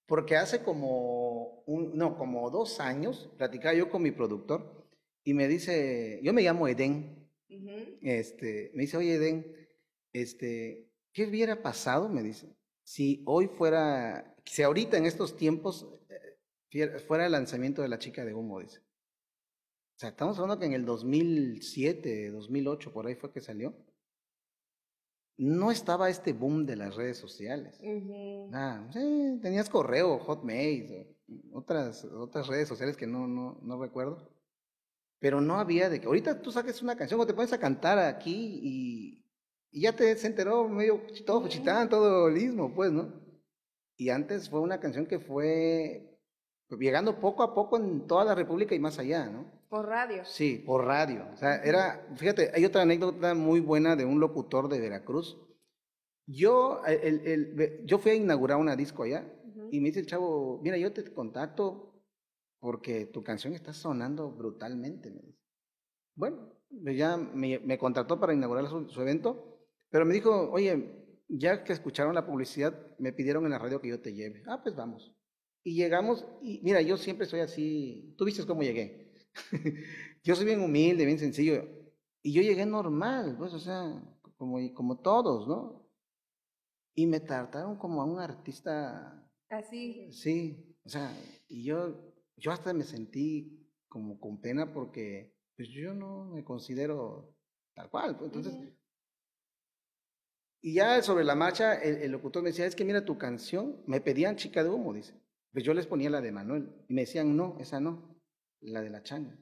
Porque 0.07 0.37
hace 0.37 0.63
como, 0.63 1.63
un, 1.67 1.97
no, 1.97 2.19
como 2.19 2.51
dos 2.51 2.81
años, 2.81 3.31
platicaba 3.39 3.75
yo 3.75 3.89
con 3.89 4.03
mi 4.03 4.11
productor 4.11 4.87
y 5.25 5.33
me 5.35 5.49
dice, 5.49 6.21
yo 6.23 6.33
me 6.33 6.43
llamo 6.43 6.69
Eden, 6.69 7.29
uh 7.49 7.55
-huh. 7.55 7.99
este, 8.03 8.71
me 8.75 8.83
dice, 8.83 8.99
oye 8.99 9.15
Eden, 9.15 9.69
este, 10.13 10.91
¿qué 11.13 11.27
hubiera 11.27 11.63
pasado? 11.63 12.09
Me 12.09 12.23
dice, 12.23 12.55
si 12.83 13.23
hoy 13.25 13.49
fuera, 13.49 14.37
si 14.45 14.63
ahorita 14.63 14.99
en 14.99 15.07
estos 15.07 15.37
tiempos 15.37 15.89
eh, 16.71 16.99
fuera 17.07 17.27
el 17.27 17.33
lanzamiento 17.33 17.81
de 17.81 17.89
la 17.89 17.99
chica 17.99 18.25
de 18.25 18.35
humo, 18.35 18.61
dice. 18.61 18.81
O 19.97 19.99
sea, 19.99 20.09
estamos 20.11 20.39
hablando 20.39 20.59
que 20.59 20.67
en 20.67 20.73
el 20.73 20.85
2007, 20.85 22.31
2008, 22.31 22.93
por 22.93 23.07
ahí 23.07 23.15
fue 23.15 23.33
que 23.33 23.41
salió. 23.41 23.75
No 25.37 25.71
estaba 25.71 26.11
este 26.11 26.33
boom 26.33 26.65
de 26.65 26.77
las 26.77 26.95
redes 26.95 27.19
sociales. 27.19 27.79
Uh 27.81 27.87
-huh. 27.87 28.93
Sí, 28.93 29.41
tenías 29.43 29.69
correo, 29.69 30.19
Hotmail, 30.21 31.09
otras, 31.53 32.05
otras 32.05 32.47
redes 32.47 32.69
sociales 32.69 32.97
que 32.97 33.07
no, 33.07 33.27
no, 33.27 33.59
no 33.63 33.81
recuerdo. 33.81 34.31
Pero 35.19 35.41
no 35.41 35.59
había 35.59 35.89
de 35.89 36.01
que 36.01 36.07
ahorita 36.07 36.41
tú 36.41 36.53
saques 36.53 36.83
una 36.83 36.97
canción 36.97 37.19
o 37.21 37.27
te 37.27 37.35
pones 37.35 37.53
a 37.53 37.59
cantar 37.59 37.99
aquí 37.99 38.61
y, 38.63 39.25
y 39.71 39.81
ya 39.81 39.97
te 39.97 40.17
se 40.17 40.27
enteró 40.27 40.69
medio 40.69 41.01
todo 41.27 41.41
Juchitán, 41.41 41.89
todo 41.89 42.29
lismo, 42.31 42.73
pues, 42.75 42.93
¿no? 42.93 43.13
Y 43.97 44.11
antes 44.11 44.49
fue 44.49 44.61
una 44.61 44.79
canción 44.81 45.07
que 45.07 45.19
fue 45.19 46.21
llegando 46.79 47.21
poco 47.21 47.43
a 47.43 47.55
poco 47.55 47.77
en 47.77 48.07
toda 48.07 48.25
la 48.25 48.35
República 48.35 48.75
y 48.75 48.79
más 48.79 48.99
allá, 48.99 49.27
¿no? 49.27 49.47
Por 49.75 49.89
radio. 49.89 50.25
Sí, 50.25 50.63
por 50.65 50.85
radio. 50.85 51.27
O 51.33 51.37
sea, 51.37 51.57
era, 51.57 52.07
fíjate, 52.15 52.53
hay 52.55 52.65
otra 52.65 52.83
anécdota 52.83 53.35
muy 53.35 53.59
buena 53.59 53.97
de 53.97 54.05
un 54.05 54.21
locutor 54.21 54.69
de 54.69 54.79
Veracruz. 54.79 55.37
Yo, 56.29 56.81
el, 56.87 57.27
el, 57.27 57.85
yo 57.85 57.99
fui 57.99 58.13
a 58.13 58.15
inaugurar 58.15 58.59
una 58.59 58.77
disco 58.77 59.03
allá 59.03 59.27
uh 59.27 59.49
-huh. 59.49 59.69
y 59.73 59.81
me 59.81 59.89
dice 59.89 59.99
el 59.99 60.07
chavo, 60.07 60.61
mira, 60.63 60.79
yo 60.79 60.93
te 60.93 61.03
contacto 61.13 61.93
porque 62.61 63.07
tu 63.07 63.25
canción 63.25 63.53
está 63.53 63.73
sonando 63.73 64.31
brutalmente. 64.31 65.11
Me 65.11 65.23
dice. 65.23 65.43
Bueno, 66.15 66.53
ya 66.71 67.17
me, 67.17 67.59
me 67.59 67.77
contrató 67.77 68.21
para 68.21 68.33
inaugurar 68.33 68.69
su, 68.69 68.89
su, 68.89 69.03
evento, 69.03 69.59
pero 69.91 70.07
me 70.07 70.15
dijo, 70.15 70.53
oye, 70.53 71.05
ya 71.27 71.65
que 71.65 71.73
escucharon 71.73 72.15
la 72.15 72.25
publicidad, 72.25 72.97
me 73.01 73.13
pidieron 73.13 73.45
en 73.45 73.51
la 73.51 73.59
radio 73.59 73.81
que 73.81 73.89
yo 73.89 74.01
te 74.01 74.15
lleve. 74.15 74.45
Ah, 74.47 74.61
pues 74.63 74.77
vamos. 74.77 75.13
Y 75.65 75.75
llegamos, 75.75 76.25
y 76.43 76.61
mira, 76.63 76.81
yo 76.81 76.97
siempre 76.97 77.27
soy 77.27 77.41
así, 77.41 78.15
tú 78.17 78.25
viste 78.25 78.47
cómo 78.47 78.63
llegué. 78.63 79.04
yo 80.23 80.35
soy 80.35 80.45
bien 80.45 80.61
humilde, 80.61 81.05
bien 81.05 81.19
sencillo. 81.19 81.67
Y 82.23 82.33
yo 82.33 82.43
llegué 82.43 82.65
normal, 82.65 83.37
pues, 83.37 83.53
o 83.53 83.59
sea, 83.59 84.03
como, 84.37 84.59
como 84.75 84.99
todos, 85.01 85.47
¿no? 85.47 85.87
Y 86.95 87.07
me 87.07 87.21
trataron 87.21 87.77
como 87.77 88.01
a 88.01 88.05
un 88.05 88.19
artista. 88.19 89.29
Así. 89.51 90.11
Sí, 90.13 90.77
o 90.85 90.89
sea, 90.89 91.13
y 91.49 91.65
yo, 91.65 92.15
yo 92.37 92.53
hasta 92.53 92.73
me 92.73 92.85
sentí 92.85 93.69
como 93.89 94.19
con 94.19 94.41
pena 94.41 94.73
porque, 94.73 95.37
pues, 95.57 95.69
yo 95.69 95.93
no 95.95 96.27
me 96.27 96.45
considero 96.45 97.37
tal 97.75 97.91
cual. 97.91 98.17
Pues, 98.17 98.29
entonces. 98.29 98.55
Uh 98.55 98.59
-huh. 98.59 98.79
Y 100.63 100.73
ya 100.73 101.03
sobre 101.03 101.25
la 101.25 101.35
marcha, 101.35 101.75
el, 101.75 101.97
el, 101.97 102.13
locutor 102.13 102.43
me 102.43 102.49
decía, 102.49 102.65
es 102.65 102.75
que 102.75 102.87
mira 102.87 103.05
tu 103.05 103.19
canción, 103.19 103.83
me 103.87 104.01
pedían 104.01 104.37
chica 104.37 104.65
de 104.65 104.71
humo, 104.71 104.95
dice. 104.95 105.13
Pues 105.53 105.63
yo 105.63 105.75
les 105.75 105.87
ponía 105.87 106.09
la 106.09 106.23
de 106.23 106.33
Manuel. 106.33 106.73
Y 106.89 106.95
me 106.95 107.03
decían, 107.03 107.37
no, 107.37 107.59
esa 107.61 107.81
no 107.81 108.14
la 108.65 108.81
de 108.83 108.91
la 108.91 109.03
changa. 109.03 109.39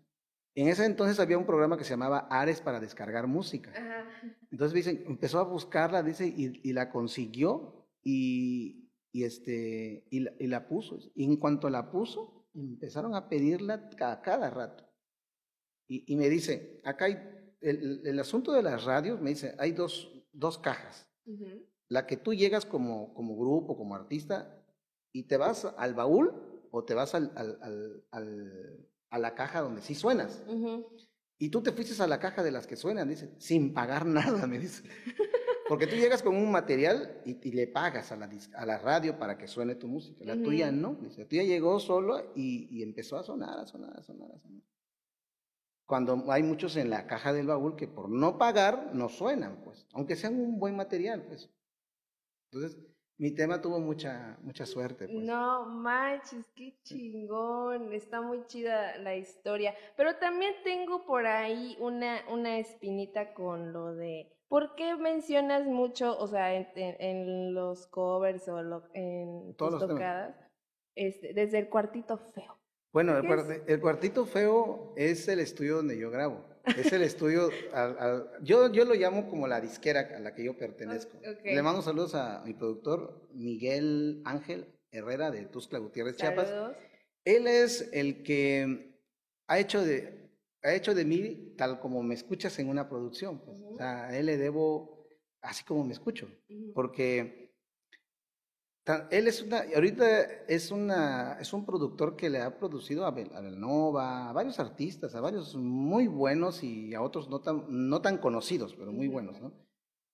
En 0.55 0.69
ese 0.69 0.85
entonces 0.85 1.19
había 1.19 1.39
un 1.39 1.47
programa 1.47 1.79
que 1.79 1.85
se 1.85 1.91
llamaba 1.91 2.29
Ares 2.31 2.61
para 2.61 2.79
descargar 2.79 3.27
música. 3.27 3.71
Ajá. 3.71 4.07
Entonces 4.51 4.75
dicen, 4.75 5.03
empezó 5.07 5.39
a 5.39 5.45
buscarla, 5.45 6.03
dice, 6.03 6.27
y, 6.27 6.61
y 6.63 6.73
la 6.75 6.91
consiguió 6.91 7.89
y, 8.03 8.91
y 9.13 9.25
este, 9.25 10.07
y 10.11 10.21
la, 10.21 10.33
y 10.39 10.47
la, 10.47 10.69
puso. 10.69 10.99
Y 11.15 11.25
en 11.25 11.37
cuanto 11.37 11.71
la 11.71 11.91
puso, 11.91 12.47
empezaron 12.55 13.15
a 13.15 13.29
pedirla 13.31 13.89
a 14.01 14.21
cada 14.21 14.51
rato. 14.51 14.85
Y, 15.89 16.17
me 16.17 16.31
dice, 16.31 16.81
acá 16.85 17.05
hay, 17.05 17.19
el, 17.61 18.01
el, 18.07 18.19
asunto 18.19 18.53
de 18.53 18.63
las 18.63 18.85
radios, 18.85 19.21
me 19.21 19.31
dice, 19.31 19.55
hay 19.59 19.73
dos, 19.73 20.11
dos 20.33 20.57
cajas. 20.59 21.07
Uh 21.27 21.33
-huh. 21.33 21.67
La 21.89 22.07
que 22.07 22.17
tú 22.17 22.33
llegas 22.33 22.65
como, 22.65 23.13
como 23.13 23.37
grupo, 23.37 23.77
como 23.77 23.95
artista, 23.95 24.65
y 25.13 25.25
te 25.25 25.37
vas 25.37 25.67
al 25.77 25.93
baúl 25.93 26.33
o 26.71 26.85
te 26.85 26.95
vas 26.95 27.15
al, 27.15 27.31
al, 27.37 27.59
al, 27.61 28.05
al 28.11 28.89
a 29.13 29.19
la 29.19 29.35
caja 29.35 29.61
donde 29.61 29.83
sí 29.83 29.95
suenas. 29.95 30.43
Uh 30.49 30.53
-huh. 30.53 30.87
Y 31.39 31.51
tú 31.51 31.63
te 31.63 31.71
fuiste 31.73 32.03
a 32.03 32.07
la 32.07 32.19
caja 32.19 32.43
de 32.43 32.51
las 32.51 32.67
que 32.67 32.77
suenan, 32.77 33.09
dice, 33.09 33.35
sin 33.39 33.75
pagar 33.75 34.07
nada, 34.41 34.47
me 34.47 34.59
dice. 34.59 34.83
Porque 35.69 35.87
tú 35.87 35.97
llegas 35.97 36.23
con 36.23 36.35
un 36.35 36.51
material 36.51 37.21
y, 37.25 37.49
y 37.49 37.53
le 37.53 37.67
pagas 37.67 38.11
a 38.11 38.17
la, 38.17 38.29
a 38.57 38.67
la, 38.67 38.79
radio 38.79 39.19
para 39.19 39.39
que 39.39 39.47
suene 39.47 39.75
tu 39.75 39.87
música. 39.87 40.25
La 40.25 40.35
uh 40.35 40.37
-huh. 40.39 40.45
tuya 40.45 40.73
no, 40.73 40.95
dice, 40.95 41.23
la 41.23 41.29
tuya 41.29 41.45
llegó 41.45 41.79
solo 41.79 42.33
y, 42.35 42.69
y, 42.71 42.83
empezó 42.83 43.19
a 43.19 43.23
sonar, 43.23 43.59
a 43.59 43.67
sonar, 43.67 43.97
a 43.99 44.03
sonar, 44.03 44.31
a 44.33 44.39
sonar. 44.39 44.63
Cuando 45.87 46.25
hay 46.33 46.43
muchos 46.43 46.77
en 46.77 46.89
la 46.89 47.07
caja 47.07 47.33
del 47.33 47.47
baúl 47.47 47.77
que 47.77 47.87
por 47.87 48.09
no 48.09 48.39
pagar 48.39 48.95
no 48.95 49.09
suenan, 49.09 49.61
pues, 49.63 49.87
aunque 49.93 50.17
sean 50.17 50.41
un 50.41 50.59
buen 50.59 50.75
material, 50.75 51.23
pues. 51.27 51.51
Entonces, 52.51 52.79
mi 53.23 53.31
tema 53.31 53.61
tuvo 53.61 53.79
mucha, 53.79 54.37
mucha 54.43 54.67
suerte. 54.67 55.07
Pues. 55.07 55.25
No 55.25 55.65
manches, 55.65 56.45
qué 56.57 56.77
chingón. 56.83 57.93
Está 57.93 58.21
muy 58.21 58.45
chida 58.47 58.99
la 58.99 59.15
historia. 59.15 59.77
Pero 59.97 60.17
también 60.17 60.55
tengo 60.65 61.07
por 61.07 61.25
ahí 61.25 61.77
una, 61.79 62.21
una 62.29 62.59
espinita 62.59 63.33
con 63.33 63.73
lo 63.73 63.95
de. 63.95 64.29
¿Por 64.49 64.75
qué 64.75 64.97
mencionas 64.97 65.65
mucho, 65.67 66.19
o 66.19 66.27
sea, 66.27 66.53
en, 66.53 66.67
en, 66.75 66.97
en 66.99 67.55
los 67.55 67.87
covers 67.87 68.49
o 68.49 68.61
lo, 68.61 68.91
en 68.93 69.55
Todos 69.55 69.79
tus 69.79 69.91
tocadas, 69.91 70.37
este, 70.97 71.33
desde 71.33 71.61
el 71.61 71.69
cuartito 71.69 72.19
feo? 72.19 72.59
Bueno, 72.93 73.17
el, 73.17 73.81
cuartito 73.81 74.27
feo 74.27 74.95
es 74.97 75.29
el 75.29 75.39
estudio 75.39 75.77
donde 75.77 75.97
yo 75.97 76.11
grabo. 76.11 76.45
Es 76.65 76.93
el 76.93 77.03
estudio, 77.03 77.51
al, 77.73 77.99
al, 77.99 78.31
yo, 78.43 78.73
yo 78.73 78.85
lo 78.85 78.95
llamo 78.95 79.29
como 79.29 79.49
la 79.49 79.61
disquera 79.61 80.13
a 80.17 80.21
la 80.21 80.35
que 80.35 80.45
yo 80.45 80.57
pertenezco. 80.57 81.19
Okay. 81.19 81.55
Le 81.55 81.63
mando 81.63 81.83
saludos 81.83 82.15
a 82.15 82.43
mi 82.45 82.55
productor 82.55 83.29
Miguel 83.33 84.23
Ángel 84.25 84.67
Herrera 84.91 85.31
de 85.31 85.45
Tuscla 85.47 85.79
Gutiérrez, 85.79 86.17
saludos. 86.17 86.47
Chiapas. 86.47 86.77
Él 87.25 87.47
es 87.47 87.89
el 87.93 88.23
que 88.23 88.97
ha 89.49 89.59
hecho 89.59 89.85
de, 89.85 90.31
ha 90.63 90.73
hecho 90.75 90.95
de 90.95 91.05
mí 91.05 91.55
tal 91.57 91.81
como 91.81 92.03
me 92.03 92.15
escuchas 92.15 92.59
en 92.59 92.69
una 92.69 92.89
producción. 92.89 93.41
Pues. 93.45 93.59
Uh 93.59 93.63
-huh. 93.63 93.75
O 93.75 93.79
sea, 93.79 94.05
a 94.07 94.19
él 94.19 94.27
le 94.27 94.37
debo 94.37 95.09
así 95.41 95.65
como 95.65 95.85
me 95.85 95.93
escucho. 95.93 96.27
Uh 96.49 96.55
-huh. 96.55 96.73
Porque 96.75 97.42
él 99.11 99.29
es 99.29 99.43
una, 99.43 99.65
ahorita 99.75 100.23
es 100.49 100.71
una, 100.71 101.39
es 101.41 101.53
un 101.53 101.65
productor 101.65 102.17
que 102.17 102.29
le 102.29 102.41
ha 102.41 102.59
producido 102.59 103.07
a, 103.07 103.13
Bel, 103.13 103.31
a 103.35 103.41
Belnova, 103.41 104.29
a 104.29 104.33
varios 104.33 104.59
artistas, 104.59 105.15
a 105.15 105.21
varios 105.21 105.55
muy 105.55 106.09
buenos 106.09 106.65
y 106.65 106.93
a 106.95 107.03
otros 107.03 107.29
no 107.29 107.41
tan, 107.41 107.65
no 107.69 108.03
tan 108.03 108.19
conocidos, 108.19 108.75
pero 108.75 108.93
muy 108.93 109.07
buenos, 109.07 109.41
¿no? 109.41 109.53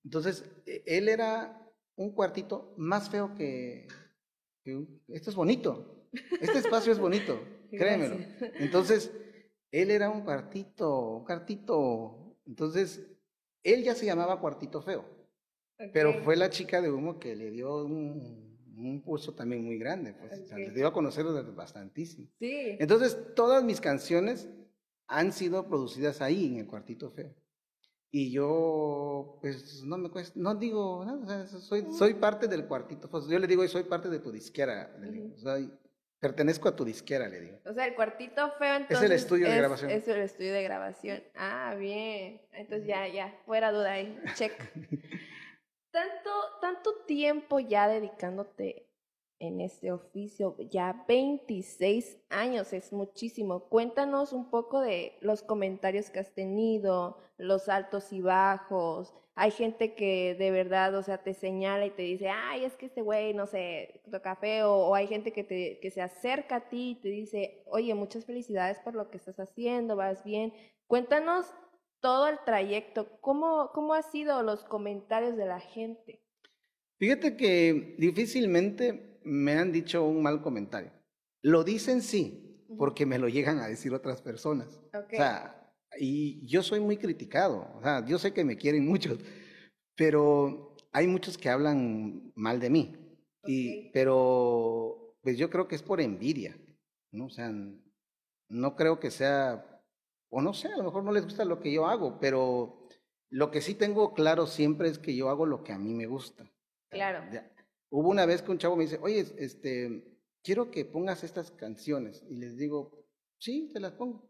Entonces, 0.05 0.45
e, 0.67 0.83
él 0.87 1.09
era 1.09 1.67
un 1.97 2.13
cuartito 2.13 2.75
más 2.77 3.09
feo 3.09 3.35
que, 3.35 3.89
que 4.63 4.87
esto 5.09 5.31
es 5.31 5.37
bonito, 5.37 6.07
este 6.41 6.59
espacio 6.59 6.93
es 6.93 6.99
bonito, 6.99 7.41
créemelo. 7.71 8.17
Entonces, 8.59 9.11
él 9.71 9.91
era 9.91 10.11
un 10.11 10.23
cuartito, 10.23 11.17
un 11.19 11.25
cuartito. 11.25 12.37
Entonces, 12.47 13.07
él 13.63 13.83
ya 13.83 13.95
se 13.95 14.07
llamaba 14.07 14.41
cuartito 14.41 14.83
feo. 14.83 15.05
Pero 15.93 16.23
fue 16.25 16.37
la 16.37 16.51
chica 16.51 16.81
de 16.81 16.91
humo 16.91 17.21
que 17.21 17.37
le 17.37 17.51
dio 17.51 17.85
un, 17.85 18.48
un 18.87 19.03
pulso 19.03 19.35
también 19.35 19.65
muy 19.65 19.79
grande. 19.79 20.15
Pues, 20.15 20.51
le 20.53 20.71
dio 20.71 20.87
a 20.87 20.93
conocer 20.93 21.25
bastantísimo. 21.55 22.29
Sí. 22.39 22.77
Entonces, 22.79 23.19
todas 23.35 23.65
mis 23.65 23.81
canciones 23.81 24.49
han 25.07 25.33
sido 25.33 25.69
producidas 25.69 26.21
ahí, 26.21 26.47
en 26.47 26.57
el 26.59 26.67
cuartito 26.67 27.11
feo. 27.11 27.35
Y 28.11 28.31
yo, 28.31 29.39
pues, 29.43 29.83
no 29.85 29.99
me 29.99 30.11
cuesta, 30.11 30.39
no 30.41 30.55
digo, 30.55 31.05
soy, 31.47 31.87
soy 31.93 32.15
parte 32.15 32.49
del 32.49 32.67
cuartito. 32.67 33.09
Pues, 33.11 33.27
yo 33.29 33.39
le 33.39 33.47
digo, 33.47 33.67
soy 33.69 33.85
parte 33.85 34.09
de 34.09 34.19
tu 34.19 34.31
disquera. 34.31 34.95
pertenezco 36.19 36.69
a 36.69 36.77
tu 36.77 36.85
disquera, 36.85 37.29
le 37.29 37.41
digo. 37.41 37.59
O 37.67 37.75
sea, 37.75 37.87
el 37.87 37.95
cuartito 37.95 38.51
feo 38.59 38.77
entonces. 38.77 38.99
Es 38.99 39.05
el 39.05 39.13
estudio 39.13 39.49
de 39.49 39.57
grabación. 39.57 39.91
Es 39.91 40.09
el 40.09 40.21
estudio 40.21 40.55
de 40.55 40.63
grabación. 40.63 41.23
Ah, 41.35 41.75
bien. 41.79 42.41
Entonces 42.53 42.87
ya, 42.87 43.07
ya, 43.09 43.39
fuera 43.45 43.73
duda 43.73 43.93
ahí. 43.93 44.19
Check. 44.35 44.53
tanto, 45.91 46.31
tanto 46.61 46.95
tiempo 47.07 47.61
ya 47.61 47.89
dedicándote 47.89 48.89
en 49.41 49.61
este 49.61 49.93
oficio, 49.93 50.57
ya 50.71 51.05
26 51.07 52.19
años, 52.31 52.73
es 52.73 52.93
muchísimo. 52.93 53.69
Cuéntanos 53.69 54.33
un 54.33 54.51
poco 54.51 54.81
de 54.81 55.17
los 55.21 55.43
comentarios 55.43 56.11
que 56.11 56.19
has 56.19 56.33
tenido, 56.35 57.19
los 57.37 57.69
altos 57.69 58.13
y 58.13 58.21
bajos. 58.21 59.15
Hay 59.37 59.53
gente 59.53 59.95
que 59.95 60.35
de 60.35 60.51
verdad, 60.51 60.95
o 60.97 61.03
sea, 61.05 61.23
te 61.23 61.35
señala 61.35 61.87
y 61.87 61.91
te 61.91 62.03
dice, 62.03 62.29
ay, 62.29 62.65
es 62.65 62.75
que 62.75 62.87
este 62.87 63.03
güey, 63.03 63.33
no 63.35 63.47
sé, 63.47 64.03
toca 64.11 64.35
feo, 64.35 64.75
o 64.75 64.95
hay 64.97 65.07
gente 65.07 65.33
que, 65.33 65.45
te, 65.45 65.79
que 65.79 65.91
se 65.93 66.03
acerca 66.03 66.57
a 66.57 66.69
ti 66.69 66.91
y 66.91 66.95
te 66.97 67.09
dice, 67.09 67.63
oye, 67.67 67.95
muchas 67.95 68.25
felicidades 68.25 68.81
por 68.81 68.95
lo 68.95 69.11
que 69.11 69.19
estás 69.19 69.39
haciendo, 69.39 69.95
vas 69.95 70.25
bien. 70.25 70.53
Cuéntanos 70.89 71.47
todo 72.01 72.29
el 72.29 72.39
trayecto, 72.45 73.21
¿cómo, 73.21 73.71
cómo 73.73 73.95
han 73.95 74.03
sido 74.03 74.43
los 74.43 74.65
comentarios 74.65 75.37
de 75.37 75.47
la 75.47 75.61
gente? 75.61 76.23
Fíjate 76.99 77.37
que 77.37 77.95
difícilmente 77.99 79.21
me 79.23 79.53
han 79.53 79.73
dicho 79.73 80.05
un 80.05 80.23
mal 80.23 80.43
comentario. 80.43 80.93
Lo 81.43 81.65
dicen 81.65 82.03
sí, 82.03 82.67
porque 82.77 83.07
me 83.07 83.19
lo 83.19 83.29
llegan 83.29 83.59
a 83.61 83.69
decir 83.69 83.95
otras 83.95 84.21
personas. 84.21 84.81
O 84.93 85.09
sea, 85.11 85.73
y 85.99 86.47
yo 86.47 86.63
soy 86.63 86.81
muy 86.81 86.97
criticado. 86.97 87.71
O 87.77 87.83
sea, 87.83 88.05
yo 88.05 88.19
sé 88.19 88.33
que 88.33 88.45
me 88.45 88.57
quieren 88.57 88.87
muchos, 88.89 89.19
pero 89.97 90.77
hay 90.93 91.07
muchos 91.07 91.39
que 91.39 91.49
hablan 91.49 92.33
mal 92.35 92.61
de 92.61 92.71
mí. 92.71 92.95
Y, 93.45 93.91
pero, 93.93 95.17
pues 95.23 95.39
yo 95.39 95.49
creo 95.49 95.69
que 95.69 95.77
es 95.77 95.83
por 95.83 96.01
envidia, 96.01 96.59
¿no? 97.13 97.27
O 97.27 97.31
sea, 97.31 97.51
no 98.51 98.77
creo 98.77 99.01
que 99.01 99.11
sea, 99.11 99.78
o 100.31 100.43
no 100.43 100.53
sé, 100.53 100.69
a 100.69 100.77
lo 100.77 100.85
mejor 100.85 101.05
no 101.05 101.13
les 101.13 101.25
gusta 101.25 101.45
lo 101.45 101.61
que 101.61 101.73
yo 101.73 101.87
hago, 101.87 102.19
pero 102.21 102.87
lo 103.31 103.51
que 103.51 103.61
sí 103.61 103.75
tengo 103.75 104.15
claro 104.15 104.47
siempre 104.47 104.89
es 104.89 104.99
que 104.99 105.15
yo 105.15 105.29
hago 105.31 105.47
lo 105.47 105.63
que 105.63 105.73
a 105.73 105.79
mí 105.79 105.95
me 105.95 106.07
gusta. 106.07 106.51
Claro. 106.91 107.25
Hubo 107.91 108.09
una 108.09 108.27
vez 108.27 108.43
que 108.43 108.51
un 108.51 108.59
chavo 108.59 108.77
me 108.77 108.85
dice, 108.85 108.99
oye, 109.03 109.27
este, 109.39 110.19
quiero 110.43 110.71
que 110.71 110.85
pongas 110.85 111.25
estas 111.25 111.51
canciones. 111.51 112.25
Y 112.29 112.37
les 112.37 112.57
digo, 112.57 113.07
sí, 113.39 113.71
te 113.73 113.81
las 113.81 113.93
pongo. 113.93 114.27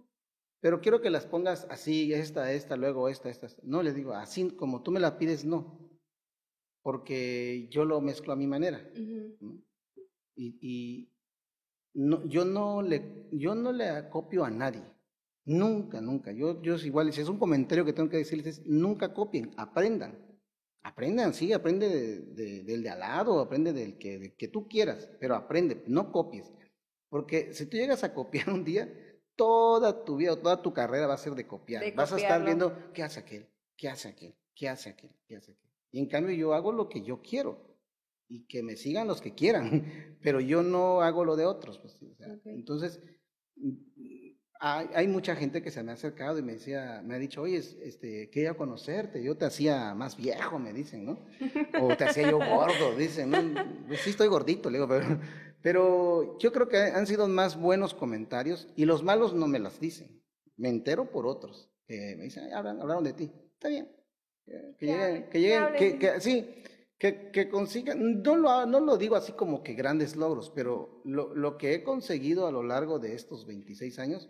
Pero 0.61 0.81
quiero 0.81 1.01
que 1.01 1.11
las 1.11 1.27
pongas 1.27 1.67
así, 1.71 2.13
esta, 2.13 2.53
esta, 2.53 2.77
luego 2.77 3.09
esta, 3.09 3.31
esta. 3.31 3.49
No, 3.63 3.83
les 3.83 3.95
digo, 3.95 4.13
así 4.15 4.51
como 4.51 4.83
tú 4.83 4.91
me 4.91 5.01
la 5.01 5.19
pides, 5.19 5.45
no. 5.45 5.79
Porque 6.83 7.69
yo 7.71 7.85
lo 7.85 8.01
mezclo 8.01 8.33
a 8.33 8.37
mi 8.37 8.47
manera. 8.47 8.91
Y, 10.35 10.59
y 10.61 11.13
no, 11.95 12.25
yo, 12.27 12.45
no 12.45 12.83
le, 12.83 13.29
yo 13.33 13.55
no 13.55 13.73
le 13.73 13.89
acopio 13.89 14.45
a 14.45 14.51
nadie. 14.51 14.83
Nunca, 15.49 16.03
nunca. 16.03 16.31
Yo, 16.31 16.61
yo 16.61 16.77
igual, 16.77 17.11
si 17.11 17.23
es 17.23 17.29
un 17.29 17.39
comentario 17.39 17.83
que 17.83 17.95
tengo 17.95 18.11
que 18.11 18.19
decirles, 18.19 18.59
es 18.59 18.67
nunca 18.67 19.15
copien, 19.15 19.51
aprendan. 19.57 20.19
Aprendan, 20.83 21.33
sí, 21.33 21.55
aprende 21.55 21.89
del 22.35 22.83
de 22.83 22.91
al 22.91 23.01
lado, 23.01 23.41
aprende 23.41 23.73
del 23.73 23.97
que, 23.97 24.35
que 24.37 24.49
tú 24.49 24.69
quieras, 24.69 25.09
pero 25.19 25.35
aprende, 25.35 25.83
no 25.87 26.13
copies. 26.13 26.53
Porque 27.09 27.55
si 27.55 27.65
tú 27.65 27.79
llegas 27.79 28.05
a 28.05 28.13
copiar 28.13 28.51
un 28.51 28.63
día, 28.63 28.93
toda 29.37 30.05
tu 30.05 30.17
vida, 30.17 30.37
toda 30.37 30.61
tu 30.61 30.75
carrera 30.75 31.07
va 31.07 31.15
a 31.15 31.19
ser 31.19 31.35
de 31.35 31.47
copiar. 31.47 31.95
Vas 31.95 32.13
a 32.13 32.19
estar 32.19 32.45
viendo 32.45 32.93
qué 32.93 33.03
hace 33.03 33.21
aquel, 33.21 33.49
qué 33.75 33.89
hace 33.89 34.09
aquel, 34.09 34.35
qué 34.55 34.69
hace 34.69 34.91
aquel, 34.91 35.11
qué 35.27 35.37
hace 35.37 35.53
aquel. 35.53 35.71
Y 35.93 36.01
en 36.01 36.09
cambio 36.09 36.37
yo 36.37 36.53
hago 36.53 36.73
lo 36.73 36.91
que 36.91 37.01
yo 37.01 37.23
quiero 37.23 37.75
y 38.29 38.47
que 38.47 38.63
me 38.63 38.77
sigan 38.77 39.09
los 39.09 39.23
que 39.23 39.35
quieran, 39.35 40.19
pero 40.23 40.41
yo 40.41 40.63
no 40.63 41.01
hago 41.01 41.25
lo 41.25 41.37
de 41.37 41.47
otros. 41.47 41.79
Pues, 41.79 41.99
Entonces, 42.45 43.01
hay, 44.61 45.07
mucha 45.07 45.37
gente 45.37 45.63
que 45.63 45.71
se 45.71 45.83
me 45.83 45.93
ha 45.93 45.95
acercado 45.95 46.39
y 46.39 46.43
me 46.43 46.55
decía, 46.55 47.01
me 47.05 47.15
ha 47.15 47.19
dicho, 47.19 47.43
oye, 47.43 47.59
este, 47.59 48.29
quería 48.31 48.55
conocerte, 48.55 49.23
yo 49.23 49.37
te 49.37 49.45
hacía 49.45 49.95
más 49.95 50.17
viejo, 50.17 50.59
me 50.59 50.73
dicen, 50.73 51.07
¿no? 51.07 51.25
O 51.81 51.97
te 51.97 52.05
hacía 52.05 52.31
yo 52.31 52.39
gordo, 52.39 52.97
dicen, 52.97 53.55
pues 53.87 54.01
sí 54.01 54.11
estoy 54.11 54.29
gordito, 54.29 54.71
le 54.71 54.79
digo, 54.79 54.89
pero, 54.89 55.21
pero 55.63 56.39
yo 56.39 56.53
creo 56.53 56.69
que 56.69 56.79
han 56.79 57.07
sido 57.07 57.29
más 57.29 57.59
buenos 57.59 57.95
comentarios 57.95 58.69
y 58.75 58.85
los 58.85 59.03
malos 59.03 59.33
no 59.33 59.47
me 59.47 59.59
las 59.59 59.79
dicen, 59.81 60.23
me 60.57 60.69
entero 60.69 61.11
por 61.11 61.27
otros, 61.27 61.71
que 61.87 62.17
me 62.17 62.25
dicen, 62.25 62.53
hablaron, 62.53 63.05
de 63.05 63.13
ti, 63.13 63.33
está 63.55 63.69
bien, 63.69 63.89
que, 64.79 64.87
lleguen, 64.87 65.29
que 65.31 65.41
lleguen, 65.41 65.99
que, 65.99 66.21
sí, 66.21 66.63
que, 66.99 67.31
que, 67.31 67.49
consigan, 67.49 68.23
no 68.23 68.37
lo, 68.37 68.67
no 68.67 68.81
lo 68.81 68.97
digo 68.97 69.15
así 69.15 69.33
como 69.33 69.63
que 69.63 69.75
grandes 69.75 70.17
logros, 70.17 70.51
pero 70.51 71.01
lo, 71.05 71.33
lo 71.35 71.59
que 71.59 71.75
he 71.75 71.85
conseguido 71.85 72.49
a 72.49 72.51
lo 72.51 72.65
largo 72.65 72.99
de 72.99 73.15
estos 73.15 73.47
26 73.47 73.99
años, 74.01 74.29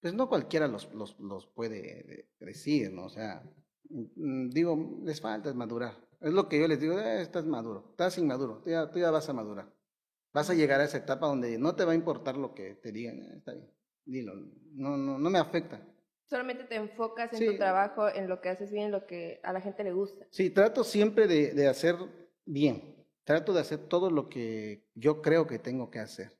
pues 0.00 0.14
no 0.14 0.28
cualquiera 0.28 0.68
los, 0.68 0.92
los, 0.94 1.18
los 1.18 1.46
puede 1.46 2.28
decir, 2.38 2.92
¿no? 2.92 3.06
O 3.06 3.08
sea, 3.08 3.42
mm, 3.90 4.50
digo, 4.50 5.00
les 5.02 5.20
falta 5.20 5.52
madurar. 5.54 5.94
Es 6.20 6.32
lo 6.32 6.48
que 6.48 6.58
yo 6.58 6.68
les 6.68 6.80
digo, 6.80 6.98
eh, 6.98 7.22
estás 7.22 7.44
maduro, 7.44 7.88
estás 7.90 8.18
inmaduro, 8.18 8.60
tú 8.62 8.70
ya, 8.70 8.90
tú 8.90 8.98
ya 8.98 9.10
vas 9.10 9.28
a 9.28 9.32
madurar. 9.32 9.72
Vas 10.32 10.50
a 10.50 10.54
llegar 10.54 10.80
a 10.80 10.84
esa 10.84 10.98
etapa 10.98 11.26
donde 11.26 11.58
no 11.58 11.74
te 11.74 11.84
va 11.84 11.92
a 11.92 11.94
importar 11.94 12.36
lo 12.36 12.54
que 12.54 12.74
te 12.74 12.92
digan, 12.92 13.22
eh, 13.22 13.34
está 13.36 13.52
bien, 13.52 13.70
dilo, 14.04 14.34
no, 14.74 14.96
no, 14.96 15.18
no 15.18 15.30
me 15.30 15.38
afecta. 15.38 15.80
Solamente 16.26 16.64
te 16.64 16.76
enfocas 16.76 17.32
en 17.32 17.52
tu 17.52 17.56
trabajo, 17.56 18.08
en 18.08 18.28
lo 18.28 18.40
que 18.40 18.50
haces 18.50 18.70
bien, 18.70 18.86
en 18.86 18.92
lo 18.92 19.06
que 19.06 19.40
a 19.42 19.52
la 19.52 19.62
gente 19.62 19.82
le 19.82 19.92
gusta. 19.92 20.26
Sí, 20.30 20.50
trato 20.50 20.84
siempre 20.84 21.26
de, 21.26 21.54
de 21.54 21.68
hacer 21.68 21.96
bien, 22.44 23.06
trato 23.24 23.54
de 23.54 23.60
hacer 23.60 23.88
todo 23.88 24.10
lo 24.10 24.28
que 24.28 24.86
yo 24.94 25.22
creo 25.22 25.46
que 25.46 25.58
tengo 25.58 25.90
que 25.90 26.00
hacer. 26.00 26.37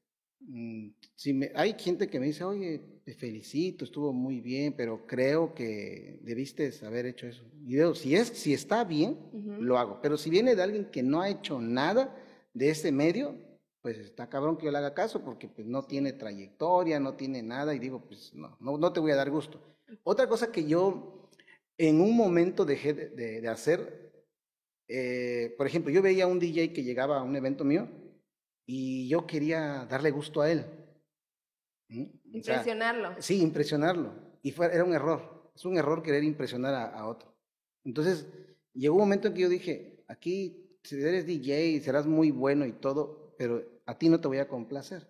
Mm, 0.49 0.92
si 1.14 1.34
me, 1.34 1.53
hay 1.55 1.74
gente 1.78 2.09
que 2.09 2.18
me 2.18 2.26
dice, 2.26 2.42
oye, 2.42 2.80
te 3.05 3.14
felicito, 3.14 3.84
estuvo 3.84 4.14
muy 4.14 4.40
bien, 4.40 4.72
pero 4.72 5.07
creo 5.07 5.55
que 5.55 6.20
debiste 6.22 6.72
haber 6.86 7.05
hecho 7.05 7.26
eso. 7.26 7.44
Y 7.66 7.74
digo, 7.74 7.94
si, 7.94 8.16
es, 8.16 8.28
si 8.28 8.55
está 8.55 8.82
bien, 8.84 9.18
lo 9.61 9.78
hago. 9.78 10.01
Pero 10.01 10.16
si 10.16 10.30
viene 10.30 10.57
de 10.57 10.62
alguien 10.62 10.86
que 10.86 11.03
no 11.03 11.20
ha 11.20 11.28
hecho 11.28 11.61
nada 11.61 12.16
de 12.55 12.70
ese 12.70 12.90
medio, 12.90 13.36
pues 13.82 13.99
está 13.99 14.28
cabrón 14.28 14.57
que 14.57 14.64
yo 14.64 14.72
le 14.72 14.78
haga 14.78 14.94
caso 14.94 15.22
porque 15.22 15.49
pues 15.49 15.66
no 15.66 15.84
tiene 15.84 16.12
trayectoria, 16.12 16.99
no 16.99 17.14
tiene 17.14 17.42
nada 17.42 17.74
y 17.74 17.78
digo, 17.78 18.01
pues 18.07 18.32
no, 18.34 18.57
no, 18.59 18.92
te 18.92 19.01
voy 19.01 19.12
a 19.12 19.16
dar 19.16 19.30
gusto. 19.30 19.61
Otra 20.03 20.28
cosa 20.28 20.51
que 20.51 20.64
yo 20.64 21.28
en 21.76 22.01
un 22.01 22.16
momento 22.16 22.64
dejé 22.64 22.94
de, 22.94 23.46
hacer, 23.49 24.12
eh, 24.88 25.55
por 25.59 25.66
ejemplo, 25.66 25.92
yo 25.92 26.01
veía 26.01 26.24
a 26.24 26.28
un 26.28 26.38
DJ 26.38 26.72
que 26.72 26.82
llegaba 26.82 27.18
a 27.18 27.22
un 27.22 27.36
evento 27.36 27.64
mío 27.64 27.88
y 28.70 29.08
yo 29.08 29.26
quería 29.26 29.86
darle 29.86 30.10
gusto 30.10 30.42
a 30.42 30.50
él. 30.52 30.66
Impresionarlo. 31.88 33.14
sí, 33.18 33.40
impresionarlo. 33.40 34.12
Y 34.42 34.52
fue, 34.52 34.66
era 34.66 34.84
un 34.84 34.92
error. 34.92 35.50
Es 35.54 35.64
un 35.64 35.78
error 35.78 36.02
querer 36.02 36.22
impresionar 36.22 36.74
a, 36.74 37.06
otro. 37.06 37.34
Entonces, 37.82 38.26
llegó 38.74 38.96
un 38.96 39.00
momento 39.00 39.28
en 39.28 39.34
que 39.34 39.40
yo 39.40 39.48
dije, 39.48 40.04
aquí 40.06 40.78
si 40.84 41.00
eres 41.02 41.26
DJ, 41.26 41.80
serás 41.80 42.06
muy 42.06 42.30
bueno 42.30 42.66
y 42.66 42.72
todo, 42.72 43.34
pero 43.38 43.64
a 43.86 43.96
ti 43.96 44.10
no 44.10 44.20
te 44.20 44.28
voy 44.28 44.38
a 44.38 44.48
complacer. 44.48 45.08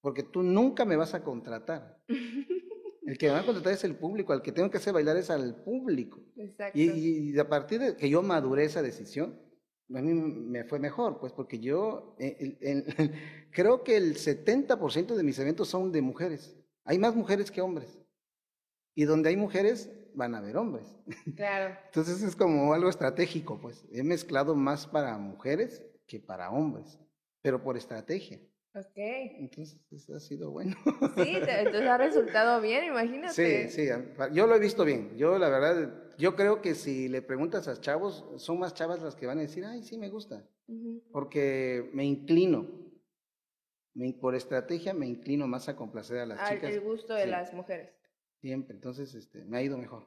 Porque 0.00 0.22
tú 0.22 0.42
nunca 0.42 0.86
me 0.86 0.96
vas 0.96 1.12
a 1.12 1.22
contratar. 1.22 2.02
El 3.06 3.18
que 3.18 3.26
me 3.26 3.32
va 3.32 3.40
a 3.40 3.46
contratar 3.46 3.72
es 3.72 3.84
el 3.84 3.96
público, 3.96 4.34
al 4.34 4.42
que 4.42 4.52
tengo 4.52 4.70
que 4.70 4.76
hacer 4.76 4.92
bailar 4.92 5.16
es 5.16 5.30
al 5.30 5.62
público. 5.62 6.20
Exacto. 6.36 6.78
Y, 6.78 7.32
y, 7.32 7.38
a 7.38 7.48
partir 7.48 7.80
de 7.80 7.96
que 7.96 8.10
yo 8.10 8.20
maduré 8.20 8.64
esa 8.64 8.82
decisión, 8.82 9.34
a 9.94 10.02
mí 10.02 10.12
me 10.12 10.64
fue 10.64 10.78
mejor, 10.78 11.18
pues 11.18 11.32
porque 11.32 11.58
yo 11.58 12.14
eh, 12.18 13.08
creo 13.50 13.82
que 13.82 13.96
el 13.96 14.16
70% 14.16 15.14
de 15.14 15.22
mis 15.22 15.38
eventos 15.38 15.68
son 15.68 15.92
de 15.92 16.02
mujeres. 16.02 16.56
Hay 16.84 16.98
más 16.98 17.14
mujeres 17.14 17.50
que 17.50 17.60
hombres. 17.60 17.98
Y 18.94 19.04
donde 19.04 19.28
hay 19.28 19.36
mujeres, 19.36 19.90
van 20.14 20.34
a 20.34 20.38
haber 20.38 20.56
hombres. 20.56 20.94
Claro. 21.36 21.76
Entonces 21.86 22.22
es 22.22 22.34
como 22.36 22.72
algo 22.74 22.88
estratégico, 22.90 23.58
pues. 23.60 23.86
He 23.92 24.02
mezclado 24.02 24.54
más 24.54 24.86
para 24.86 25.16
mujeres 25.16 25.82
que 26.06 26.18
para 26.18 26.50
hombres, 26.50 26.98
pero 27.40 27.62
por 27.62 27.76
estrategia. 27.76 28.40
Ok. 28.74 28.96
Entonces 28.96 29.80
eso 29.90 30.14
ha 30.14 30.20
sido 30.20 30.50
bueno. 30.50 30.76
Sí, 31.16 31.36
entonces 31.36 31.82
ha 31.82 31.98
resultado 31.98 32.60
bien, 32.60 32.84
imagínate. 32.84 33.68
Sí, 33.68 33.70
sí, 33.70 33.88
yo 34.32 34.46
lo 34.46 34.54
he 34.54 34.60
visto 34.60 34.84
bien. 34.84 35.16
Yo 35.16 35.38
la 35.38 35.48
verdad 35.48 36.08
yo 36.18 36.34
creo 36.34 36.60
que 36.60 36.74
si 36.74 37.08
le 37.08 37.22
preguntas 37.22 37.68
a 37.68 37.80
chavos, 37.80 38.24
son 38.36 38.58
más 38.58 38.74
chavas 38.74 39.00
las 39.00 39.14
que 39.14 39.26
van 39.26 39.38
a 39.38 39.42
decir, 39.42 39.64
ay, 39.64 39.82
sí, 39.84 39.96
me 39.96 40.10
gusta. 40.10 40.44
Porque 41.12 41.88
me 41.94 42.04
inclino. 42.04 42.66
por 44.20 44.34
estrategia 44.34 44.92
me 44.92 45.06
inclino 45.06 45.46
más 45.46 45.68
a 45.68 45.76
complacer 45.76 46.18
a 46.18 46.26
las 46.26 46.50
chicas. 46.50 46.72
El 46.72 46.80
gusto 46.80 47.14
de 47.14 47.26
las 47.26 47.54
mujeres. 47.54 47.92
siempre. 48.40 48.74
Entonces, 48.74 49.14
este, 49.14 49.44
me 49.44 49.58
ha 49.58 49.62
ido 49.62 49.78
mejor. 49.78 50.06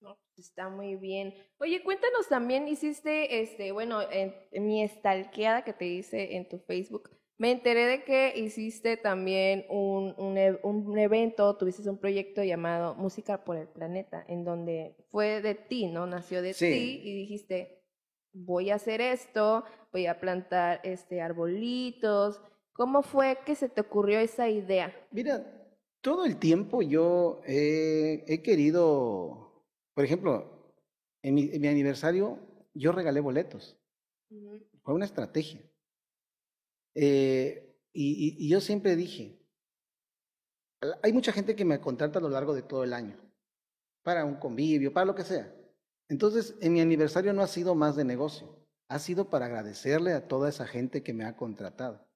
No, 0.00 0.18
pues, 0.34 0.46
está 0.46 0.68
muy 0.68 0.96
bien. 0.96 1.34
Oye, 1.58 1.82
cuéntanos 1.82 2.28
también, 2.28 2.68
hiciste, 2.68 3.40
este, 3.40 3.72
bueno, 3.72 4.00
en, 4.10 4.34
mi 4.52 4.82
estalqueada 4.82 5.64
que 5.64 5.72
te 5.72 5.86
hice 5.86 6.36
en 6.36 6.48
tu 6.48 6.58
Facebook, 6.58 7.10
me 7.40 7.52
enteré 7.52 7.86
de 7.86 8.04
que 8.04 8.34
hiciste 8.36 8.98
también 8.98 9.64
un, 9.70 10.14
un, 10.18 10.36
e, 10.36 10.60
un, 10.62 10.98
evento, 10.98 11.56
tuviste 11.56 11.88
un 11.88 11.96
proyecto 11.96 12.44
llamado 12.44 12.94
Música 12.96 13.46
por 13.46 13.56
el 13.56 13.66
Planeta, 13.66 14.22
en 14.28 14.44
donde 14.44 14.94
fue 15.10 15.40
de 15.40 15.54
ti, 15.54 15.86
¿no? 15.86 16.06
Nació 16.06 16.42
de 16.42 16.52
ti 16.52 17.00
y 17.02 17.14
dijiste, 17.14 17.82
voy 18.34 18.68
a 18.68 18.74
hacer 18.74 19.00
esto, 19.00 19.64
voy 19.90 20.04
a 20.04 20.20
plantar 20.20 20.82
este 20.84 21.22
arbolitos. 21.22 22.42
¿Cómo 22.74 23.00
fue 23.00 23.38
que 23.46 23.54
se 23.54 23.70
te 23.70 23.80
ocurrió 23.80 24.20
esa 24.20 24.50
idea? 24.50 24.94
Mira, 25.10 25.42
todo 26.02 26.26
el 26.26 26.36
tiempo 26.36 26.82
yo 26.82 27.40
he 27.46 28.42
querido, 28.44 29.64
por 29.94 30.04
ejemplo, 30.04 30.74
en 31.22 31.34
mi, 31.36 31.68
aniversario 31.68 32.38
yo 32.74 32.92
regalé 32.92 33.20
boletos. 33.20 33.78
Fue 34.82 34.92
una 34.92 35.06
estrategia. 35.06 35.69
Eh, 37.02 37.78
y, 37.94 38.46
yo 38.46 38.60
siempre 38.60 38.94
dije, 38.94 39.40
hay 41.02 41.14
mucha 41.14 41.32
gente 41.32 41.56
que 41.56 41.64
me 41.64 41.80
contrata 41.80 42.18
a 42.18 42.22
lo 42.22 42.28
largo 42.28 42.52
de 42.52 42.60
todo 42.60 42.84
el 42.84 42.92
año, 42.92 43.16
para 44.02 44.26
un 44.26 44.34
convivio, 44.34 44.92
para 44.92 45.06
lo 45.06 45.14
que 45.14 45.24
sea. 45.24 45.50
Entonces, 46.10 46.56
en 46.60 46.74
mi 46.74 46.80
aniversario 46.82 47.32
no 47.32 47.40
ha 47.40 47.46
sido 47.46 47.74
más 47.74 47.96
de 47.96 48.04
negocio, 48.04 48.54
ha 48.88 48.98
sido 48.98 49.30
para 49.30 49.46
agradecerle 49.46 50.12
a 50.12 50.28
toda 50.28 50.50
esa 50.50 50.66
gente 50.66 51.02
que 51.02 51.14
me 51.14 51.24
ha 51.24 51.36
contratado. 51.36 52.06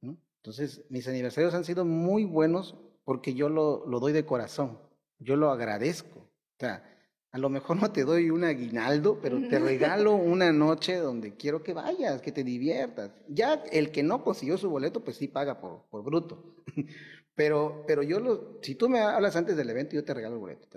Entonces, 0.00 0.86
mis 0.88 1.06
aniversarios 1.06 1.52
han 1.52 1.64
sido 1.64 1.84
muy 1.84 2.24
buenos 2.24 2.74
porque 3.04 3.34
yo 3.34 3.50
lo, 3.50 3.86
lo 3.86 4.00
doy 4.00 4.12
de 4.12 4.24
corazón, 4.24 4.80
yo 5.18 5.36
lo 5.36 5.50
agradezco. 5.50 6.20
O 6.20 6.58
sea, 6.58 6.91
a 7.32 7.38
lo 7.38 7.48
mejor 7.48 7.80
no 7.80 7.90
te 7.90 8.04
doy 8.04 8.28
un 8.30 8.44
aguinaldo, 8.44 9.18
pero 9.22 9.40
te 9.48 9.58
regalo 9.58 10.14
una 10.14 10.52
noche 10.52 10.96
donde 10.96 11.34
quiero 11.34 11.62
que 11.62 11.72
vayas, 11.72 12.20
que 12.20 12.30
te 12.30 12.44
diviertas. 12.44 13.10
Ya 13.26 13.54
el 13.72 13.90
que 13.90 14.02
no 14.02 14.22
consiguió 14.22 14.58
su 14.58 14.68
boleto, 14.68 15.02
pues 15.02 15.16
sí 15.16 15.28
paga 15.28 15.58
por, 15.58 15.86
por 15.90 16.04
bruto. 16.04 16.56
Pero, 17.34 17.84
pero 17.86 18.02
yo 18.02 18.20
lo, 18.20 18.58
si 18.60 18.74
tú 18.74 18.90
me 18.90 19.00
hablas 19.00 19.36
antes 19.36 19.56
del 19.56 19.70
evento, 19.70 19.94
yo 19.94 20.04
te 20.04 20.12
regalo 20.12 20.34
el 20.34 20.40
boleto. 20.40 20.68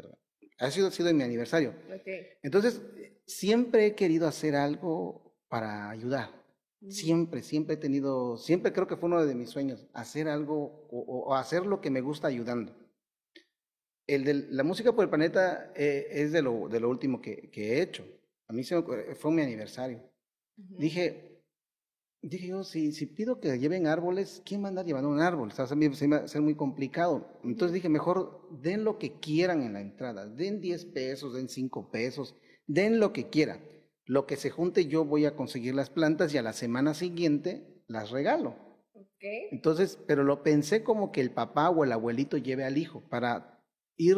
Ha 0.58 0.72
sido, 0.72 0.90
sido 0.90 1.10
en 1.10 1.18
mi 1.18 1.24
aniversario. 1.24 1.74
Entonces, 2.42 2.82
siempre 3.26 3.88
he 3.88 3.94
querido 3.94 4.26
hacer 4.26 4.56
algo 4.56 5.36
para 5.50 5.90
ayudar. 5.90 6.30
Siempre, 6.88 7.44
siempre 7.44 7.76
he 7.76 7.78
tenido, 7.78 8.38
siempre 8.38 8.72
creo 8.72 8.88
que 8.88 8.96
fue 8.96 9.08
uno 9.08 9.26
de 9.26 9.36
mis 9.36 9.50
sueños, 9.50 9.86
hacer 9.94 10.30
algo 10.30 10.88
o, 10.90 11.36
hacer 11.36 11.66
lo 11.66 11.82
que 11.82 11.90
me 11.90 12.00
gusta 12.00 12.30
ayudando. 12.30 12.74
El 14.08 14.24
de 14.24 14.34
la 14.52 14.64
música 14.64 14.94
por 14.94 15.04
el 15.04 15.10
planeta 15.10 15.72
eh, 15.76 16.08
es 16.12 16.32
de 16.32 16.42
lo, 16.42 16.68
de 16.70 16.80
lo 16.80 16.90
último 16.90 17.22
que, 17.22 17.50
que, 17.50 17.74
he 17.74 17.82
hecho. 17.82 18.06
A 18.48 18.54
mí 18.54 18.64
se 18.64 18.82
fue 19.16 19.32
mi 19.32 19.42
aniversario. 19.42 20.04
Dije, 20.56 21.44
dije 22.22 22.48
yo, 22.48 22.64
si, 22.64 22.92
si 22.92 23.06
pido 23.06 23.40
que 23.40 23.58
lleven 23.58 23.88
árboles, 23.88 24.42
¿quién 24.46 24.62
va 24.62 24.68
a 24.68 24.70
andar 24.70 24.86
llevando 24.86 25.10
un 25.10 25.20
árbol? 25.20 25.50
O 25.50 25.52
sea, 25.52 25.68
se 25.68 26.08
va 26.08 26.18
a 26.18 26.28
ser 26.28 26.42
muy 26.42 26.56
complicado. 26.56 27.40
Entonces 27.44 27.74
dije, 27.74 27.90
mejor 27.90 28.48
den 28.62 28.84
lo 28.84 28.98
que 28.98 29.20
quieran 29.20 29.62
en 29.62 29.74
la 29.74 29.82
entrada. 29.82 30.28
Den 30.28 30.62
10 30.62 30.86
pesos, 30.86 31.34
den 31.34 31.50
5 31.50 31.92
pesos, 31.92 32.36
den 32.68 33.00
lo 33.00 33.14
que 33.14 33.30
quieran. 33.30 33.62
Lo 34.06 34.28
que 34.28 34.38
se 34.38 34.50
junte 34.50 34.86
yo 34.86 35.04
voy 35.06 35.26
a 35.26 35.36
conseguir 35.36 35.76
las 35.76 35.90
plantas 35.90 36.34
y 36.34 36.38
a 36.38 36.44
la 36.44 36.54
semana 36.54 36.94
siguiente 36.94 37.84
las 37.88 38.12
regalo. 38.12 38.56
Okay. 38.94 39.48
Entonces, 39.52 39.98
pero 40.08 40.24
lo 40.24 40.44
pensé 40.44 40.84
como 40.84 41.12
que 41.12 41.22
el 41.22 41.32
papá 41.32 41.70
o 41.70 41.84
el 41.84 41.92
abuelito 41.92 42.38
lleve 42.38 42.64
al 42.66 42.78
hijo 42.78 43.02
para 43.10 43.55
ir 43.98 44.18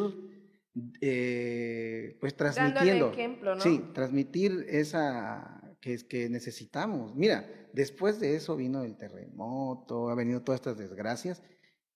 eh, 1.02 2.18
pues 2.20 2.36
transmitiendo. 2.36 3.12
Ejemplo, 3.12 3.56
¿no? 3.56 3.62
Sí, 3.62 3.84
transmitir 3.94 4.66
esa 4.70 5.62
que 5.82 5.94
es 5.94 6.04
que 6.04 6.30
necesitamos. 6.30 7.16
Mira, 7.16 7.48
después 7.74 8.20
de 8.20 8.36
eso 8.36 8.56
vino 8.56 8.84
el 8.84 8.98
terremoto, 8.98 10.10
ha 10.10 10.16
venido 10.16 10.42
todas 10.42 10.60
estas 10.60 10.78
desgracias 10.78 11.44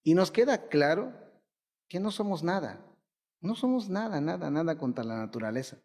y 0.04 0.14
nos 0.14 0.32
queda 0.32 0.68
claro 0.68 1.14
que 1.88 2.00
no 2.00 2.12
somos 2.12 2.44
nada. 2.44 2.86
No 3.42 3.56
somos 3.56 3.90
nada, 3.90 4.22
nada, 4.22 4.52
nada 4.52 4.78
contra 4.78 5.04
la 5.04 5.18
naturaleza. 5.18 5.82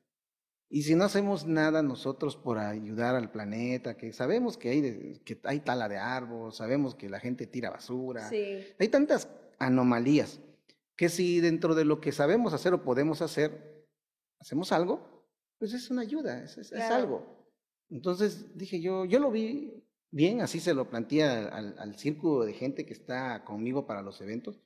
Y 0.68 0.82
si 0.82 0.94
no 0.94 1.05
hacemos 1.05 1.47
nada 1.47 1.82
nosotros 1.82 2.36
por 2.36 2.59
ayudar 2.59 3.14
al 3.14 3.30
planeta, 3.30 3.97
que 3.97 4.12
sabemos 4.12 4.59
que 4.59 4.70
hay, 4.70 5.20
que 5.24 5.40
hay 5.44 5.61
tala 5.61 5.88
de 5.88 5.97
árboles, 5.97 6.57
sabemos 6.57 6.94
que 6.94 7.09
la 7.09 7.20
gente 7.20 7.47
tira 7.47 7.70
basura, 7.70 8.28
hay 8.28 8.88
tantas 8.88 9.28
anomalías, 9.59 10.40
que 10.97 11.09
si 11.09 11.40
dentro 11.40 11.74
de 11.74 11.84
lo 11.84 12.01
que 12.01 12.12
sabemos 12.12 12.53
hacer 12.53 12.72
o 12.72 12.82
podemos 12.82 13.22
hacer, 13.22 13.86
hacemos 14.40 14.72
algo, 14.72 15.26
pues 15.59 15.72
es 15.72 15.90
una 15.90 16.03
ayuda, 16.03 16.42
es, 16.42 16.72
algo. 16.72 17.47
Entonces 17.88 18.57
dije 18.57 18.80
yo, 18.80 19.05
yo 19.05 19.20
lo 19.20 19.30
vi 19.30 19.84
bien, 20.11 20.40
así 20.40 20.61
se 20.61 20.74
lo 20.74 20.88
planteé 20.88 21.24
al, 21.24 21.78
al 21.78 21.97
círculo 21.97 22.44
de 22.44 22.53
gente 22.53 22.84
que 22.86 22.92
está 22.92 23.44
conmigo 23.44 23.86
para 23.86 24.03
los 24.03 24.20
eventos. 24.20 24.61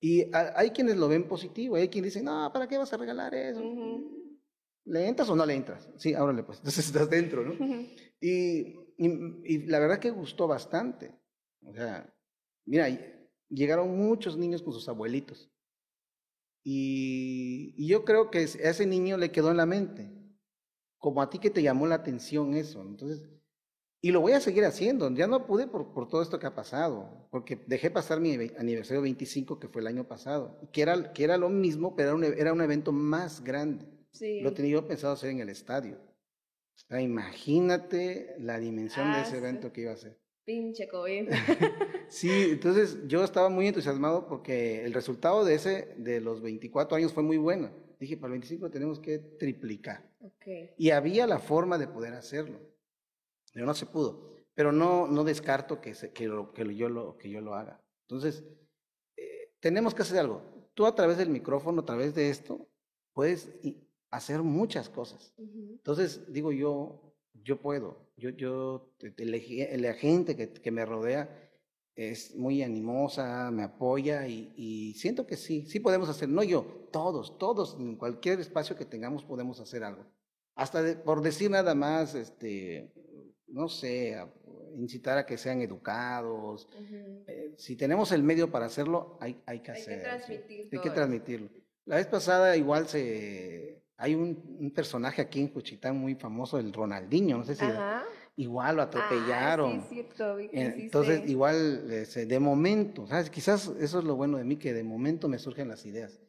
Y 0.00 0.26
hay 0.32 0.70
quienes 0.70 0.96
lo 0.96 1.08
ven 1.08 1.28
positivo, 1.28 1.76
hay 1.76 1.88
quienes 1.88 2.14
dicen, 2.14 2.24
no, 2.24 2.50
¿para 2.52 2.66
qué 2.66 2.78
vas 2.78 2.92
a 2.92 2.96
regalar 2.96 3.34
eso? 3.34 3.62
¿Le 4.84 5.06
entras 5.06 5.28
o 5.28 5.36
no 5.36 5.44
le 5.44 5.54
entras? 5.54 5.88
Sí, 5.96 6.14
órale 6.14 6.42
pues, 6.42 6.58
entonces 6.60 6.86
estás 6.86 7.10
dentro, 7.10 7.44
¿no? 7.44 7.54
y, 8.20 8.74
y, 8.96 9.66
la 9.66 9.78
verdad 9.78 9.98
que 9.98 10.10
gustó 10.10 10.46
bastante. 10.48 11.14
O 11.62 11.74
sea, 11.74 12.10
mira, 12.64 12.88
llegaron 13.48 13.96
muchos 13.96 14.36
niños 14.36 14.62
con 14.62 14.72
sus 14.72 14.88
abuelitos. 14.88 15.50
Y, 16.70 17.72
y, 17.78 17.86
yo 17.86 18.04
creo 18.04 18.30
que 18.30 18.40
a 18.40 18.42
ese 18.42 18.84
niño 18.84 19.16
le 19.16 19.32
quedó 19.32 19.50
en 19.50 19.56
la 19.56 19.64
mente, 19.64 20.12
como 20.98 21.22
a 21.22 21.30
ti 21.30 21.38
que 21.38 21.48
te 21.48 21.62
llamó 21.62 21.86
la 21.86 21.94
atención 21.94 22.52
eso. 22.52 22.82
Entonces, 22.82 23.26
y 24.02 24.10
lo 24.10 24.20
voy 24.20 24.32
a 24.32 24.40
seguir 24.40 24.66
haciendo. 24.66 25.10
Ya 25.14 25.26
no 25.26 25.46
pude 25.46 25.66
por, 25.66 25.94
por 25.94 26.08
todo 26.08 26.20
esto 26.20 26.38
que 26.38 26.46
ha 26.46 26.54
pasado, 26.54 27.26
porque 27.30 27.56
dejé 27.66 27.90
pasar 27.90 28.20
mi 28.20 28.34
aniversario 28.58 29.00
25, 29.00 29.58
que 29.58 29.68
fue 29.68 29.80
el 29.80 29.86
año 29.86 30.06
pasado, 30.06 30.60
que 30.70 30.82
era, 30.82 31.14
que 31.14 31.24
era 31.24 31.38
lo 31.38 31.48
mismo, 31.48 31.96
pero 31.96 32.10
era 32.10 32.16
un, 32.16 32.24
era 32.24 32.52
un 32.52 32.60
evento 32.60 32.92
más 32.92 33.42
grande. 33.42 33.86
Lo 34.42 34.52
tenía 34.52 34.72
yo 34.72 34.86
pensado 34.86 35.14
hacer 35.14 35.30
en 35.30 35.40
el 35.40 35.48
estadio. 35.48 35.98
imagínate 36.90 38.34
la 38.40 38.58
dimensión 38.58 39.10
de 39.12 39.22
ese 39.22 39.36
ah, 39.36 39.38
evento 39.38 39.72
que 39.72 39.80
iba 39.80 39.92
a 39.92 39.96
ser. 39.96 40.20
Pinche 40.48 40.88
COVID. 40.88 41.28
sí, 42.08 42.30
entonces 42.52 43.06
yo 43.06 43.22
estaba 43.22 43.50
muy 43.50 43.66
entusiasmado 43.66 44.26
porque 44.26 44.82
el 44.82 44.94
resultado 44.94 45.44
de 45.44 45.54
ese, 45.54 45.94
de 45.98 46.22
los 46.22 46.40
24 46.40 46.96
años 46.96 47.12
fue 47.12 47.22
muy 47.22 47.36
bueno. 47.36 47.70
Dije, 48.00 48.16
para 48.16 48.28
el 48.28 48.40
25 48.40 48.70
tenemos 48.70 48.98
que 48.98 49.18
triplicar. 49.18 50.10
Y 50.78 50.88
había 50.88 51.26
la 51.26 51.38
forma 51.38 51.76
de 51.76 51.86
poder 51.86 52.14
hacerlo. 52.14 52.60
Pero 53.52 53.66
no 53.66 53.74
se 53.74 53.84
pudo. 53.84 54.38
Pero 54.54 54.72
no, 54.72 55.06
no 55.06 55.22
descarto 55.22 55.82
que, 55.82 55.92
se, 55.92 56.14
que, 56.14 56.32
que, 56.54 56.74
yo 56.74 56.88
lo, 56.88 57.18
que 57.18 57.28
yo 57.28 57.42
lo 57.42 57.54
haga. 57.54 57.82
Entonces, 58.06 58.42
eh, 59.18 59.52
tenemos 59.60 59.94
que 59.94 60.00
hacer 60.00 60.18
algo. 60.18 60.40
Tú 60.72 60.86
a 60.86 60.94
través 60.94 61.18
del 61.18 61.28
micrófono, 61.28 61.82
a 61.82 61.84
través 61.84 62.14
de 62.14 62.30
esto, 62.30 62.66
puedes 63.12 63.50
hacer 64.10 64.42
muchas 64.42 64.88
cosas. 64.88 65.34
Entonces, 65.36 66.32
digo 66.32 66.52
yo, 66.52 67.07
yo 67.44 67.60
puedo, 67.60 68.10
yo, 68.16 68.30
yo, 68.30 68.94
la 69.18 69.94
gente 69.94 70.36
que, 70.36 70.52
que, 70.52 70.70
me 70.70 70.84
rodea 70.84 71.50
es 71.94 72.34
muy 72.34 72.62
animosa, 72.62 73.50
me 73.50 73.64
apoya 73.64 74.26
y, 74.26 74.52
y, 74.56 74.94
siento 74.94 75.26
que 75.26 75.36
sí, 75.36 75.66
sí 75.66 75.80
podemos 75.80 76.08
hacer, 76.08 76.28
no 76.28 76.42
yo, 76.42 76.88
todos, 76.92 77.38
todos, 77.38 77.76
en 77.78 77.96
cualquier 77.96 78.40
espacio 78.40 78.76
que 78.76 78.84
tengamos 78.84 79.24
podemos 79.24 79.60
hacer 79.60 79.84
algo. 79.84 80.04
Hasta 80.54 81.02
por 81.04 81.22
decir 81.22 81.50
nada 81.50 81.74
más, 81.74 82.14
este, 82.14 82.92
no 83.46 83.68
sé, 83.68 84.16
incitar 84.76 85.18
a 85.18 85.26
que 85.26 85.38
sean 85.38 85.60
educados. 85.60 86.68
Eh, 87.26 87.54
si 87.56 87.76
tenemos 87.76 88.12
el 88.12 88.22
medio 88.22 88.50
para 88.50 88.66
hacerlo, 88.66 89.18
hay, 89.20 89.40
hay 89.46 89.60
que 89.60 89.70
hacerlo. 89.72 90.08
Hay 90.72 90.80
que 90.80 90.90
transmitirlo. 90.90 91.50
La 91.84 91.96
vez 91.96 92.06
pasada 92.06 92.56
igual 92.56 92.88
se 92.88 93.82
hay 93.98 94.14
un, 94.14 94.72
personaje 94.74 95.20
aquí 95.20 95.40
en 95.40 95.48
Cuchitán 95.48 95.98
muy 95.98 96.14
famoso, 96.14 96.58
el 96.58 96.72
Ronaldinho, 96.72 97.38
no 97.38 97.44
sé 97.44 97.56
si 97.56 97.64
igual 98.36 98.76
lo 98.76 98.82
atropellaron. 98.82 99.80
Ah, 99.80 99.86
sí, 99.88 99.94
cierto, 99.96 100.38
Entonces, 100.38 101.28
igual, 101.28 101.88
de 101.88 102.38
momento, 102.38 103.08
¿sabes? 103.08 103.28
Quizás 103.28 103.66
eso 103.80 103.98
es 103.98 104.04
lo 104.04 104.14
bueno 104.14 104.38
de 104.38 104.44
mí, 104.44 104.56
que 104.56 104.72
de 104.72 104.84
momento 104.84 105.28
me 105.28 105.40
surgen 105.40 105.66
las 105.66 105.84
ideas. 105.84 106.20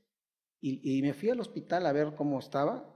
Y, 0.60 0.98
y 0.98 1.02
me 1.04 1.14
fui 1.14 1.30
al 1.30 1.40
hospital 1.40 1.86
a 1.86 1.92
ver 1.92 2.16
cómo 2.18 2.40
estaba, 2.40 2.92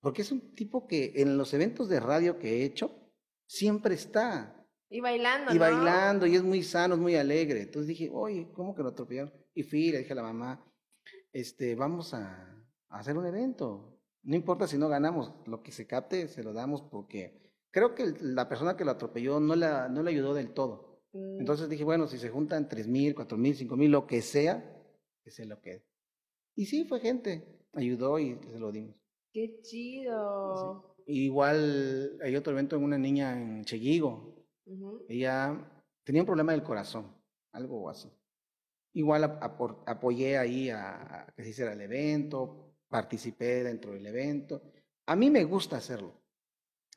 porque 0.00 0.22
es 0.22 0.32
un 0.32 0.54
tipo 0.54 0.86
que 0.86 1.12
en 1.16 1.36
los 1.36 1.52
eventos 1.52 1.90
de 1.90 2.00
radio 2.00 2.38
que 2.38 2.62
he 2.62 2.64
hecho, 2.64 3.12
siempre 3.46 3.94
está. 3.94 4.66
Y 4.88 5.00
bailando. 5.00 5.54
Y 5.54 5.58
bailando, 5.58 6.26
y 6.26 6.34
es 6.34 6.42
muy 6.42 6.62
sano, 6.62 6.94
es 6.94 7.00
muy 7.00 7.14
alegre. 7.14 7.60
Entonces 7.60 7.88
dije, 7.88 8.08
oye, 8.10 8.48
¿cómo 8.54 8.74
que 8.74 8.82
lo 8.82 8.88
atropellaron? 8.88 9.34
Y 9.52 9.64
fui, 9.64 9.92
le 9.92 9.98
dije 9.98 10.14
a 10.14 10.16
la 10.16 10.22
mamá, 10.22 10.64
este, 11.30 11.74
vamos 11.74 12.14
a 12.14 12.64
hacer 12.88 13.18
un 13.18 13.26
evento 13.26 13.97
no 14.28 14.36
importa 14.36 14.66
si 14.66 14.76
no 14.76 14.90
ganamos, 14.90 15.32
lo 15.46 15.62
que 15.62 15.72
se 15.72 15.86
capte 15.86 16.28
se 16.28 16.42
lo 16.42 16.52
damos 16.52 16.82
porque 16.82 17.40
creo 17.70 17.94
que 17.94 18.14
la 18.20 18.46
persona 18.46 18.76
que 18.76 18.84
lo 18.84 18.90
atropelló 18.90 19.40
no, 19.40 19.56
la, 19.56 19.88
no 19.88 20.02
le 20.02 20.10
ayudó 20.10 20.34
del 20.34 20.52
todo. 20.52 21.00
Mm. 21.14 21.40
Entonces 21.40 21.70
dije, 21.70 21.82
bueno, 21.82 22.06
si 22.06 22.18
se 22.18 22.28
juntan 22.28 22.68
tres 22.68 22.86
mil, 22.86 23.14
cuatro 23.14 23.38
mil, 23.38 23.56
cinco 23.56 23.78
mil, 23.78 23.90
lo 23.90 24.06
que 24.06 24.20
sea, 24.20 24.84
que 25.24 25.30
se 25.30 25.46
lo 25.46 25.62
quede. 25.62 25.82
Y 26.54 26.66
sí, 26.66 26.84
fue 26.84 27.00
gente, 27.00 27.66
ayudó 27.72 28.18
y 28.18 28.38
se 28.52 28.58
lo 28.58 28.70
dimos. 28.70 28.96
Qué 29.32 29.62
chido. 29.62 30.94
Igual 31.06 32.18
hay 32.22 32.36
otro 32.36 32.52
evento 32.52 32.76
en 32.76 32.84
una 32.84 32.98
niña 32.98 33.32
en 33.32 33.64
Cheguigo. 33.64 34.44
Ella 35.08 35.58
tenía 36.04 36.20
un 36.20 36.26
problema 36.26 36.52
del 36.52 36.62
corazón, 36.62 37.16
algo 37.52 37.88
así. 37.88 38.12
Igual 38.92 39.24
apoyé 39.86 40.36
ahí 40.36 40.68
a, 40.68 41.22
a 41.22 41.26
que 41.34 41.44
se 41.44 41.48
hiciera 41.48 41.72
el 41.72 41.80
evento, 41.80 42.67
participé 42.88 43.64
dentro 43.64 43.92
del 43.92 44.06
evento. 44.06 44.62
A 45.06 45.16
mí 45.16 45.30
me 45.30 45.44
gusta 45.44 45.76
hacerlo. 45.76 46.14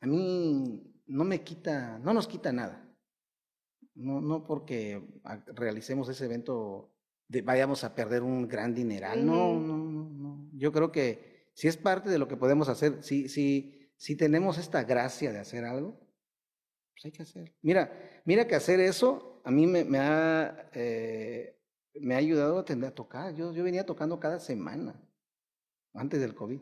A 0.00 0.06
mí 0.06 1.02
no 1.06 1.24
me 1.24 1.42
quita, 1.42 1.98
no 1.98 2.12
nos 2.12 2.26
quita 2.26 2.52
nada. 2.52 2.88
No, 3.94 4.20
no 4.20 4.46
porque 4.46 5.20
realicemos 5.54 6.08
ese 6.08 6.24
evento 6.24 6.92
vayamos 7.44 7.84
a 7.84 7.94
perder 7.94 8.22
un 8.22 8.48
gran 8.48 8.74
dineral. 8.74 9.24
No, 9.24 9.58
no, 9.58 9.78
no, 9.78 10.10
no. 10.10 10.50
Yo 10.52 10.72
creo 10.72 10.92
que 10.92 11.50
si 11.54 11.68
es 11.68 11.76
parte 11.76 12.10
de 12.10 12.18
lo 12.18 12.28
que 12.28 12.36
podemos 12.36 12.68
hacer, 12.68 13.02
si, 13.02 13.28
si, 13.28 13.90
si 13.96 14.16
tenemos 14.16 14.58
esta 14.58 14.84
gracia 14.84 15.32
de 15.32 15.38
hacer 15.38 15.64
algo, 15.64 15.98
pues 16.92 17.04
hay 17.04 17.12
que 17.12 17.22
hacer. 17.22 17.54
Mira, 17.62 17.92
mira 18.24 18.46
que 18.46 18.54
hacer 18.54 18.80
eso 18.80 19.32
a 19.44 19.50
mí 19.50 19.66
me, 19.66 19.84
me 19.84 19.98
ha, 19.98 20.70
eh, 20.72 21.58
me 22.00 22.14
ha 22.14 22.18
ayudado 22.18 22.58
a 22.58 22.64
tender 22.64 22.90
a 22.90 22.94
tocar. 22.94 23.34
Yo, 23.34 23.52
yo 23.52 23.64
venía 23.64 23.86
tocando 23.86 24.18
cada 24.20 24.38
semana 24.38 25.00
antes 25.94 26.20
del 26.20 26.34
COVID. 26.34 26.60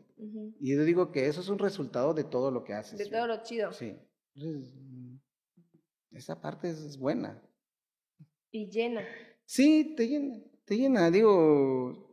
Y 0.59 0.75
yo 0.75 0.83
digo 0.83 1.11
que 1.11 1.27
eso 1.27 1.41
es 1.41 1.49
un 1.49 1.59
resultado 1.59 2.13
de 2.13 2.23
todo 2.23 2.51
lo 2.51 2.63
que 2.63 2.73
haces. 2.73 2.97
De 2.97 3.05
todo 3.05 3.27
lo 3.27 3.43
chido. 3.43 3.71
Sí. 3.71 3.97
Mm, 4.35 5.15
esa 6.11 6.41
parte 6.41 6.69
es 6.69 6.97
buena. 6.97 7.41
Y 8.51 8.69
llena. 8.69 9.05
Sí, 9.45 9.93
te 9.95 10.07
llena, 10.07 10.39
te 10.65 10.77
llena. 10.77 11.09
Digo, 11.09 12.11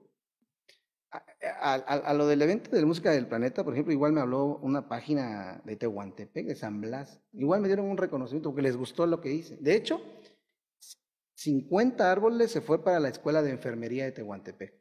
a, 1.10 1.74
a, 1.74 2.14
lo 2.14 2.26
del 2.26 2.42
evento 2.42 2.70
de 2.70 2.80
la 2.80 2.86
música 2.86 3.10
del 3.10 3.26
planeta, 3.26 3.64
por 3.64 3.72
ejemplo, 3.72 3.92
igual 3.92 4.12
me 4.12 4.20
habló 4.20 4.58
una 4.58 4.88
página 4.88 5.60
de 5.64 5.76
Tehuantepec, 5.76 6.46
de 6.46 6.54
San 6.54 6.80
Blas. 6.80 7.20
Igual 7.32 7.60
me 7.60 7.68
dieron 7.68 7.86
un 7.86 7.96
reconocimiento 7.96 8.50
porque 8.50 8.62
les 8.62 8.76
gustó 8.76 9.06
lo 9.06 9.20
que 9.20 9.32
hice. 9.32 9.56
De 9.56 9.74
hecho, 9.74 10.00
50 11.34 12.10
árboles 12.10 12.50
se 12.50 12.60
fue 12.60 12.82
para 12.82 13.00
la 13.00 13.08
escuela 13.08 13.42
de 13.42 13.50
enfermería 13.50 14.04
de 14.04 14.12
Tehuantepec. 14.12 14.74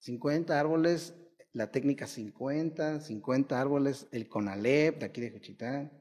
50 0.00 0.58
árboles 0.58 1.14
la 1.52 1.70
técnica 1.70 2.06
50, 2.06 3.00
50 3.00 3.60
árboles, 3.60 4.08
el 4.12 4.28
CONALEP 4.28 4.98
de 5.00 5.06
aquí 5.06 5.20
de 5.20 5.30
Juchitán, 5.30 5.92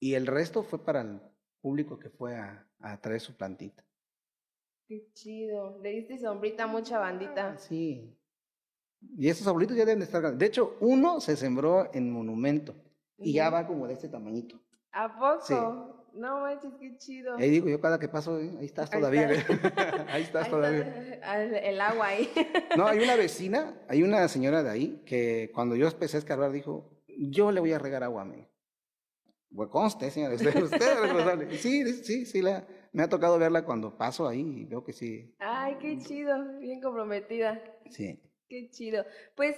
y 0.00 0.14
el 0.14 0.26
resto 0.26 0.62
fue 0.62 0.84
para 0.84 1.02
el 1.02 1.20
público 1.60 1.98
que 1.98 2.10
fue 2.10 2.36
a, 2.36 2.68
a 2.80 3.00
traer 3.00 3.20
su 3.20 3.36
plantita. 3.36 3.84
Qué 4.86 5.08
chido, 5.12 5.78
le 5.80 5.90
diste 5.90 6.18
sombrita 6.18 6.64
a 6.64 6.66
mucha 6.66 6.98
bandita. 6.98 7.56
Sí, 7.58 8.16
y 9.16 9.28
esos 9.28 9.46
arbolitos 9.46 9.76
ya 9.76 9.84
deben 9.84 10.02
estar 10.02 10.36
De 10.36 10.46
hecho, 10.46 10.76
uno 10.80 11.20
se 11.20 11.36
sembró 11.36 11.92
en 11.92 12.10
monumento 12.10 12.74
y 13.18 13.34
ya 13.34 13.50
va 13.50 13.66
como 13.66 13.86
de 13.86 13.94
este 13.94 14.08
tamañito. 14.08 14.60
¿A 14.92 15.18
poco? 15.18 16.01
No 16.14 16.40
manches, 16.40 16.72
qué 16.78 16.96
chido. 16.98 17.36
Ahí 17.36 17.50
digo, 17.50 17.68
yo 17.68 17.80
cada 17.80 17.98
que 17.98 18.08
paso, 18.08 18.38
eh, 18.38 18.50
ahí 18.58 18.66
estás 18.66 18.90
todavía. 18.90 19.28
ahí 20.08 20.22
estás 20.22 20.50
todavía. 20.50 21.18
el 21.62 21.80
agua 21.80 22.08
ahí. 22.08 22.30
no, 22.76 22.86
hay 22.86 23.00
una 23.00 23.16
vecina, 23.16 23.74
hay 23.88 24.02
una 24.02 24.28
señora 24.28 24.62
de 24.62 24.70
ahí 24.70 25.02
que 25.06 25.50
cuando 25.54 25.74
yo 25.74 25.86
empecé 25.86 26.18
a 26.18 26.20
escarbar 26.20 26.52
dijo, 26.52 26.90
yo 27.06 27.50
le 27.50 27.60
voy 27.60 27.72
a 27.72 27.78
regar 27.78 28.02
agua 28.02 28.22
a 28.22 28.26
mí. 28.26 28.46
Pues 29.54 29.68
conste, 29.68 30.10
señora, 30.10 30.34
usted, 30.34 30.48
es 30.48 31.00
responsable. 31.00 31.58
Sí, 31.58 31.92
sí, 31.94 32.26
sí, 32.26 32.42
la, 32.42 32.66
me 32.92 33.02
ha 33.02 33.08
tocado 33.08 33.38
verla 33.38 33.64
cuando 33.64 33.96
paso 33.96 34.28
ahí 34.28 34.62
y 34.62 34.64
veo 34.64 34.84
que 34.84 34.92
sí. 34.92 35.34
Ay, 35.38 35.76
qué 35.80 35.98
chido, 35.98 36.58
bien 36.58 36.80
comprometida. 36.80 37.62
Sí. 37.90 38.20
Qué 38.48 38.68
chido. 38.70 39.04
Pues 39.34 39.56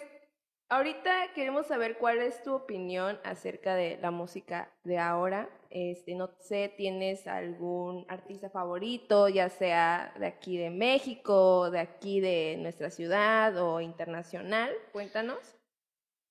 Ahorita 0.74 1.32
queremos 1.36 1.68
saber 1.68 1.98
cuál 1.98 2.18
es 2.18 2.42
tu 2.42 2.52
opinión 2.52 3.16
acerca 3.22 3.76
de 3.76 3.96
la 4.02 4.10
música 4.10 4.72
de 4.82 4.98
ahora. 4.98 5.48
Este, 5.70 6.16
no 6.16 6.30
sé, 6.40 6.74
¿tienes 6.76 7.28
algún 7.28 8.04
artista 8.08 8.50
favorito, 8.50 9.28
ya 9.28 9.50
sea 9.50 10.12
de 10.18 10.26
aquí 10.26 10.56
de 10.58 10.70
México, 10.70 11.70
de 11.70 11.78
aquí 11.78 12.18
de 12.18 12.56
nuestra 12.58 12.90
ciudad 12.90 13.56
o 13.56 13.80
internacional? 13.80 14.72
Cuéntanos. 14.90 15.38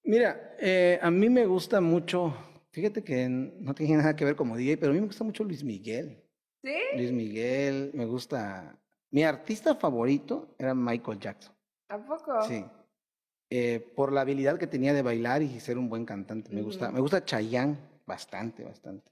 Mira, 0.04 0.58
eh, 0.60 1.00
a 1.02 1.10
mí 1.10 1.30
me 1.30 1.46
gusta 1.46 1.80
mucho, 1.80 2.36
fíjate 2.72 3.02
que 3.02 3.30
no 3.30 3.74
tiene 3.74 3.96
nada 3.96 4.14
que 4.14 4.26
ver 4.26 4.36
como 4.36 4.58
DJ, 4.58 4.76
pero 4.76 4.92
a 4.92 4.94
mí 4.94 5.00
me 5.00 5.08
gusta 5.08 5.24
mucho 5.24 5.46
Luis 5.46 5.64
Miguel. 5.64 6.22
¿Sí? 6.62 6.76
Luis 6.98 7.14
Miguel, 7.14 7.92
me 7.94 8.06
gusta. 8.06 8.78
Mi 9.10 9.24
artista 9.24 9.74
favorito 9.76 10.54
era 10.60 10.76
Michael 10.76 11.20
Jackson. 11.20 11.56
¿A 11.88 11.98
poco? 11.98 12.42
Sí. 12.42 12.66
Eh, 13.56 13.80
por 13.96 14.12
la 14.12 14.22
habilidad 14.22 14.58
que 14.58 14.66
tenía 14.66 14.96
de 14.96 15.04
bailar 15.04 15.44
y 15.44 15.60
ser 15.60 15.78
un 15.78 15.88
buen 15.88 16.06
cantante. 16.06 16.52
Me 16.52 16.64
gusta, 16.64 16.90
me 16.90 17.00
gusta 17.00 17.24
Chayanne 17.24 17.78
bastante, 18.04 18.64
bastante. 18.64 19.12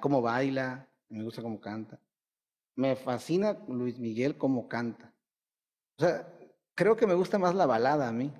Cómo 0.00 0.20
baila, 0.20 0.88
me 1.08 1.22
gusta 1.22 1.42
cómo 1.42 1.60
canta. 1.60 2.00
Me 2.74 2.96
fascina 2.96 3.56
Luis 3.68 4.00
Miguel 4.00 4.36
cómo 4.36 4.66
canta. 4.66 5.14
O 5.96 6.02
sea, 6.02 6.26
creo 6.74 6.96
que 6.96 7.06
me 7.06 7.14
gusta 7.14 7.38
más 7.38 7.54
la 7.54 7.66
balada 7.66 8.08
a 8.08 8.12
mí. 8.12 8.32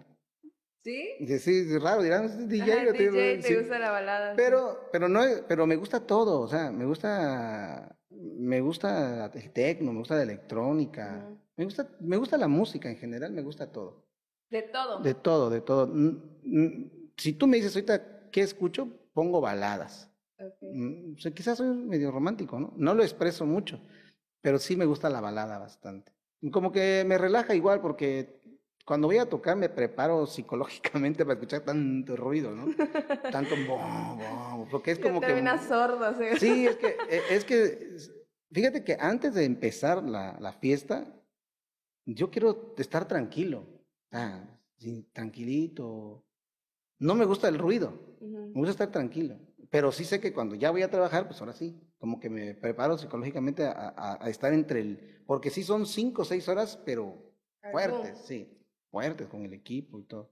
¿Sí? 0.83 1.11
Sí, 1.39 1.69
es 1.73 1.81
raro, 1.81 2.03
dirán, 2.03 2.49
DJ, 2.49 2.91
DJ 2.93 3.39
te 3.43 3.59
gusta 3.61 3.79
la 3.79 3.93
balada. 3.93 4.35
Pero, 4.35 4.89
pero 4.91 5.09
no, 5.09 5.21
pero 5.47 5.69
me 5.69 5.77
gusta 5.77 6.05
todo, 6.05 6.41
o 6.41 6.49
sea, 6.49 6.73
me 6.73 6.85
gusta, 6.85 7.97
me 8.11 8.61
gusta 8.61 9.31
el 9.33 9.53
tecno, 9.53 9.93
me 9.93 10.01
gusta 10.01 10.17
la 10.17 10.25
electrónica, 10.25 11.31
me 11.57 11.65
gusta, 11.65 11.89
me 12.01 12.17
gusta 12.17 12.37
la 12.37 12.49
música 12.49 12.91
en 12.91 12.97
general, 12.97 13.31
me 13.31 13.43
gusta 13.43 13.71
todo. 13.71 14.11
De 14.53 14.61
todo. 14.61 14.99
De 15.01 15.15
todo, 15.15 15.49
de 15.49 15.61
todo. 15.63 15.91
Si 17.17 17.33
tú 17.33 17.47
me 17.47 17.57
dices 17.57 17.75
ahorita 17.75 18.29
qué 18.31 18.43
escucho, 18.43 18.87
pongo 19.15 19.41
baladas. 19.41 20.11
Mm, 20.61 21.15
quizás 21.35 21.57
soy 21.57 21.69
medio 21.69 22.11
romántico, 22.11 22.61
¿no? 22.61 22.75
No 22.77 22.93
lo 22.93 23.03
expreso 23.03 23.47
mucho, 23.47 23.81
pero 24.43 24.59
sí 24.59 24.77
me 24.77 24.85
gusta 24.85 25.09
la 25.09 25.23
balada 25.23 25.59
bastante. 25.59 26.13
Como 26.51 26.71
que 26.71 27.03
me 27.07 27.17
relaja 27.17 27.55
igual 27.55 27.81
porque 27.81 28.43
cuando 28.85 29.07
voy 29.07 29.17
a 29.17 29.29
tocar 29.31 29.57
me 29.57 29.71
preparo 29.71 30.27
psicológicamente 30.27 31.25
para 31.25 31.35
escuchar 31.35 31.63
tanto 31.63 32.15
ruido, 32.15 32.51
¿no? 32.55 32.75
Tanto 33.31 33.55
porque 34.71 34.91
es 34.91 34.99
como 34.99 35.23
que 35.23 35.43
sordo, 35.67 36.15
¿sí? 36.19 36.37
sí, 36.39 36.67
es 36.69 36.77
que 36.77 36.97
e, 37.09 37.23
es 37.31 37.45
que 37.47 37.97
fíjate 38.51 38.85
que 38.85 38.99
antes 39.01 39.33
de 39.33 39.47
empezar 39.47 40.03
la, 40.03 40.37
la 40.39 40.53
fiesta 40.53 41.07
yo 42.05 42.31
quiero 42.31 42.75
estar 42.77 43.09
tranquilo. 43.09 43.72
Ah, 44.13 44.45
tranquilito. 45.13 46.25
No 46.99 47.15
me 47.15 47.25
gusta 47.25 47.49
el 47.49 47.59
ruido, 47.59 47.93
me 48.21 48.53
gusta 48.53 48.71
estar 48.71 48.93
tranquilo. 48.93 49.37
Pero 49.71 49.91
sí 49.91 50.05
sé 50.05 50.21
que 50.21 50.33
cuando 50.33 50.55
ya 50.55 50.71
voy 50.71 50.83
a 50.83 50.91
trabajar, 50.91 51.27
pues 51.27 51.41
ahora 51.41 51.55
sí, 51.55 51.81
como 51.99 52.21
que 52.21 52.29
me 52.29 52.55
preparo 52.55 52.99
psicológicamente 52.99 53.65
a, 53.65 54.19
estar 54.27 54.53
entre 54.53 54.81
el... 54.81 55.23
Porque 55.27 55.51
sí 55.51 55.65
son 55.65 55.87
cinco 55.87 56.23
o 56.23 56.25
seis 56.27 56.47
horas, 56.49 56.79
pero 56.85 57.35
fuertes, 57.71 58.19
sí, 58.19 58.61
fuertes 58.91 59.29
con 59.29 59.45
el 59.47 59.55
equipo 59.55 59.99
y 59.99 60.05
todo. 60.05 60.31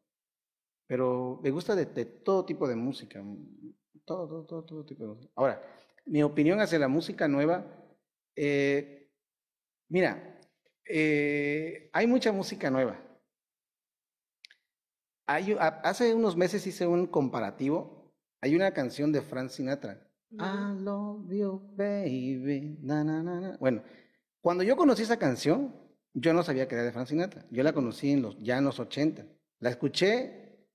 Pero 0.86 1.40
me 1.42 1.50
gusta 1.50 1.74
de, 1.74 1.86
todo 1.86 2.44
tipo 2.44 2.68
de 2.68 2.76
música, 2.76 3.24
todo, 4.04 4.28
todo, 4.28 4.44
todo, 4.44 4.64
todo, 4.64 4.84
tipo 4.84 5.04
de 5.04 5.08
música. 5.14 5.32
Ahora, 5.36 5.62
mi 6.04 6.22
opinión 6.22 6.60
hacia 6.60 6.78
la 6.78 6.88
música 6.88 7.26
nueva, 7.26 7.64
eh, 8.36 9.10
mira, 9.88 10.38
eh, 10.84 11.88
hay 11.92 12.06
mucha 12.06 12.30
música 12.30 12.70
nueva 12.70 13.09
hace 15.82 16.14
unos 16.14 16.36
meses 16.36 16.66
hice 16.66 16.86
un 16.86 17.06
comparativo. 17.06 18.12
Hay 18.40 18.54
una 18.54 18.72
canción 18.72 19.12
de 19.12 19.20
Frank 19.20 19.50
Sinatra. 19.50 20.06
I 20.32 20.78
love 20.78 21.28
you, 21.30 21.60
baby. 21.76 22.78
Bueno, 23.58 23.82
cuando 24.40 24.62
yo 24.64 24.76
conocí 24.76 25.02
esa 25.02 25.18
canción, 25.18 25.74
yo 26.14 26.32
no 26.32 26.42
sabía 26.42 26.66
que 26.66 26.74
era 26.74 26.84
de 26.84 26.92
Frank 26.92 27.08
Sinatra. 27.08 27.44
Yo 27.50 27.62
la 27.62 27.72
conocí 27.72 28.12
en 28.12 28.22
los, 28.22 28.38
ya 28.40 28.58
en 28.58 28.64
los 28.64 28.78
80. 28.78 29.26
La 29.58 29.70
escuché 29.70 30.68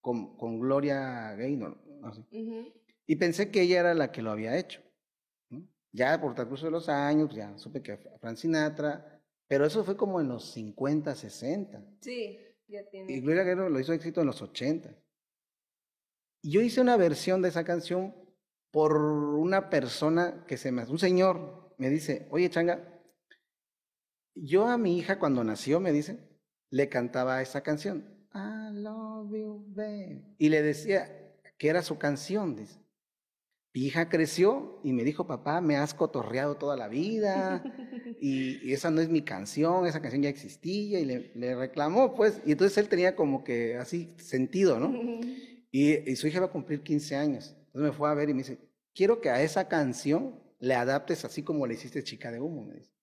con, 0.00 0.36
con 0.36 0.58
Gloria 0.58 1.34
Gaynor. 1.34 1.78
Y 3.06 3.16
pensé 3.16 3.50
que 3.50 3.62
ella 3.62 3.80
era 3.80 3.94
la 3.94 4.10
que 4.10 4.22
lo 4.22 4.30
había 4.30 4.56
hecho. 4.56 4.80
Ya 5.92 6.20
por 6.20 6.34
transcurso 6.34 6.66
de 6.66 6.72
los 6.72 6.88
años, 6.88 7.34
ya 7.34 7.56
supe 7.56 7.82
que 7.82 7.96
Frank 8.20 8.36
Sinatra. 8.36 9.22
Pero 9.48 9.64
eso 9.64 9.84
fue 9.84 9.96
como 9.96 10.20
en 10.20 10.28
los 10.28 10.50
50, 10.52 11.14
60. 11.14 11.84
Sí. 12.00 12.38
Y 12.68 13.20
Gloria 13.20 13.44
Guerrero 13.44 13.68
lo 13.68 13.80
hizo 13.80 13.92
éxito 13.92 14.20
en 14.20 14.26
los 14.26 14.42
80. 14.42 14.94
Y 16.42 16.50
yo 16.52 16.60
hice 16.60 16.80
una 16.80 16.96
versión 16.96 17.42
de 17.42 17.48
esa 17.48 17.64
canción 17.64 18.14
por 18.70 18.96
una 18.96 19.70
persona 19.70 20.44
que 20.46 20.56
se 20.56 20.72
me 20.72 20.84
un 20.84 20.98
señor, 20.98 21.74
me 21.78 21.88
dice, 21.88 22.28
oye 22.30 22.50
Changa, 22.50 23.02
yo 24.34 24.66
a 24.66 24.76
mi 24.76 24.98
hija 24.98 25.18
cuando 25.18 25.42
nació, 25.44 25.80
me 25.80 25.92
dice, 25.92 26.18
le 26.70 26.88
cantaba 26.88 27.40
esa 27.40 27.62
canción. 27.62 28.28
I 28.34 28.70
love 28.72 29.32
you, 29.32 29.64
baby. 29.68 30.36
Y 30.38 30.50
le 30.50 30.62
decía 30.62 31.34
que 31.56 31.68
era 31.68 31.82
su 31.82 31.98
canción, 31.98 32.54
dice. 32.54 32.85
Mi 33.76 33.82
hija 33.82 34.08
creció 34.08 34.80
y 34.82 34.94
me 34.94 35.04
dijo, 35.04 35.26
papá, 35.26 35.60
me 35.60 35.76
has 35.76 35.92
cotorreado 35.92 36.56
toda 36.56 36.78
la 36.78 36.88
vida 36.88 37.62
y, 38.22 38.72
esa 38.72 38.90
no 38.90 39.02
es 39.02 39.10
mi 39.10 39.20
canción, 39.20 39.86
esa 39.86 40.00
canción 40.00 40.22
ya 40.22 40.30
existía 40.30 40.98
y 40.98 41.04
le, 41.04 41.54
reclamó, 41.54 42.14
pues, 42.14 42.40
y 42.46 42.52
entonces 42.52 42.78
él 42.78 42.88
tenía 42.88 43.14
como 43.14 43.44
que 43.44 43.76
así 43.76 44.14
sentido, 44.16 44.80
¿no? 44.80 44.94
Y, 45.70 46.16
su 46.16 46.26
hija 46.26 46.40
va 46.40 46.46
a 46.46 46.50
cumplir 46.50 46.80
15 46.82 47.16
años. 47.16 47.54
Entonces 47.66 47.90
me 47.90 47.92
fue 47.92 48.08
a 48.08 48.14
ver 48.14 48.30
y 48.30 48.32
me 48.32 48.38
dice, 48.38 48.58
quiero 48.94 49.20
que 49.20 49.28
a 49.28 49.42
esa 49.42 49.68
canción 49.68 50.40
le 50.58 50.74
adaptes 50.74 51.26
así 51.26 51.42
como 51.42 51.66
le 51.66 51.74
hiciste 51.74 52.02
Chica 52.02 52.30
de 52.30 52.40
Humo, 52.40 52.64
me 52.64 52.76
dice. 52.76 52.94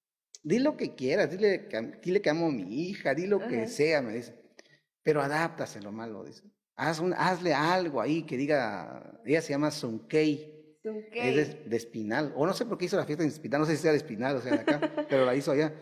Di 0.42 0.58
lo 0.58 0.76
que 0.76 0.96
quieras, 0.96 1.30
dile 1.30 1.68
que, 1.68 2.00
dile 2.02 2.20
que 2.20 2.32
amo 2.32 2.48
a 2.48 2.52
mi 2.52 2.88
hija, 2.88 3.14
di 3.14 3.28
lo 3.28 3.48
que 3.48 3.68
sea, 3.68 4.02
me 4.02 4.14
dice. 4.14 4.34
Pero 5.04 5.22
adáptaselo 5.22 5.92
malo, 5.92 6.24
dice. 6.24 6.42
Haz 6.76 7.00
un, 7.00 7.14
hazle 7.14 7.54
algo 7.54 8.02
ahí 8.02 8.24
que 8.24 8.38
diga, 8.38 9.22
ella 9.24 9.44
se 9.44 9.52
llama 9.52 9.70
Sunkei 9.70 10.53
es 10.84 11.70
de, 11.70 11.78
Espinal. 11.78 12.34
O 12.36 12.46
no 12.46 12.54
sé 12.54 12.66
por 12.66 12.78
qué 12.78 12.86
hizo 12.86 12.98
la 12.98 13.06
fiesta 13.06 13.24
en 13.24 13.30
Espinal, 13.30 13.62
no 13.62 13.66
sé 13.66 13.76
si 13.76 13.84
sea 13.84 13.92
de 13.92 13.98
Espinal 13.98 14.36
o 14.36 14.42
sea 14.42 14.54
de 14.54 14.60
acá, 14.60 14.80
pero 15.10 15.26
la 15.26 15.36
hizo 15.36 15.52
allá. 15.52 15.74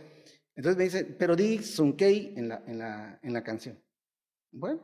Entonces 0.56 0.78
me 0.78 0.84
dice, 0.84 1.06
pero 1.06 1.36
di 1.36 1.64
Sunkei 1.64 2.34
en 2.36 2.50
la, 2.50 2.64
en 2.68 2.78
la, 2.78 3.20
en 3.24 3.34
la 3.34 3.44
canción. 3.44 3.82
Bueno, 4.52 4.82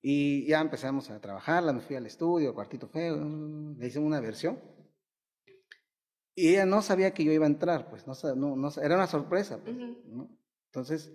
y 0.00 0.46
ya 0.46 0.60
empezamos 0.60 1.10
a 1.10 1.20
trabajarla, 1.20 1.72
me 1.72 1.80
fui 1.80 1.96
al 1.96 2.06
estudio, 2.06 2.54
cuartito 2.54 2.88
feo, 2.88 3.16
le 3.76 3.86
hice 3.86 3.98
una 3.98 4.20
versión. 4.20 4.60
Y 6.36 6.50
ella 6.50 6.66
no 6.66 6.82
sabía 6.82 7.14
que 7.14 7.24
yo 7.24 7.32
iba 7.32 7.46
a 7.46 7.48
entrar, 7.48 7.88
pues, 7.88 8.06
no, 8.06 8.14
no, 8.34 8.56
no 8.56 8.68
era 8.82 8.96
una 8.96 9.06
sorpresa. 9.06 9.58
Pues, 9.62 9.76
¿no? 9.76 10.28
Entonces, 10.66 11.12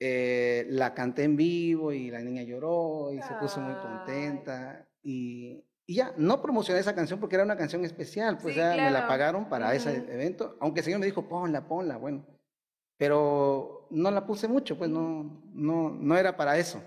eh, 0.00 0.66
la 0.70 0.94
canté 0.94 1.24
en 1.24 1.36
vivo 1.36 1.92
y 1.92 2.10
la 2.10 2.20
niña 2.22 2.42
lloró 2.42 3.12
y 3.12 3.20
se 3.20 3.34
puso 3.34 3.60
muy 3.60 3.74
contenta. 3.74 4.88
Y, 5.02 5.64
y 5.86 5.96
ya, 5.96 6.14
no 6.16 6.40
promocioné 6.40 6.80
esa 6.80 6.94
canción 6.94 7.20
porque 7.20 7.36
era 7.36 7.44
una 7.44 7.56
canción 7.56 7.84
especial, 7.84 8.38
pues 8.38 8.56
ya 8.56 8.70
me 8.70 8.90
la 8.90 9.06
pagaron 9.06 9.48
para 9.48 9.74
ese 9.74 9.96
evento, 9.96 10.56
aunque 10.60 10.80
el 10.80 10.84
señor 10.84 11.00
me 11.00 11.06
dijo, 11.06 11.28
ponla, 11.28 11.68
ponla, 11.68 11.98
bueno, 11.98 12.26
pero 12.96 13.86
no 13.90 14.10
la 14.10 14.26
puse 14.26 14.48
mucho, 14.48 14.78
pues 14.78 14.88
no, 14.88 15.42
no, 15.52 15.90
no 15.90 16.16
era 16.16 16.36
para 16.36 16.58
eso. 16.58 16.82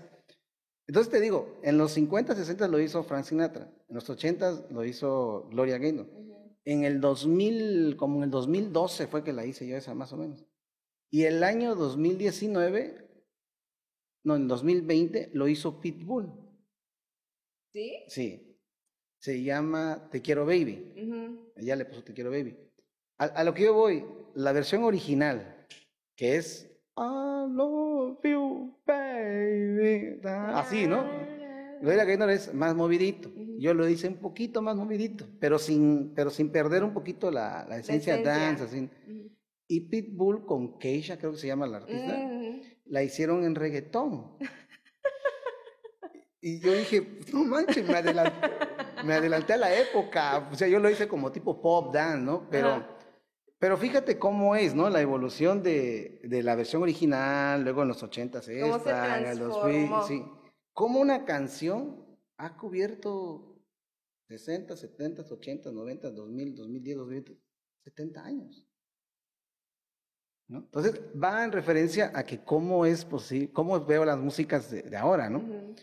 Entonces 0.88 1.12
te 1.12 1.20
digo, 1.20 1.60
en 1.62 1.78
los 1.78 1.92
50, 1.92 2.34
60 2.34 2.66
lo 2.66 2.80
hizo 2.80 3.04
Frank 3.04 3.24
Sinatra, 3.24 3.70
en 3.88 3.94
los 3.94 4.08
80 4.10 4.66
lo 4.70 4.84
hizo 4.84 5.48
Gloria 5.50 5.78
Gaynor, 5.78 6.08
en 6.64 6.82
el 6.82 7.00
2000, 7.00 7.96
como 7.96 8.16
en 8.16 8.24
el 8.24 8.30
2012 8.30 9.06
fue 9.06 9.22
que 9.22 9.32
la 9.32 9.46
hice 9.46 9.66
yo 9.66 9.76
esa 9.76 9.94
más 9.94 10.12
o 10.12 10.16
menos, 10.16 10.44
y 11.08 11.22
el 11.24 11.44
año 11.44 11.76
2019, 11.76 13.24
no, 14.24 14.34
en 14.34 14.48
2020 14.48 15.30
lo 15.34 15.46
hizo 15.46 15.80
Pitbull. 15.80 16.32
¿Sí? 17.72 18.04
Sí, 18.08 18.47
se 19.18 19.42
llama 19.42 20.08
Te 20.10 20.22
Quiero 20.22 20.46
Baby. 20.46 21.42
Ella 21.56 21.76
le 21.76 21.84
puso 21.84 22.02
Te 22.02 22.14
Quiero 22.14 22.30
Baby. 22.30 22.56
A, 23.18 23.42
lo 23.42 23.52
que 23.52 23.64
yo 23.64 23.74
voy, 23.74 24.04
la 24.34 24.52
versión 24.52 24.84
original, 24.84 25.66
que 26.14 26.36
es 26.36 26.70
I 26.96 27.46
love 27.48 28.18
you, 28.22 28.76
baby. 28.86 30.20
Así, 30.24 30.86
¿no? 30.86 31.04
Gloria 31.80 32.04
Gaynor 32.04 32.30
es 32.30 32.54
más 32.54 32.74
movidito. 32.74 33.30
Yo 33.58 33.74
lo 33.74 33.88
hice 33.88 34.08
un 34.08 34.16
poquito 34.16 34.62
más 34.62 34.76
movidito, 34.76 35.26
pero 35.40 35.58
sin, 35.58 36.12
pero 36.14 36.30
sin 36.30 36.50
perder 36.50 36.84
un 36.84 36.92
poquito 36.92 37.30
la, 37.30 37.66
la 37.68 37.78
esencia, 37.78 38.16
de 38.16 38.22
dance. 38.22 38.64
Así. 38.64 38.88
Y 39.66 39.80
Pitbull 39.80 40.46
con 40.46 40.78
Keisha, 40.78 41.18
creo 41.18 41.32
que 41.32 41.38
se 41.38 41.46
llama 41.46 41.66
la 41.66 41.78
artista, 41.78 42.30
la 42.86 43.02
hicieron 43.02 43.44
en 43.44 43.54
reggaetón. 43.54 44.36
y 46.40 46.60
yo 46.60 46.72
dije, 46.72 47.20
no 47.32 47.44
manches, 47.44 47.86
me 47.86 47.96
adelanté 47.96 48.48
me 49.04 49.14
adelanté 49.14 49.54
a 49.54 49.58
la 49.58 49.74
época, 49.74 50.48
o 50.50 50.54
sea, 50.54 50.68
yo 50.68 50.78
lo 50.78 50.90
hice 50.90 51.08
como 51.08 51.30
tipo 51.32 51.60
pop 51.60 51.92
dance, 51.92 52.24
¿no? 52.24 52.48
Pero, 52.50 52.84
pero 53.58 53.76
fíjate 53.76 54.18
cómo 54.18 54.56
es, 54.56 54.74
¿no? 54.74 54.88
La 54.90 55.00
evolución 55.00 55.62
de, 55.62 56.20
de 56.24 56.42
la 56.42 56.54
versión 56.54 56.82
original, 56.82 57.62
luego 57.62 57.82
en 57.82 57.88
los 57.88 58.02
80 58.02 58.38
esta, 58.38 59.18
en 59.20 59.26
el 59.26 59.38
2000, 59.38 59.90
sí. 60.06 60.24
Cómo 60.72 61.00
una 61.00 61.24
canción 61.24 62.06
ha 62.36 62.56
cubierto 62.56 63.60
60, 64.28 64.76
70, 64.76 65.22
80, 65.22 65.72
90, 65.72 66.10
2000, 66.10 66.54
2010, 66.54 66.96
2020, 66.96 67.40
70 67.84 68.24
años. 68.24 68.64
¿No? 70.46 70.60
Entonces 70.60 71.00
va 71.22 71.44
en 71.44 71.52
referencia 71.52 72.10
a 72.14 72.24
que 72.24 72.42
cómo 72.42 72.86
es 72.86 73.04
posible, 73.04 73.52
cómo 73.52 73.84
veo 73.84 74.04
las 74.04 74.18
músicas 74.18 74.70
de, 74.70 74.96
ahora, 74.96 75.28
¿no? 75.28 75.74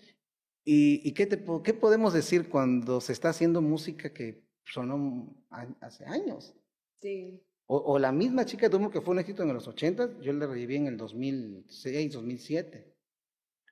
¿Y, 0.68 1.12
qué, 1.14 1.28
te, 1.28 1.46
qué 1.64 1.74
podemos 1.76 2.12
decir 2.12 2.50
cuando 2.50 3.00
se 3.00 3.14
está 3.14 3.30
haciendo 3.30 3.62
música 3.62 4.12
que 4.12 4.44
sonó 4.66 5.36
hace 5.80 6.06
años? 6.06 6.56
Sí. 6.96 7.40
O, 7.68 7.98
la 7.98 8.12
misma 8.12 8.46
chica 8.46 8.68
de 8.68 8.76
humo 8.76 8.92
que 8.92 9.02
fue 9.02 9.14
un 9.14 9.20
éxito 9.20 9.44
en 9.44 9.54
los 9.54 9.68
80, 9.68 10.20
yo 10.22 10.34
la 10.34 10.48
reviví 10.48 10.76
en 10.76 10.88
el 10.88 10.98
2006, 10.98 12.14
2007. 12.14 12.96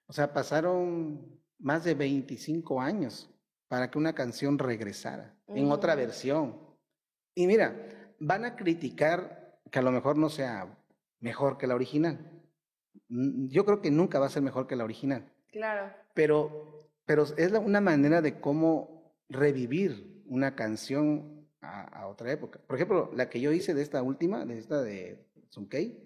O 0.07 0.13
sea, 0.13 0.33
pasaron 0.33 1.39
más 1.59 1.83
de 1.83 1.95
25 1.95 2.79
años 2.79 3.29
para 3.67 3.89
que 3.89 3.97
una 3.97 4.13
canción 4.13 4.59
regresara 4.59 5.35
en 5.47 5.71
otra 5.71 5.95
versión. 5.95 6.59
Y 7.35 7.47
mira, 7.47 7.75
van 8.19 8.45
a 8.45 8.55
criticar 8.55 9.59
que 9.71 9.79
a 9.79 9.83
lo 9.83 9.91
mejor 9.91 10.17
no 10.17 10.29
sea 10.29 10.75
mejor 11.19 11.57
que 11.57 11.67
la 11.67 11.75
original. 11.75 12.19
Yo 13.07 13.65
creo 13.65 13.81
que 13.81 13.91
nunca 13.91 14.19
va 14.19 14.27
a 14.27 14.29
ser 14.29 14.43
mejor 14.43 14.67
que 14.67 14.75
la 14.75 14.83
original. 14.83 15.31
Claro. 15.51 16.02
Pero 16.13 16.73
pero 17.05 17.23
es 17.23 17.51
una 17.51 17.81
manera 17.81 18.21
de 18.21 18.39
cómo 18.39 19.13
revivir 19.29 20.23
una 20.25 20.55
canción 20.55 21.47
a, 21.61 22.07
otra 22.07 22.31
época. 22.31 22.59
Por 22.65 22.75
ejemplo, 22.75 23.11
la 23.13 23.29
que 23.29 23.41
yo 23.41 23.51
hice 23.51 23.73
de 23.73 23.81
esta 23.81 24.01
última, 24.03 24.45
de 24.45 24.57
esta 24.57 24.81
de 24.81 25.25
Sunkei, 25.49 25.97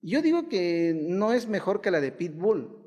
yo 0.00 0.22
digo 0.22 0.48
que 0.48 0.94
no 1.08 1.32
es 1.32 1.48
mejor 1.48 1.80
que 1.80 1.90
la 1.90 2.00
de 2.00 2.12
Pitbull. 2.12 2.78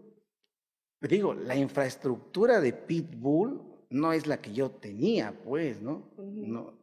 Digo, 1.01 1.33
la 1.33 1.55
infraestructura 1.55 2.59
de 2.59 2.73
Pitbull 2.73 3.61
no 3.89 4.11
es 4.11 4.27
la 4.27 4.41
que 4.41 4.53
yo 4.53 4.71
tenía, 4.71 5.37
pues, 5.43 5.81
¿no? 5.81 6.11
no 6.17 6.79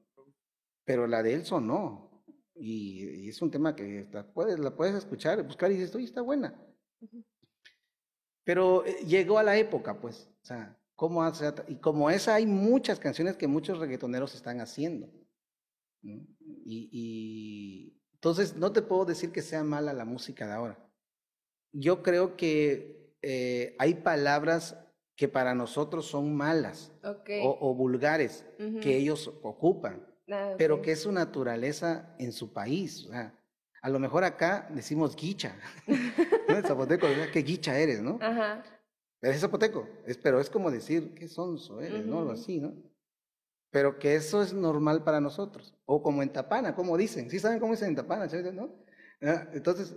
pero 0.85 1.07
la 1.07 1.23
de 1.23 1.35
él 1.35 1.45
sonó. 1.45 2.25
Y, 2.55 3.29
es 3.29 3.41
un 3.43 3.51
tema 3.51 3.75
que 3.75 4.07
la 4.13 4.27
puedes, 4.33 4.59
la 4.59 4.75
puedes 4.75 4.95
escuchar, 4.95 5.43
buscar 5.43 5.71
y 5.73 5.77
dices, 5.77 5.95
oye, 5.95 6.05
está 6.05 6.23
buena. 6.23 6.55
Pero 8.45 8.85
eh, 8.85 8.99
llegó 9.07 9.39
a 9.39 9.43
la 9.43 9.57
época, 9.57 10.01
pues, 10.01 10.29
o 10.43 10.45
sea, 10.45 10.77
¿cómo 10.97 11.23
hace? 11.23 11.53
Y 11.69 11.77
como 11.77 12.11
esa 12.11 12.35
hay 12.35 12.47
muchas 12.47 12.99
canciones 12.99 13.37
que 13.37 13.47
muchos 13.47 13.79
reggaetoneros 13.79 14.35
están 14.35 14.61
haciendo. 14.61 15.09
Y, 16.65 17.99
entonces 18.15 18.57
no 18.57 18.73
te 18.73 18.83
puedo 18.83 19.05
decir 19.05 19.33
que 19.33 19.43
sea 19.43 19.65
mala 19.65 19.93
la 19.93 20.05
música 20.05 20.47
de 20.47 20.53
ahora. 20.53 20.79
Yo 21.73 22.03
creo 22.03 22.37
que 22.37 23.17
eh, 23.23 23.75
hay 23.79 23.95
palabras 23.95 24.77
que 25.17 25.29
para 25.29 25.55
nosotros 25.55 26.07
son 26.07 26.35
malas 26.35 26.93
o, 27.03 27.75
vulgares 27.75 28.45
que 28.81 28.97
ellos 28.97 29.33
ocupan, 29.43 30.07
ah, 30.31 30.55
pero 30.59 30.83
que 30.83 30.93
es 30.93 31.03
su 31.03 31.13
naturaleza 31.13 32.15
en 32.19 32.33
su 32.33 32.53
país. 32.53 33.07
O 33.07 33.11
sea, 33.11 33.35
a 33.83 33.89
lo 33.91 33.99
mejor 33.99 34.23
acá 34.23 34.69
decimos 34.71 35.17
guicha. 35.17 35.57
¿no? 36.49 36.57
En 36.57 36.63
zapoteco, 36.63 37.07
¿qué 37.33 37.43
guicha 37.43 37.77
eres, 37.77 38.01
no? 38.01 38.19
Ajá. 38.23 38.65
Es 39.21 39.41
zapoteco, 39.41 39.89
es, 40.07 40.17
pero 40.19 40.41
es 40.41 40.49
como 40.49 40.71
decir, 40.71 41.15
qué 41.15 41.29
sonso 41.29 41.81
eres, 41.81 42.07
¿no? 42.07 42.21
Algo 42.21 42.33
así, 42.33 42.61
¿no? 42.61 42.75
Pero 43.71 43.99
que 43.99 44.15
eso 44.15 44.43
es 44.43 44.53
normal 44.53 45.03
para 45.03 45.21
nosotros. 45.21 45.75
O 45.85 46.03
como 46.03 46.23
en 46.23 46.33
Tapana, 46.33 46.75
como 46.75 46.97
dicen. 46.97 47.31
¿Sí 47.31 47.39
saben 47.39 47.59
cómo 47.59 47.73
dicen 47.73 47.89
en 47.89 47.97
Tapana, 47.97 48.27
no? 48.53 48.85
Ah, 49.23 49.49
entonces, 49.53 49.97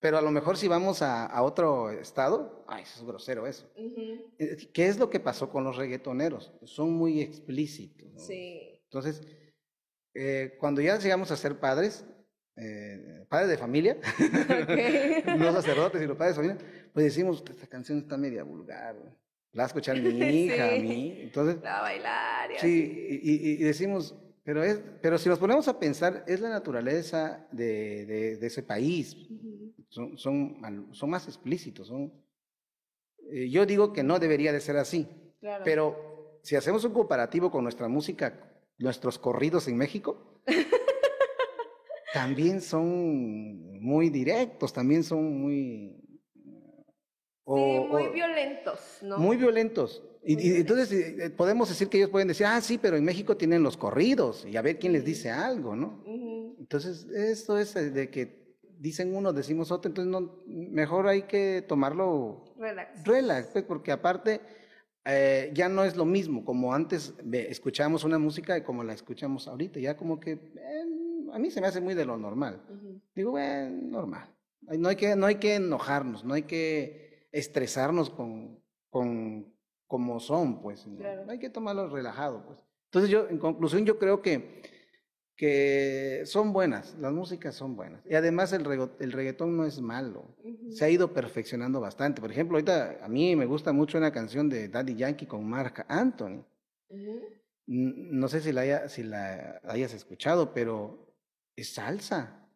pero 0.00 0.18
a 0.18 0.22
lo 0.22 0.30
mejor 0.30 0.56
si 0.56 0.66
vamos 0.66 1.02
a, 1.02 1.26
a 1.26 1.42
otro 1.42 1.90
estado, 1.90 2.64
ay, 2.66 2.82
eso 2.82 3.00
es 3.00 3.06
grosero 3.06 3.46
eso. 3.46 3.70
Eh, 3.76 4.70
¿Qué 4.72 4.86
es 4.86 4.98
lo 4.98 5.10
que 5.10 5.20
pasó 5.20 5.50
con 5.50 5.62
los 5.64 5.76
reggaetoneros? 5.76 6.52
Son 6.64 6.92
muy 6.92 7.20
explícitos. 7.20 8.12
¿no? 8.12 8.18
Sí. 8.18 8.80
Entonces, 8.84 9.22
eh, 10.14 10.56
cuando 10.58 10.80
ya 10.80 10.98
llegamos 10.98 11.30
a 11.30 11.36
ser 11.36 11.58
padres, 11.58 12.04
eh, 12.56 13.24
padres 13.28 13.50
de 13.50 13.56
familia, 13.58 13.96
no 15.38 15.52
sacerdotes, 15.52 16.00
sino 16.00 16.16
padres 16.16 16.36
de 16.36 16.42
familia, 16.42 16.66
pues 16.92 17.04
decimos, 17.06 17.42
esta 17.48 17.66
canción 17.66 17.98
está 17.98 18.16
media 18.16 18.42
vulgar, 18.42 18.96
la 19.52 19.64
escuchar 19.64 19.98
mi 20.00 20.08
hija, 20.44 20.68
a 20.68 20.78
mí, 20.78 21.18
entonces... 21.20 21.62
La 21.62 21.80
bailar. 21.80 22.50
sí, 22.58 23.20
y, 23.22 23.56
decimos, 23.62 24.14
pero, 24.44 24.62
es, 24.62 24.82
pero 25.00 25.18
si 25.18 25.28
nos 25.28 25.38
ponemos 25.38 25.66
a 25.68 25.78
pensar, 25.78 26.24
es 26.26 26.40
la 26.40 26.50
naturaleza 26.50 27.46
de, 27.52 28.36
de, 28.38 28.46
ese 28.46 28.62
país, 28.62 29.16
son, 29.88 30.18
son, 30.18 30.88
son, 30.92 31.10
más 31.10 31.26
explícitos, 31.26 31.88
son... 31.88 32.12
Eh, 33.30 33.48
yo 33.48 33.64
digo 33.64 33.92
que 33.92 34.02
no 34.02 34.18
debería 34.18 34.52
de 34.52 34.60
ser 34.60 34.76
así, 34.76 35.08
pero 35.64 36.38
si 36.42 36.56
hacemos 36.56 36.84
un 36.84 36.92
comparativo 36.92 37.50
con 37.50 37.62
nuestra 37.62 37.88
música, 37.88 38.52
nuestros 38.78 39.18
corridos 39.18 39.68
en 39.68 39.76
México, 39.76 40.42
también 42.12 42.60
son 42.60 43.80
muy 43.80 44.10
directos, 44.10 44.72
también 44.72 45.02
son 45.02 45.40
muy 45.40 46.02
sí, 47.46 47.86
muy 47.90 48.08
violentos, 48.08 48.98
¿no? 49.02 49.18
Muy 49.18 49.36
violentos. 49.36 50.02
Y, 50.24 50.56
entonces 50.56 50.92
eh, 50.92 51.30
podemos 51.30 51.68
decir 51.68 51.88
que 51.88 51.98
ellos 51.98 52.10
pueden 52.10 52.28
decir, 52.28 52.46
ah, 52.46 52.60
sí, 52.60 52.78
pero 52.78 52.96
en 52.96 53.04
México 53.04 53.36
tienen 53.36 53.62
los 53.62 53.76
corridos 53.76 54.46
y 54.46 54.56
a 54.56 54.62
ver 54.62 54.78
quién 54.78 54.92
les 54.92 55.04
dice 55.04 55.30
algo, 55.30 55.74
¿no? 55.74 56.02
Entonces, 56.58 57.06
esto 57.10 57.58
es 57.58 57.74
de 57.74 58.08
que 58.08 58.56
dicen 58.78 59.14
uno, 59.14 59.32
decimos 59.32 59.70
otro, 59.72 59.88
entonces 59.88 60.10
no, 60.10 60.42
mejor 60.46 61.08
hay 61.08 61.22
que 61.22 61.64
tomarlo 61.66 62.44
relax, 62.56 63.04
relax 63.04 63.48
pues, 63.48 63.64
porque 63.64 63.92
aparte 63.92 64.40
eh, 65.04 65.50
ya 65.54 65.68
no 65.68 65.84
es 65.84 65.96
lo 65.96 66.04
mismo 66.04 66.44
como 66.44 66.74
antes 66.74 67.14
escuchábamos 67.32 68.04
una 68.04 68.18
música 68.18 68.56
y 68.56 68.62
como 68.62 68.82
la 68.82 68.92
escuchamos 68.92 69.48
ahorita, 69.48 69.80
ya 69.80 69.96
como 69.96 70.18
que 70.18 70.32
eh, 70.32 70.84
a 71.32 71.38
mí 71.38 71.50
se 71.50 71.60
me 71.60 71.66
hace 71.66 71.80
muy 71.80 71.94
de 71.94 72.04
lo 72.04 72.16
normal. 72.18 72.62
Digo, 73.14 73.32
bueno, 73.32 73.70
normal. 73.90 74.28
No 74.60 74.88
hay, 74.88 74.96
que, 74.96 75.16
no 75.16 75.26
hay 75.26 75.36
que 75.36 75.56
enojarnos, 75.56 76.24
no 76.24 76.34
hay 76.34 76.42
que 76.42 77.26
estresarnos 77.32 78.10
con, 78.10 78.60
con 78.90 79.52
como 79.86 80.20
son, 80.20 80.60
pues. 80.60 80.86
Hay 81.28 81.38
que 81.38 81.50
tomarlo 81.50 81.88
relajado, 81.88 82.44
pues. 82.46 82.64
Entonces 82.86 83.10
yo, 83.10 83.28
en 83.28 83.38
conclusión, 83.38 83.84
yo 83.84 83.98
creo 83.98 84.20
que, 84.20 84.62
que 85.36 86.22
son 86.26 86.52
buenas, 86.52 86.96
las 86.98 87.12
músicas 87.12 87.54
son 87.54 87.74
buenas. 87.74 88.04
Y 88.06 88.14
además 88.14 88.52
el, 88.52 88.66
el 89.00 89.12
reggaetón 89.12 89.56
no 89.56 89.64
es 89.64 89.80
malo, 89.80 90.36
se 90.70 90.84
ha 90.84 90.90
ido 90.90 91.12
perfeccionando 91.12 91.80
bastante. 91.80 92.20
Por 92.20 92.30
ejemplo, 92.30 92.56
ahorita 92.56 92.98
a 93.02 93.08
mí 93.08 93.34
me 93.34 93.46
gusta 93.46 93.72
mucho 93.72 93.98
una 93.98 94.12
canción 94.12 94.48
de 94.48 94.68
Daddy 94.68 94.94
Yankee 94.94 95.26
con 95.26 95.48
Marc 95.48 95.84
Anthony. 95.88 96.44
No 97.66 98.28
sé 98.28 98.40
si 98.40 98.52
la, 98.52 98.60
haya, 98.60 98.88
si 98.88 99.02
la 99.02 99.60
hayas 99.64 99.94
escuchado, 99.94 100.52
pero 100.52 101.11
es 101.56 101.74
salsa. 101.74 102.48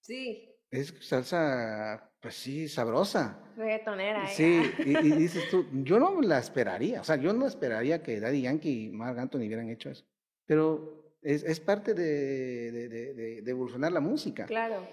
Sí. 0.00 0.50
Es 0.70 0.94
salsa, 1.00 2.12
pues 2.20 2.34
sí, 2.34 2.68
sabrosa. 2.68 3.40
Reggaetonera. 3.56 4.26
Sí, 4.28 4.62
y, 4.78 4.94
dices 5.12 5.48
tú, 5.50 5.66
yo 5.72 5.98
no 5.98 6.20
la 6.20 6.38
esperaría, 6.38 7.00
o 7.00 7.04
sea, 7.04 7.16
yo 7.16 7.32
no 7.32 7.46
esperaría 7.46 8.02
que 8.02 8.18
Daddy 8.18 8.42
Yankee 8.42 8.86
y 8.86 8.88
Marc 8.90 9.18
Anthony 9.18 9.46
hubieran 9.46 9.70
hecho 9.70 9.90
eso. 9.90 10.04
Pero 10.46 11.16
es, 11.22 11.44
es 11.44 11.60
parte 11.60 11.94
de, 11.94 12.72
de, 12.72 12.88
de, 12.88 13.42
de, 13.42 13.50
evolucionar 13.50 13.92
la 13.92 14.00
música. 14.00 14.46
Claro. 14.46 14.86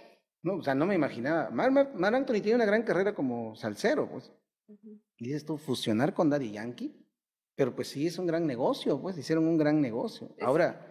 No, 0.44 0.56
o 0.56 0.64
sea, 0.64 0.74
no 0.76 0.86
me 0.86 0.96
imaginaba. 0.96 1.50
Marc, 1.52 1.96
Anthony 2.02 2.42
tiene 2.42 2.56
una 2.56 2.66
gran 2.66 2.84
carrera 2.84 3.14
como 3.14 3.56
salsero, 3.56 4.10
pues. 4.10 4.32
Y 5.18 5.26
dices 5.26 5.46
tú, 5.46 5.58
fusionar 5.58 6.14
con 6.14 6.30
Daddy 6.30 6.52
Yankee, 6.52 6.96
pero 7.56 7.76
pues 7.76 7.90
sí 7.90 8.08
es 8.08 8.18
un 8.18 8.26
gran 8.26 8.48
negocio, 8.48 9.00
pues 9.02 9.18
hicieron 9.18 9.48
un 9.48 9.58
gran 9.58 9.82
negocio. 9.82 10.34
Ahora, 10.40 10.88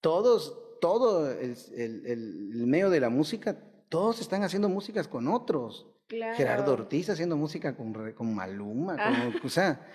todos, 0.00 0.63
todo 0.84 1.30
el, 1.30 1.56
el, 1.74 2.06
el 2.06 2.66
medio 2.66 2.90
de 2.90 3.00
la 3.00 3.08
música 3.08 3.56
todos 3.88 4.20
están 4.20 4.42
haciendo 4.42 4.68
músicas 4.68 5.08
con 5.08 5.28
otros. 5.28 5.86
Gerardo 6.08 6.74
Ortiz 6.74 7.08
haciendo 7.08 7.38
música 7.38 7.74
con, 7.74 8.12
con 8.12 8.34
Maluma, 8.34 8.96
ah. 8.98 9.30
como, 9.30 9.46
o 9.46 9.48
sea. 9.48 9.80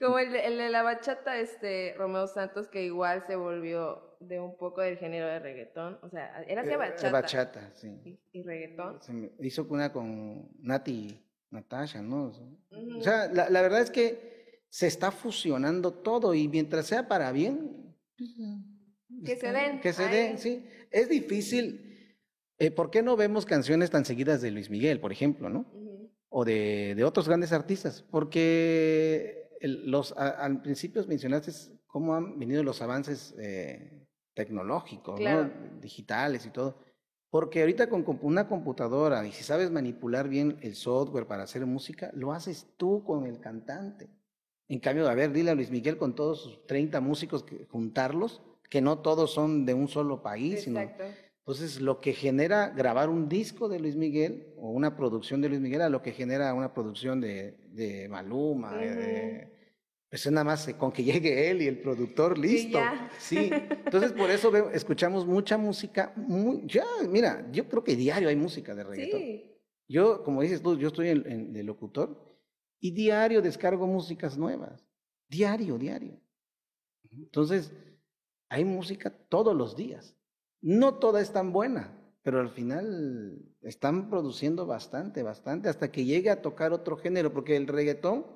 Como 0.00 0.18
el, 0.20 0.32
el, 0.36 0.58
de 0.58 0.68
la 0.68 0.84
bachata, 0.84 1.38
este, 1.40 1.92
Romeo 1.98 2.28
Santos, 2.28 2.68
que 2.68 2.84
igual 2.84 3.24
se 3.26 3.34
volvió 3.34 4.16
de 4.20 4.38
un 4.38 4.56
poco 4.56 4.80
del 4.80 4.96
género 4.96 5.26
de 5.26 5.40
reggaetón. 5.40 5.98
O 6.02 6.08
sea, 6.08 6.40
era 6.46 6.60
así 6.60 6.70
eh, 6.70 6.76
bachata. 6.76 7.10
bachata, 7.10 7.70
sí. 7.74 8.20
Y, 8.32 8.42
reggaetón. 8.42 9.00
hizo 9.40 9.66
una 9.70 9.92
con 9.92 10.50
Nati 10.60 11.20
Natasha, 11.50 12.00
¿no? 12.00 12.32
O 12.96 13.02
sea, 13.02 13.26
la, 13.32 13.50
la, 13.50 13.60
verdad 13.60 13.80
es 13.80 13.90
que 13.90 14.62
se 14.68 14.86
está 14.86 15.10
fusionando 15.10 15.92
todo 15.92 16.32
y 16.32 16.46
mientras 16.46 16.86
sea 16.86 17.08
para 17.08 17.32
bien. 17.32 17.96
Pues, 18.16 18.30
que 19.24 19.36
se 19.36 19.52
den. 19.52 19.80
Que 19.80 19.92
se 19.92 20.08
den, 20.08 20.38
sí. 20.38 20.64
Es 20.90 21.08
difícil 21.08 21.88
eh, 22.58 22.72
¿Por 22.72 22.90
qué 22.90 23.02
no 23.02 23.16
vemos 23.16 23.46
canciones 23.46 23.90
tan 23.90 24.04
seguidas 24.04 24.42
de 24.42 24.50
Luis 24.50 24.68
Miguel, 24.68 25.00
por 25.00 25.12
ejemplo, 25.12 25.48
no? 25.48 25.64
O 26.28 26.44
de, 26.44 26.94
de, 26.96 27.04
otros 27.04 27.28
grandes 27.28 27.52
artistas. 27.52 28.02
Porque 28.10 29.48
los, 29.60 30.12
al 30.12 30.60
principio 30.60 31.04
mencionaste 31.06 31.52
cómo 31.86 32.14
han 32.14 32.38
venido 32.38 32.64
los 32.64 32.82
avances 32.82 33.34
eh, 33.38 34.06
tecnológicos, 34.34 35.20
¿no? 35.20 35.50
digitales 35.80 36.46
y 36.46 36.50
todo. 36.50 36.82
Porque 37.30 37.60
ahorita 37.60 37.88
con 37.88 38.04
una 38.22 38.48
computadora, 38.48 39.24
y 39.26 39.32
si 39.32 39.44
sabes 39.44 39.70
manipular 39.70 40.28
bien 40.28 40.58
el 40.62 40.74
software 40.74 41.26
para 41.26 41.44
hacer 41.44 41.64
música, 41.64 42.10
lo 42.14 42.32
haces 42.32 42.66
tú 42.76 43.04
con 43.04 43.24
el 43.26 43.38
cantante. 43.38 44.08
En 44.66 44.80
cambio, 44.80 45.08
a 45.08 45.14
ver, 45.14 45.32
dile 45.32 45.52
a 45.52 45.54
Luis 45.54 45.70
Miguel 45.70 45.96
con 45.96 46.14
todos 46.14 46.42
sus 46.42 46.66
30 46.66 47.00
músicos, 47.00 47.44
que, 47.44 47.66
juntarlos, 47.66 48.42
que 48.68 48.80
no 48.80 48.98
todos 48.98 49.32
son 49.32 49.64
de 49.66 49.74
un 49.74 49.88
solo 49.88 50.22
país, 50.22 50.66
Exacto. 50.66 51.04
sino 51.04 51.28
entonces, 51.48 51.80
lo 51.80 51.98
que 52.02 52.12
genera 52.12 52.68
grabar 52.68 53.08
un 53.08 53.26
disco 53.26 53.70
de 53.70 53.80
Luis 53.80 53.96
Miguel 53.96 54.52
o 54.58 54.70
una 54.70 54.94
producción 54.94 55.40
de 55.40 55.48
Luis 55.48 55.62
Miguel 55.62 55.80
a 55.80 55.88
lo 55.88 56.02
que 56.02 56.12
genera 56.12 56.52
una 56.52 56.74
producción 56.74 57.22
de, 57.22 57.56
de 57.70 58.06
Maluma, 58.06 58.78
pues 60.10 60.26
es 60.26 60.30
nada 60.30 60.44
más 60.44 60.68
con 60.74 60.92
que 60.92 61.02
llegue 61.02 61.50
él 61.50 61.62
y 61.62 61.66
el 61.66 61.80
productor, 61.80 62.36
listo. 62.36 62.78
Sí, 63.18 63.48
entonces 63.50 64.12
por 64.12 64.30
eso 64.30 64.54
escuchamos 64.74 65.26
mucha 65.26 65.56
música, 65.56 66.12
muy, 66.16 66.66
ya, 66.66 66.84
mira, 67.08 67.48
yo 67.50 67.66
creo 67.66 67.82
que 67.82 67.96
diario 67.96 68.28
hay 68.28 68.36
música 68.36 68.74
de 68.74 68.84
reggaetón. 68.84 69.20
Sí. 69.20 69.50
Yo, 69.88 70.22
como 70.22 70.42
dices 70.42 70.60
tú, 70.60 70.76
yo 70.76 70.88
estoy 70.88 71.08
en, 71.08 71.54
de 71.54 71.62
locutor 71.62 72.14
y 72.78 72.90
diario 72.90 73.40
descargo 73.40 73.86
músicas 73.86 74.36
nuevas, 74.36 74.86
diario, 75.30 75.78
diario. 75.78 76.20
Entonces, 77.10 77.72
hay 78.48 78.64
música 78.64 79.10
todos 79.28 79.54
los 79.54 79.76
días. 79.76 80.16
No 80.60 80.94
toda 80.94 81.20
es 81.20 81.32
tan 81.32 81.52
buena, 81.52 81.92
pero 82.22 82.40
al 82.40 82.50
final 82.50 83.38
están 83.62 84.10
produciendo 84.10 84.66
bastante, 84.66 85.22
bastante, 85.22 85.68
hasta 85.68 85.90
que 85.90 86.04
llegue 86.04 86.30
a 86.30 86.42
tocar 86.42 86.72
otro 86.72 86.96
género, 86.96 87.32
porque 87.32 87.56
el 87.56 87.66
reggaetón, 87.66 88.26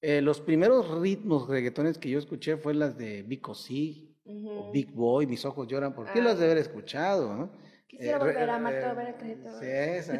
eh, 0.00 0.20
los 0.20 0.40
primeros 0.40 1.00
ritmos 1.00 1.48
reggaetones 1.48 1.98
que 1.98 2.10
yo 2.10 2.18
escuché 2.18 2.56
fue 2.56 2.74
las 2.74 2.96
de 2.96 3.22
Vico 3.22 3.54
C, 3.54 4.14
o 4.26 4.70
Big 4.72 4.90
Boy, 4.92 5.26
Mis 5.26 5.44
ojos 5.44 5.68
lloran, 5.68 5.94
¿por 5.94 6.10
qué 6.12 6.22
las 6.22 6.38
de 6.38 6.46
haber 6.46 6.58
escuchado? 6.58 7.34
¿no? 7.34 7.50
Quisiera 7.86 8.16
eh, 8.16 8.20
volver 8.20 8.50
a 8.50 8.56
amar 8.56 9.16
Sí, 9.60 10.12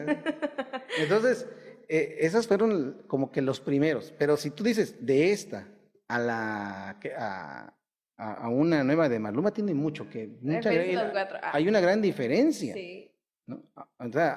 Entonces, 0.99 1.49
eh, 1.89 2.17
esas 2.21 2.47
fueron 2.47 3.03
como 3.07 3.31
que 3.31 3.41
los 3.41 3.61
primeros, 3.61 4.13
pero 4.19 4.37
si 4.37 4.51
tú 4.51 4.63
dices 4.63 5.05
de 5.05 5.33
esta 5.33 5.69
a 6.09 6.19
la 6.19 7.01
a, 7.19 7.75
a, 8.17 8.49
una 8.49 8.85
nueva 8.85 9.09
de 9.09 9.19
Maluma 9.19 9.53
tiene 9.53 9.75
mucho 9.75 10.09
que... 10.09 10.39
Mucha, 10.41 10.71
ah. 10.71 11.51
hay 11.53 11.69
una 11.69 11.81
gran 11.81 12.01
diferencia. 12.01 12.75
Sí. 12.75 13.11
¿no? 13.47 13.63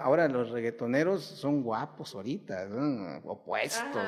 ahora 0.02 0.28
los 0.28 0.52
reggaetoneros 0.52 1.24
son 1.24 1.64
guapos 1.64 2.14
ahorita, 2.14 2.68
opuestos, 3.24 4.04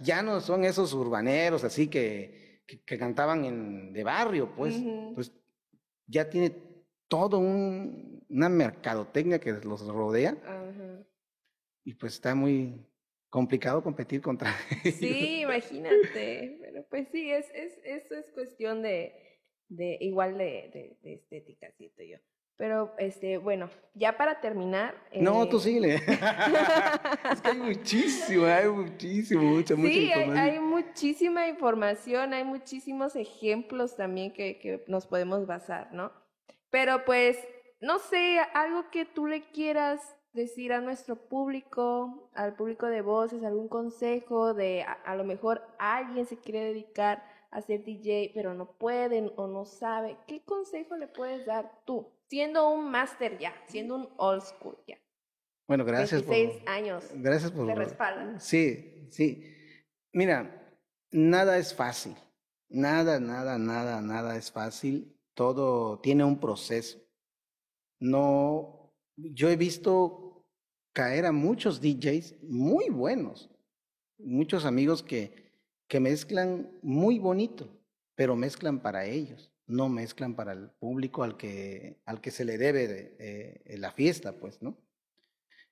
ya 0.00 0.22
no 0.22 0.40
son 0.40 0.64
esos 0.64 0.92
urbaneros 0.92 1.64
así 1.64 1.88
que, 1.88 2.62
que, 2.66 2.98
cantaban 2.98 3.44
en, 3.46 3.92
de 3.94 4.04
barrio, 4.04 4.54
pues, 4.54 4.76
pues 5.14 5.32
ya 6.06 6.28
tiene 6.28 6.54
todo 7.08 7.38
un, 7.38 8.22
una 8.28 8.48
mercadotecnia 8.48 9.38
que 9.38 9.52
los 9.52 9.86
rodea 9.86 10.36
y 11.84 11.94
pues 11.94 12.14
está 12.14 12.34
muy 12.34 12.84
complicado 13.36 13.82
competir 13.82 14.22
contra 14.22 14.50
ellos. 14.82 14.98
Sí, 14.98 15.40
imagínate. 15.42 16.56
Pero 16.58 16.86
pues 16.88 17.06
sí, 17.12 17.30
es, 17.30 17.44
es, 17.54 17.78
eso 17.84 18.14
es 18.14 18.30
cuestión 18.30 18.80
de, 18.80 19.12
de 19.68 19.98
igual 20.00 20.38
de, 20.38 20.96
de, 21.02 21.12
estética, 21.12 21.70
siento 21.76 22.02
yo. 22.02 22.16
Pero, 22.56 22.94
este, 22.98 23.36
bueno, 23.36 23.68
ya 23.92 24.16
para 24.16 24.40
terminar. 24.40 24.94
No, 25.20 25.46
tú 25.50 25.58
eh, 25.58 25.60
sigue. 25.60 25.94
es 27.30 27.40
que 27.42 27.48
hay 27.50 27.58
muchísimo, 27.58 28.46
hay 28.46 28.68
muchísimo, 28.70 29.42
mucha, 29.42 29.76
mucha 29.76 29.92
sí, 29.92 30.12
Hay, 30.12 30.30
hay, 30.30 30.58
muchísima 30.58 31.46
información, 31.46 32.32
hay 32.32 32.44
muchísimos 32.44 33.16
ejemplos 33.16 33.96
también 33.96 34.32
que, 34.32 34.58
que 34.58 34.82
nos 34.88 35.06
podemos 35.06 35.46
basar, 35.46 35.92
¿no? 35.92 36.10
Pero 36.70 37.04
pues, 37.04 37.36
no 37.82 37.98
sé, 37.98 38.38
algo 38.54 38.90
que 38.90 39.04
tú 39.04 39.26
le 39.26 39.50
quieras 39.50 40.15
decir 40.36 40.72
a 40.72 40.80
nuestro 40.80 41.16
público, 41.16 42.30
al 42.34 42.54
público 42.54 42.86
de 42.86 43.02
voces, 43.02 43.42
algún 43.42 43.68
consejo 43.68 44.54
de 44.54 44.84
a, 44.84 45.16
lo 45.16 45.24
mejor 45.24 45.66
alguien 45.78 46.26
se 46.26 46.36
quiere 46.36 46.60
dedicar 46.66 47.24
a 47.50 47.62
ser 47.62 47.82
DJ, 47.82 48.30
pero 48.34 48.54
no 48.54 48.70
puede 48.78 49.32
o 49.36 49.46
no 49.48 49.64
sabe, 49.64 50.16
¿qué 50.28 50.44
consejo 50.44 50.96
le 50.96 51.08
puedes 51.08 51.46
dar 51.46 51.82
tú, 51.84 52.12
siendo 52.28 52.68
un 52.68 52.90
máster 52.90 53.38
ya, 53.38 53.54
siendo 53.66 53.96
un 53.96 54.08
old 54.18 54.42
school 54.42 54.76
ya? 54.86 54.98
Bueno, 55.66 55.84
gracias 55.84 56.24
26 56.24 56.68
años. 56.68 57.04
Gracias 57.14 57.50
por. 57.50 57.66
Te 57.66 57.74
respaldan. 57.74 58.40
Sí, 58.40 59.08
sí. 59.10 59.52
Mira, 60.12 60.78
nada 61.10 61.58
es 61.58 61.74
fácil. 61.74 62.14
Nada, 62.68 63.18
nada, 63.18 63.58
nada, 63.58 64.00
nada 64.00 64.36
es 64.36 64.52
fácil. 64.52 65.18
Todo 65.34 65.98
tiene 65.98 66.22
un 66.24 66.38
proceso. 66.38 66.98
No, 67.98 68.92
yo 69.16 69.48
he 69.48 69.56
visto 69.56 70.25
caer 70.96 71.26
a 71.26 71.32
muchos 71.32 71.82
DJs 71.82 72.36
muy 72.40 72.88
buenos, 72.88 73.50
muchos 74.16 74.64
amigos 74.64 75.02
que, 75.02 75.52
que 75.88 76.00
mezclan 76.00 76.70
muy 76.80 77.18
bonito, 77.18 77.68
pero 78.14 78.34
mezclan 78.34 78.80
para 78.80 79.04
ellos, 79.04 79.52
no 79.66 79.90
mezclan 79.90 80.34
para 80.34 80.54
el 80.54 80.70
público 80.70 81.22
al 81.22 81.36
que, 81.36 82.00
al 82.06 82.22
que 82.22 82.30
se 82.30 82.46
le 82.46 82.56
debe 82.56 82.88
de, 82.88 83.76
la 83.76 83.92
fiesta, 83.92 84.40
pues, 84.40 84.62
¿no? 84.62 84.78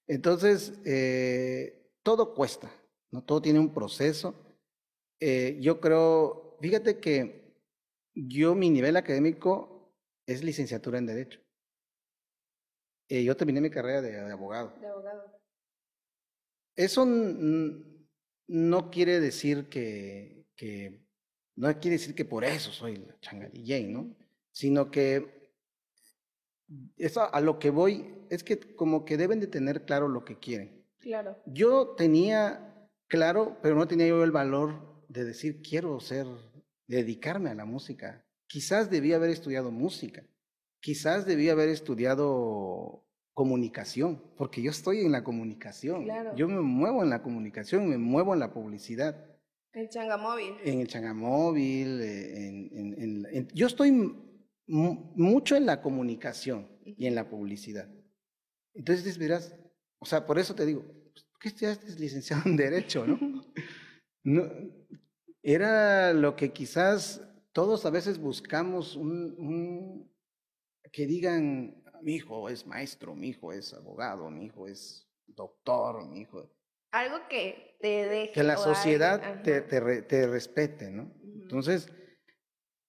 Entonces, 0.06 0.74
eh, 0.84 1.90
todo 2.02 2.34
cuesta, 2.34 2.70
¿no? 3.10 3.24
Todo 3.24 3.40
tiene 3.40 3.60
un 3.60 3.72
proceso. 3.72 4.34
Eh, 5.20 5.56
yo 5.58 5.80
creo, 5.80 6.58
fíjate 6.60 7.00
que 7.00 7.62
yo 8.14 8.54
mi 8.54 8.68
nivel 8.68 8.94
académico 8.98 9.90
es 10.26 10.44
licenciatura 10.44 10.98
en 10.98 11.06
Derecho. 11.06 11.43
Eh, 13.08 13.22
yo 13.22 13.36
terminé 13.36 13.60
mi 13.60 13.70
carrera 13.70 14.00
de, 14.00 14.32
abogado. 14.32 14.74
De 14.80 14.86
abogado. 14.86 15.40
Eso 16.76 17.06
no 17.06 18.90
quiere 18.90 19.20
decir 19.20 19.68
que, 19.68 20.46
que, 20.56 21.04
no 21.56 21.68
quiere 21.78 21.98
decir 21.98 22.14
que 22.14 22.24
por 22.24 22.44
eso 22.44 22.72
soy 22.72 22.96
la 22.96 23.18
changa 23.20 23.48
DJ, 23.48 23.88
¿no? 23.88 24.16
Sino 24.50 24.90
que 24.90 25.52
eso 26.96 27.32
a 27.32 27.40
lo 27.40 27.58
que 27.58 27.70
voy 27.70 28.26
es 28.30 28.42
que 28.42 28.58
como 28.58 29.04
que 29.04 29.16
deben 29.16 29.38
de 29.38 29.46
tener 29.46 29.84
claro 29.84 30.08
lo 30.08 30.24
que 30.24 30.38
quieren. 30.38 30.84
Claro. 30.98 31.40
Yo 31.46 31.94
tenía 31.96 32.88
claro, 33.06 33.58
pero 33.62 33.76
no 33.76 33.86
tenía 33.86 34.06
yo 34.06 34.24
el 34.24 34.32
valor 34.32 35.04
de 35.08 35.24
decir 35.24 35.62
quiero 35.62 36.00
ser, 36.00 36.26
dedicarme 36.86 37.50
a 37.50 37.54
la 37.54 37.66
música. 37.66 38.26
Quizás 38.46 38.90
debía 38.90 39.16
haber 39.16 39.30
estudiado 39.30 39.70
música 39.70 40.24
quizás 40.84 41.24
debía 41.24 41.52
haber 41.52 41.70
estudiado 41.70 43.02
comunicación, 43.32 44.22
porque 44.36 44.60
yo 44.60 44.70
estoy 44.70 45.00
en 45.00 45.12
la 45.12 45.24
comunicación. 45.24 46.06
Yo 46.36 46.46
me 46.46 46.60
muevo 46.60 47.02
en 47.02 47.08
la 47.08 47.22
comunicación, 47.22 47.88
me 47.88 47.96
muevo 47.96 48.34
en 48.34 48.40
la 48.40 48.52
publicidad. 48.52 49.16
El 49.72 49.88
changamóvil. 49.88 50.54
En 50.62 50.80
el 50.80 50.86
changamóvil, 50.86 52.00
eh, 52.02 52.48
en, 52.48 53.26
en, 53.32 53.48
yo 53.54 53.66
estoy 53.66 53.92
mucho 54.66 55.56
en 55.56 55.64
la 55.64 55.80
comunicación 55.80 56.68
y 56.84 57.06
en 57.06 57.14
la 57.14 57.30
publicidad. 57.30 57.88
Entonces 58.74 59.16
verás, 59.16 59.56
o 59.98 60.04
sea, 60.04 60.26
por 60.26 60.38
eso 60.38 60.54
te 60.54 60.66
digo, 60.66 60.84
pues, 61.14 61.26
¿qué 61.40 61.48
estudiaste 61.48 61.98
licenciado 61.98 62.42
en 62.44 62.56
Derecho, 62.56 63.06
no? 63.06 63.18
no? 64.22 64.50
Era 65.42 66.12
lo 66.12 66.36
que 66.36 66.52
quizás 66.52 67.22
todos 67.52 67.86
a 67.86 67.90
veces 67.90 68.18
buscamos 68.18 68.96
un 68.96 70.13
que 70.94 71.06
digan, 71.06 71.74
mi 72.02 72.14
hijo 72.14 72.48
es 72.48 72.66
maestro, 72.66 73.16
mi 73.16 73.30
hijo 73.30 73.52
es 73.52 73.74
abogado, 73.74 74.30
mi 74.30 74.44
hijo 74.44 74.68
es 74.68 75.08
doctor, 75.26 76.06
mi 76.06 76.20
hijo. 76.20 76.48
Algo 76.92 77.16
que 77.28 77.76
te 77.80 78.06
deje. 78.08 78.32
Que 78.32 78.44
la 78.44 78.56
sociedad 78.56 79.42
te, 79.42 79.60
te, 79.60 80.26
respete, 80.28 80.92
¿no? 80.92 81.12
Entonces, 81.42 81.90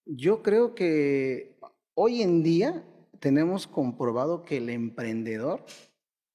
yo 0.05 0.43
creo 0.43 0.75
que 0.75 1.57
hoy 1.95 2.21
en 2.21 2.43
día 2.43 2.85
tenemos 3.19 3.65
comprobado 3.65 4.43
que 4.43 4.57
el 4.57 4.69
emprendedor 4.69 5.65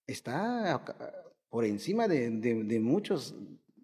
está 0.09 0.85
por 1.49 1.65
encima 1.65 2.09
de, 2.09 2.31
de, 2.31 2.81
muchos, 2.81 3.37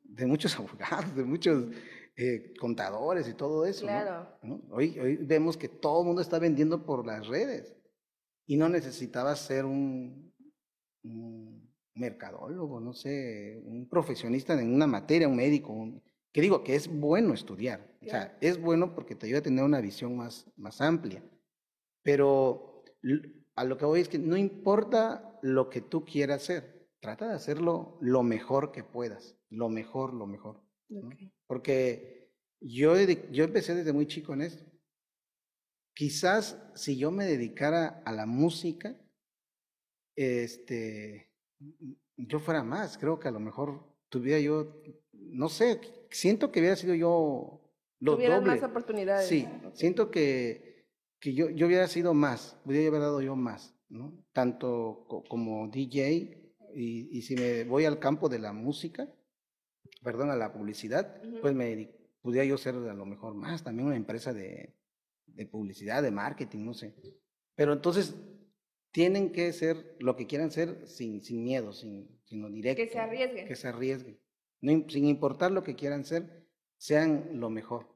de 0.03 0.27
muchos 0.27 0.57
abogados, 0.59 1.15
de 1.15 1.23
muchos 1.23 1.69
eh, 2.17 2.53
contadores 2.59 3.29
y 3.29 3.35
todo 3.35 3.65
eso. 3.65 3.83
Claro. 3.83 4.27
Hoy, 4.73 4.99
hoy 4.99 5.17
vemos 5.19 5.57
que 5.57 5.69
todo 5.69 6.01
el 6.01 6.07
mundo 6.09 6.21
está 6.21 6.41
vendiendo 6.41 6.85
por 6.85 7.07
las 7.07 7.29
redes 7.29 7.76
y 8.47 8.57
no 8.57 8.69
necesitabas 8.69 9.41
ser 9.41 9.65
un, 9.65 10.33
mercadólogo, 11.95 12.81
no 12.81 12.93
sé, 12.93 13.61
un 13.65 13.89
profesionista 13.89 14.61
en 14.61 14.75
una 14.75 14.87
materia, 14.87 15.29
un 15.29 15.37
médico, 15.37 16.03
que 16.33 16.41
digo 16.43 16.63
que 16.63 16.75
es 16.75 16.89
bueno 16.89 17.33
estudiar, 17.33 17.97
o 18.03 18.05
sea, 18.05 18.37
es 18.41 18.61
bueno 18.61 18.95
porque 18.95 19.15
te 19.15 19.27
ayuda 19.27 19.39
a 19.39 19.43
tener 19.43 19.65
una 19.65 19.81
visión 19.81 20.17
más, 20.17 20.51
más 20.57 20.81
amplia, 20.81 21.23
pero 22.03 22.85
a 23.55 23.65
lo 23.65 23.79
que 23.79 23.87
voy 23.87 24.01
es 24.01 24.09
que 24.09 24.19
no 24.19 24.37
importa 24.37 25.39
lo 25.43 25.71
que 25.71 25.81
tú 25.81 26.05
quieras 26.05 26.43
hacer, 26.43 26.89
trata 27.01 27.29
de 27.29 27.35
hacerlo 27.35 27.99
lo 28.01 28.23
mejor 28.23 28.73
que 28.73 28.85
puedas, 28.85 29.39
lo 29.49 29.69
mejor, 29.69 30.13
lo 30.13 30.27
mejor. 30.27 30.61
Porque 31.47 32.33
yo, 32.61 32.95
yo 33.31 33.45
empecé 33.45 33.75
desde 33.75 33.93
muy 33.93 34.07
chico 34.07 34.35
en 34.35 34.43
esto. 34.43 34.65
Quizás 35.97 36.63
si 36.75 36.99
yo 36.99 37.11
me 37.11 37.25
dedicara 37.25 38.03
a 38.05 38.13
la 38.13 38.27
música, 38.27 38.95
este, 40.15 41.33
yo 42.19 42.39
fuera 42.39 42.63
más. 42.63 42.99
Creo 42.99 43.19
que 43.19 43.29
a 43.29 43.31
lo 43.31 43.41
mejor 43.41 43.83
tuviera 44.11 44.39
yo, 44.39 44.77
no 45.15 45.49
sé, 45.49 45.81
siento 46.11 46.53
que 46.53 46.61
hubiera 46.61 46.77
sido 46.77 46.95
yo 46.95 47.63
lo 48.01 48.17
Tuvieras 48.17 48.45
más 48.45 48.63
oportunidades. 48.63 49.27
Sí, 49.27 49.49
siento 49.73 50.11
que, 50.11 50.87
que 51.19 51.33
yo, 51.33 51.49
yo 51.49 51.67
hubiera 51.67 51.89
sido 51.89 52.13
más, 52.13 52.59
hubiera 52.67 52.89
haber 52.89 53.01
dado 53.01 53.23
yo 53.23 53.35
más, 53.35 53.75
¿no? 53.89 54.23
Tanto 54.35 55.07
como 55.31 55.69
DJ 55.69 56.53
y, 56.75 57.09
y, 57.11 57.23
si 57.23 57.37
me 57.37 57.65
voy 57.65 57.87
al 57.87 57.99
campo 57.99 58.29
de 58.29 58.39
la 58.39 58.53
música, 58.53 59.09
perdón, 60.03 60.29
a 60.29 60.37
la 60.37 60.53
publicidad, 60.53 61.23
pues 61.41 61.55
me 61.55 61.91
pudiera 62.21 62.45
yo 62.45 62.59
ser 62.59 62.75
a 62.75 62.93
lo 62.93 63.07
mejor 63.07 63.35
más, 63.35 63.65
también 63.65 63.87
una 63.87 63.97
empresa 63.97 64.35
de, 64.35 64.76
de 65.37 65.47
publicidad, 65.47 66.03
de 66.03 66.11
marketing, 66.11 66.65
no 66.65 66.75
sé. 66.75 66.95
Pero 67.55 67.73
entonces 67.73 68.15
tienen 68.91 69.31
que 69.31 69.53
ser 69.53 69.97
lo 70.01 70.17
que 70.17 70.27
quieran 70.27 70.51
ser 70.51 70.87
sin, 70.87 71.23
sin 71.23 71.45
miedo, 71.45 71.73
sin, 71.73 72.09
sino 72.25 72.51
directo. 72.51 72.83
Que 72.83 72.89
se 72.89 72.99
arriesguen. 72.99 73.47
Que 73.47 73.57
se 73.57 73.69
arriesguen. 73.69 74.21
No, 74.61 74.89
sin 74.89 75.07
importar 75.07 75.51
lo 75.51 75.63
que 75.63 75.77
quieran 75.77 76.05
ser, 76.05 76.47
sean 76.79 77.39
lo 77.41 77.51
mejor. 77.51 77.87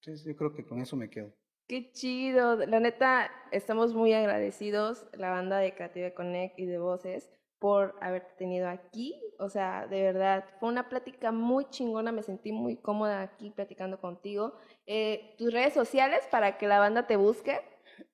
Entonces 0.00 0.26
yo 0.26 0.36
creo 0.36 0.52
que 0.52 0.66
con 0.66 0.80
eso 0.80 0.96
me 0.96 1.08
quedo. 1.08 1.32
Qué 1.68 1.90
chido. 1.90 2.56
La 2.66 2.80
neta, 2.80 3.30
estamos 3.50 3.94
muy 3.94 4.12
agradecidos, 4.12 5.06
la 5.12 5.30
banda 5.30 5.58
de 5.58 5.74
Creative 5.74 6.14
Connect 6.14 6.58
y 6.58 6.66
de 6.66 6.78
Voces, 6.78 7.30
por 7.58 7.96
haberte 8.00 8.32
tenido 8.38 8.68
aquí. 8.68 9.20
O 9.38 9.48
sea, 9.48 9.86
de 9.86 10.02
verdad, 10.02 10.44
fue 10.60 10.68
una 10.68 10.88
plática 10.88 11.32
muy 11.32 11.64
chingona, 11.70 12.12
me 12.12 12.22
sentí 12.22 12.52
muy 12.52 12.76
cómoda 12.76 13.22
aquí 13.22 13.50
platicando 13.50 14.00
contigo. 14.00 14.54
Eh, 14.86 15.34
tus 15.36 15.52
redes 15.52 15.74
sociales 15.74 16.20
para 16.30 16.58
que 16.58 16.66
la 16.68 16.78
banda 16.78 17.06
te 17.06 17.16
busque. 17.16 17.60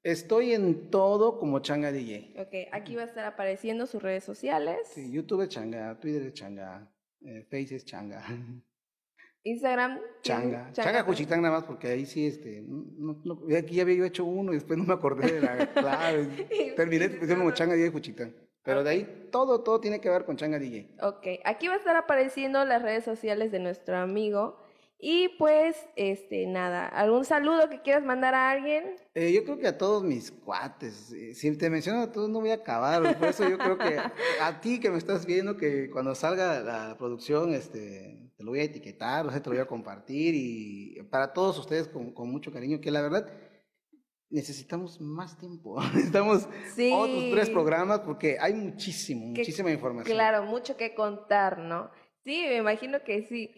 Estoy 0.03 0.53
en 0.53 0.91
todo 0.91 1.39
como 1.39 1.61
Changa 1.61 1.93
DJ. 1.93 2.35
Ok, 2.39 2.69
aquí 2.73 2.97
va 2.97 3.03
a 3.03 3.07
estar 3.07 3.25
apareciendo 3.25 3.87
sus 3.87 4.03
redes 4.03 4.25
sociales. 4.25 4.79
Sí, 4.95 5.13
YouTube 5.13 5.43
es 5.43 5.49
Changa, 5.51 5.99
Twitter 6.01 6.23
es 6.23 6.35
Changa, 6.35 6.91
eh, 7.21 7.47
Face 7.51 7.77
es 7.77 7.85
Changa. 7.85 8.25
Instagram. 9.45 10.01
Changa. 10.23 10.73
Changa, 10.73 11.05
Cuchitán 11.05 11.43
nada 11.43 11.57
más 11.57 11.65
porque 11.65 11.89
ahí 11.89 12.07
sí, 12.07 12.27
este, 12.27 12.65
aquí 13.59 13.75
ya 13.75 13.83
había 13.83 13.97
yo 13.97 14.05
hecho 14.05 14.25
uno 14.25 14.53
y 14.53 14.55
después 14.55 14.79
no 14.79 14.85
me 14.85 14.95
acordé 14.95 15.33
de 15.33 15.41
la 15.41 15.67
clave. 15.75 16.49
Terminé 16.77 17.19
como 17.37 17.51
Changa 17.51 17.75
DJ 17.75 17.93
Cuchitán. 17.93 18.35
Pero 18.63 18.85
de 18.85 18.91
ahí 18.91 19.29
todo, 19.33 19.63
todo 19.63 19.81
tiene 19.81 20.01
que 20.01 20.09
ver 20.09 20.25
con 20.25 20.37
Changa 20.37 20.59
DJ. 20.59 20.95
Ok, 21.03 21.27
aquí 21.45 21.67
va 21.67 21.75
a 21.75 21.79
estar 21.79 21.97
apareciendo 21.97 22.65
las 22.65 22.83
redes 22.83 23.05
sociales 23.05 23.51
de 23.51 23.59
nuestro 23.59 23.97
amigo. 23.99 24.62
Y 25.05 25.31
pues, 25.31 25.75
este, 25.97 26.47
nada, 26.47 26.87
¿algún 26.87 27.25
saludo 27.25 27.69
que 27.69 27.83
quieras 27.83 28.05
mandar 28.05 28.37
a 28.37 28.53
alguien? 28.53 28.95
Eh, 29.15 29.33
yo 29.33 29.43
creo 29.43 29.59
que 29.59 29.67
a 29.67 29.77
todos 29.77 30.05
mis 30.05 30.31
cuates. 30.31 31.13
Eh, 31.13 31.35
si 31.35 31.59
te 31.59 31.69
menciono 31.69 32.03
a 32.03 32.13
todos 32.13 32.31
no 32.31 32.39
voy 32.39 32.51
a 32.51 32.55
acabar. 32.55 33.19
Por 33.19 33.27
eso 33.27 33.49
yo 33.49 33.59
creo 33.59 33.77
que 33.77 33.99
a 34.41 34.61
ti 34.61 34.79
que 34.79 34.91
me 34.91 34.99
estás 34.99 35.27
viendo, 35.27 35.57
que 35.57 35.91
cuando 35.91 36.15
salga 36.15 36.61
la 36.61 36.97
producción, 36.97 37.53
este, 37.53 38.31
te 38.37 38.45
lo 38.45 38.53
voy 38.53 38.61
a 38.61 38.63
etiquetar, 38.63 39.27
o 39.27 39.33
sea, 39.33 39.43
te 39.43 39.51
lo 39.51 39.57
voy 39.57 39.63
a 39.65 39.67
compartir. 39.67 40.37
Y 40.37 41.03
para 41.11 41.33
todos 41.33 41.59
ustedes 41.59 41.89
con, 41.89 42.13
con 42.13 42.31
mucho 42.31 42.53
cariño, 42.53 42.81
que 42.81 42.93
la 42.93 43.03
verdad 43.03 43.29
necesitamos 44.31 45.01
más 45.01 45.37
tiempo. 45.37 45.83
necesitamos 45.95 46.49
otros 46.93 47.25
tres 47.33 47.51
programas 47.51 47.99
porque 48.03 48.37
hay 48.41 48.55
muchísimo, 48.55 49.27
muchísima 49.27 49.73
información. 49.73 50.15
Claro, 50.15 50.45
mucho 50.45 50.77
que 50.77 50.95
contar, 50.95 51.59
¿no? 51.59 51.91
Sí, 52.23 52.45
me 52.47 52.59
imagino 52.59 53.03
que 53.03 53.25
sí. 53.25 53.51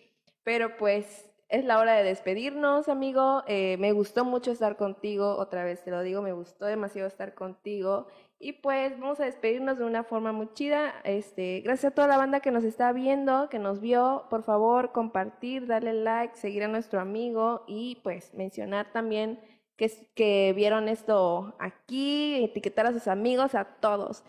Pero 0.42 0.78
pues 0.78 1.30
es 1.49 1.64
la 1.64 1.78
hora 1.78 1.95
de 1.95 2.03
despedirnos, 2.03 2.88
amigo. 2.88 3.42
Eh, 3.47 3.76
me 3.78 3.92
gustó 3.92 4.24
mucho 4.24 4.51
estar 4.51 4.76
contigo, 4.76 5.36
otra 5.36 5.64
vez 5.64 5.82
te 5.82 5.90
lo 5.90 6.03
digo, 6.03 6.22
me 6.22 6.32
gustó 6.32 6.66
demasiado 6.66 7.09
estar 7.09 7.34
contigo. 7.34 8.07
Y 8.38 8.53
pues 8.55 8.99
vamos 8.99 9.20
a 9.20 9.24
despedirnos 9.24 9.78
de 9.78 9.84
una 9.84 10.05
forma 10.05 10.32
muy 10.32 10.53
chida. 10.53 10.95
Este, 11.05 11.61
gracias 11.61 11.92
a 11.92 11.95
toda 11.95 12.09
la 12.09 12.16
banda 12.16 12.40
que 12.40 12.51
nos 12.51 12.64
está 12.64 12.92
viendo, 12.92 13.49
que 13.49 13.59
nos 13.59 13.80
vio. 13.80 14.26
Por 14.30 14.42
favor, 14.42 14.92
compartir, 14.92 15.66
darle 15.66 15.95
like, 15.95 16.36
seguir 16.36 16.64
a 16.64 16.68
nuestro 16.68 17.01
amigo 17.01 17.64
y 17.66 18.01
pues 18.03 18.34
mencionar 18.34 18.92
también 18.92 19.40
que, 19.76 19.90
que 20.14 20.53
vieron 20.55 20.88
esto 20.88 21.55
aquí, 21.59 22.45
etiquetar 22.45 22.86
a 22.86 22.92
sus 22.92 23.09
amigos, 23.09 23.55
a 23.55 23.64
todos. 23.64 24.24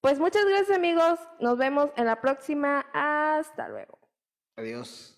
Pues 0.00 0.20
muchas 0.20 0.44
gracias 0.44 0.76
amigos, 0.76 1.18
nos 1.40 1.58
vemos 1.58 1.90
en 1.96 2.06
la 2.06 2.20
próxima, 2.20 2.86
hasta 2.92 3.68
luego. 3.68 3.98
Adiós. 4.56 5.17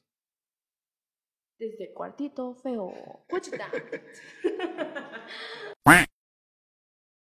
Desde 1.61 1.93
Cuartito 1.93 2.55
Feo, 2.55 2.91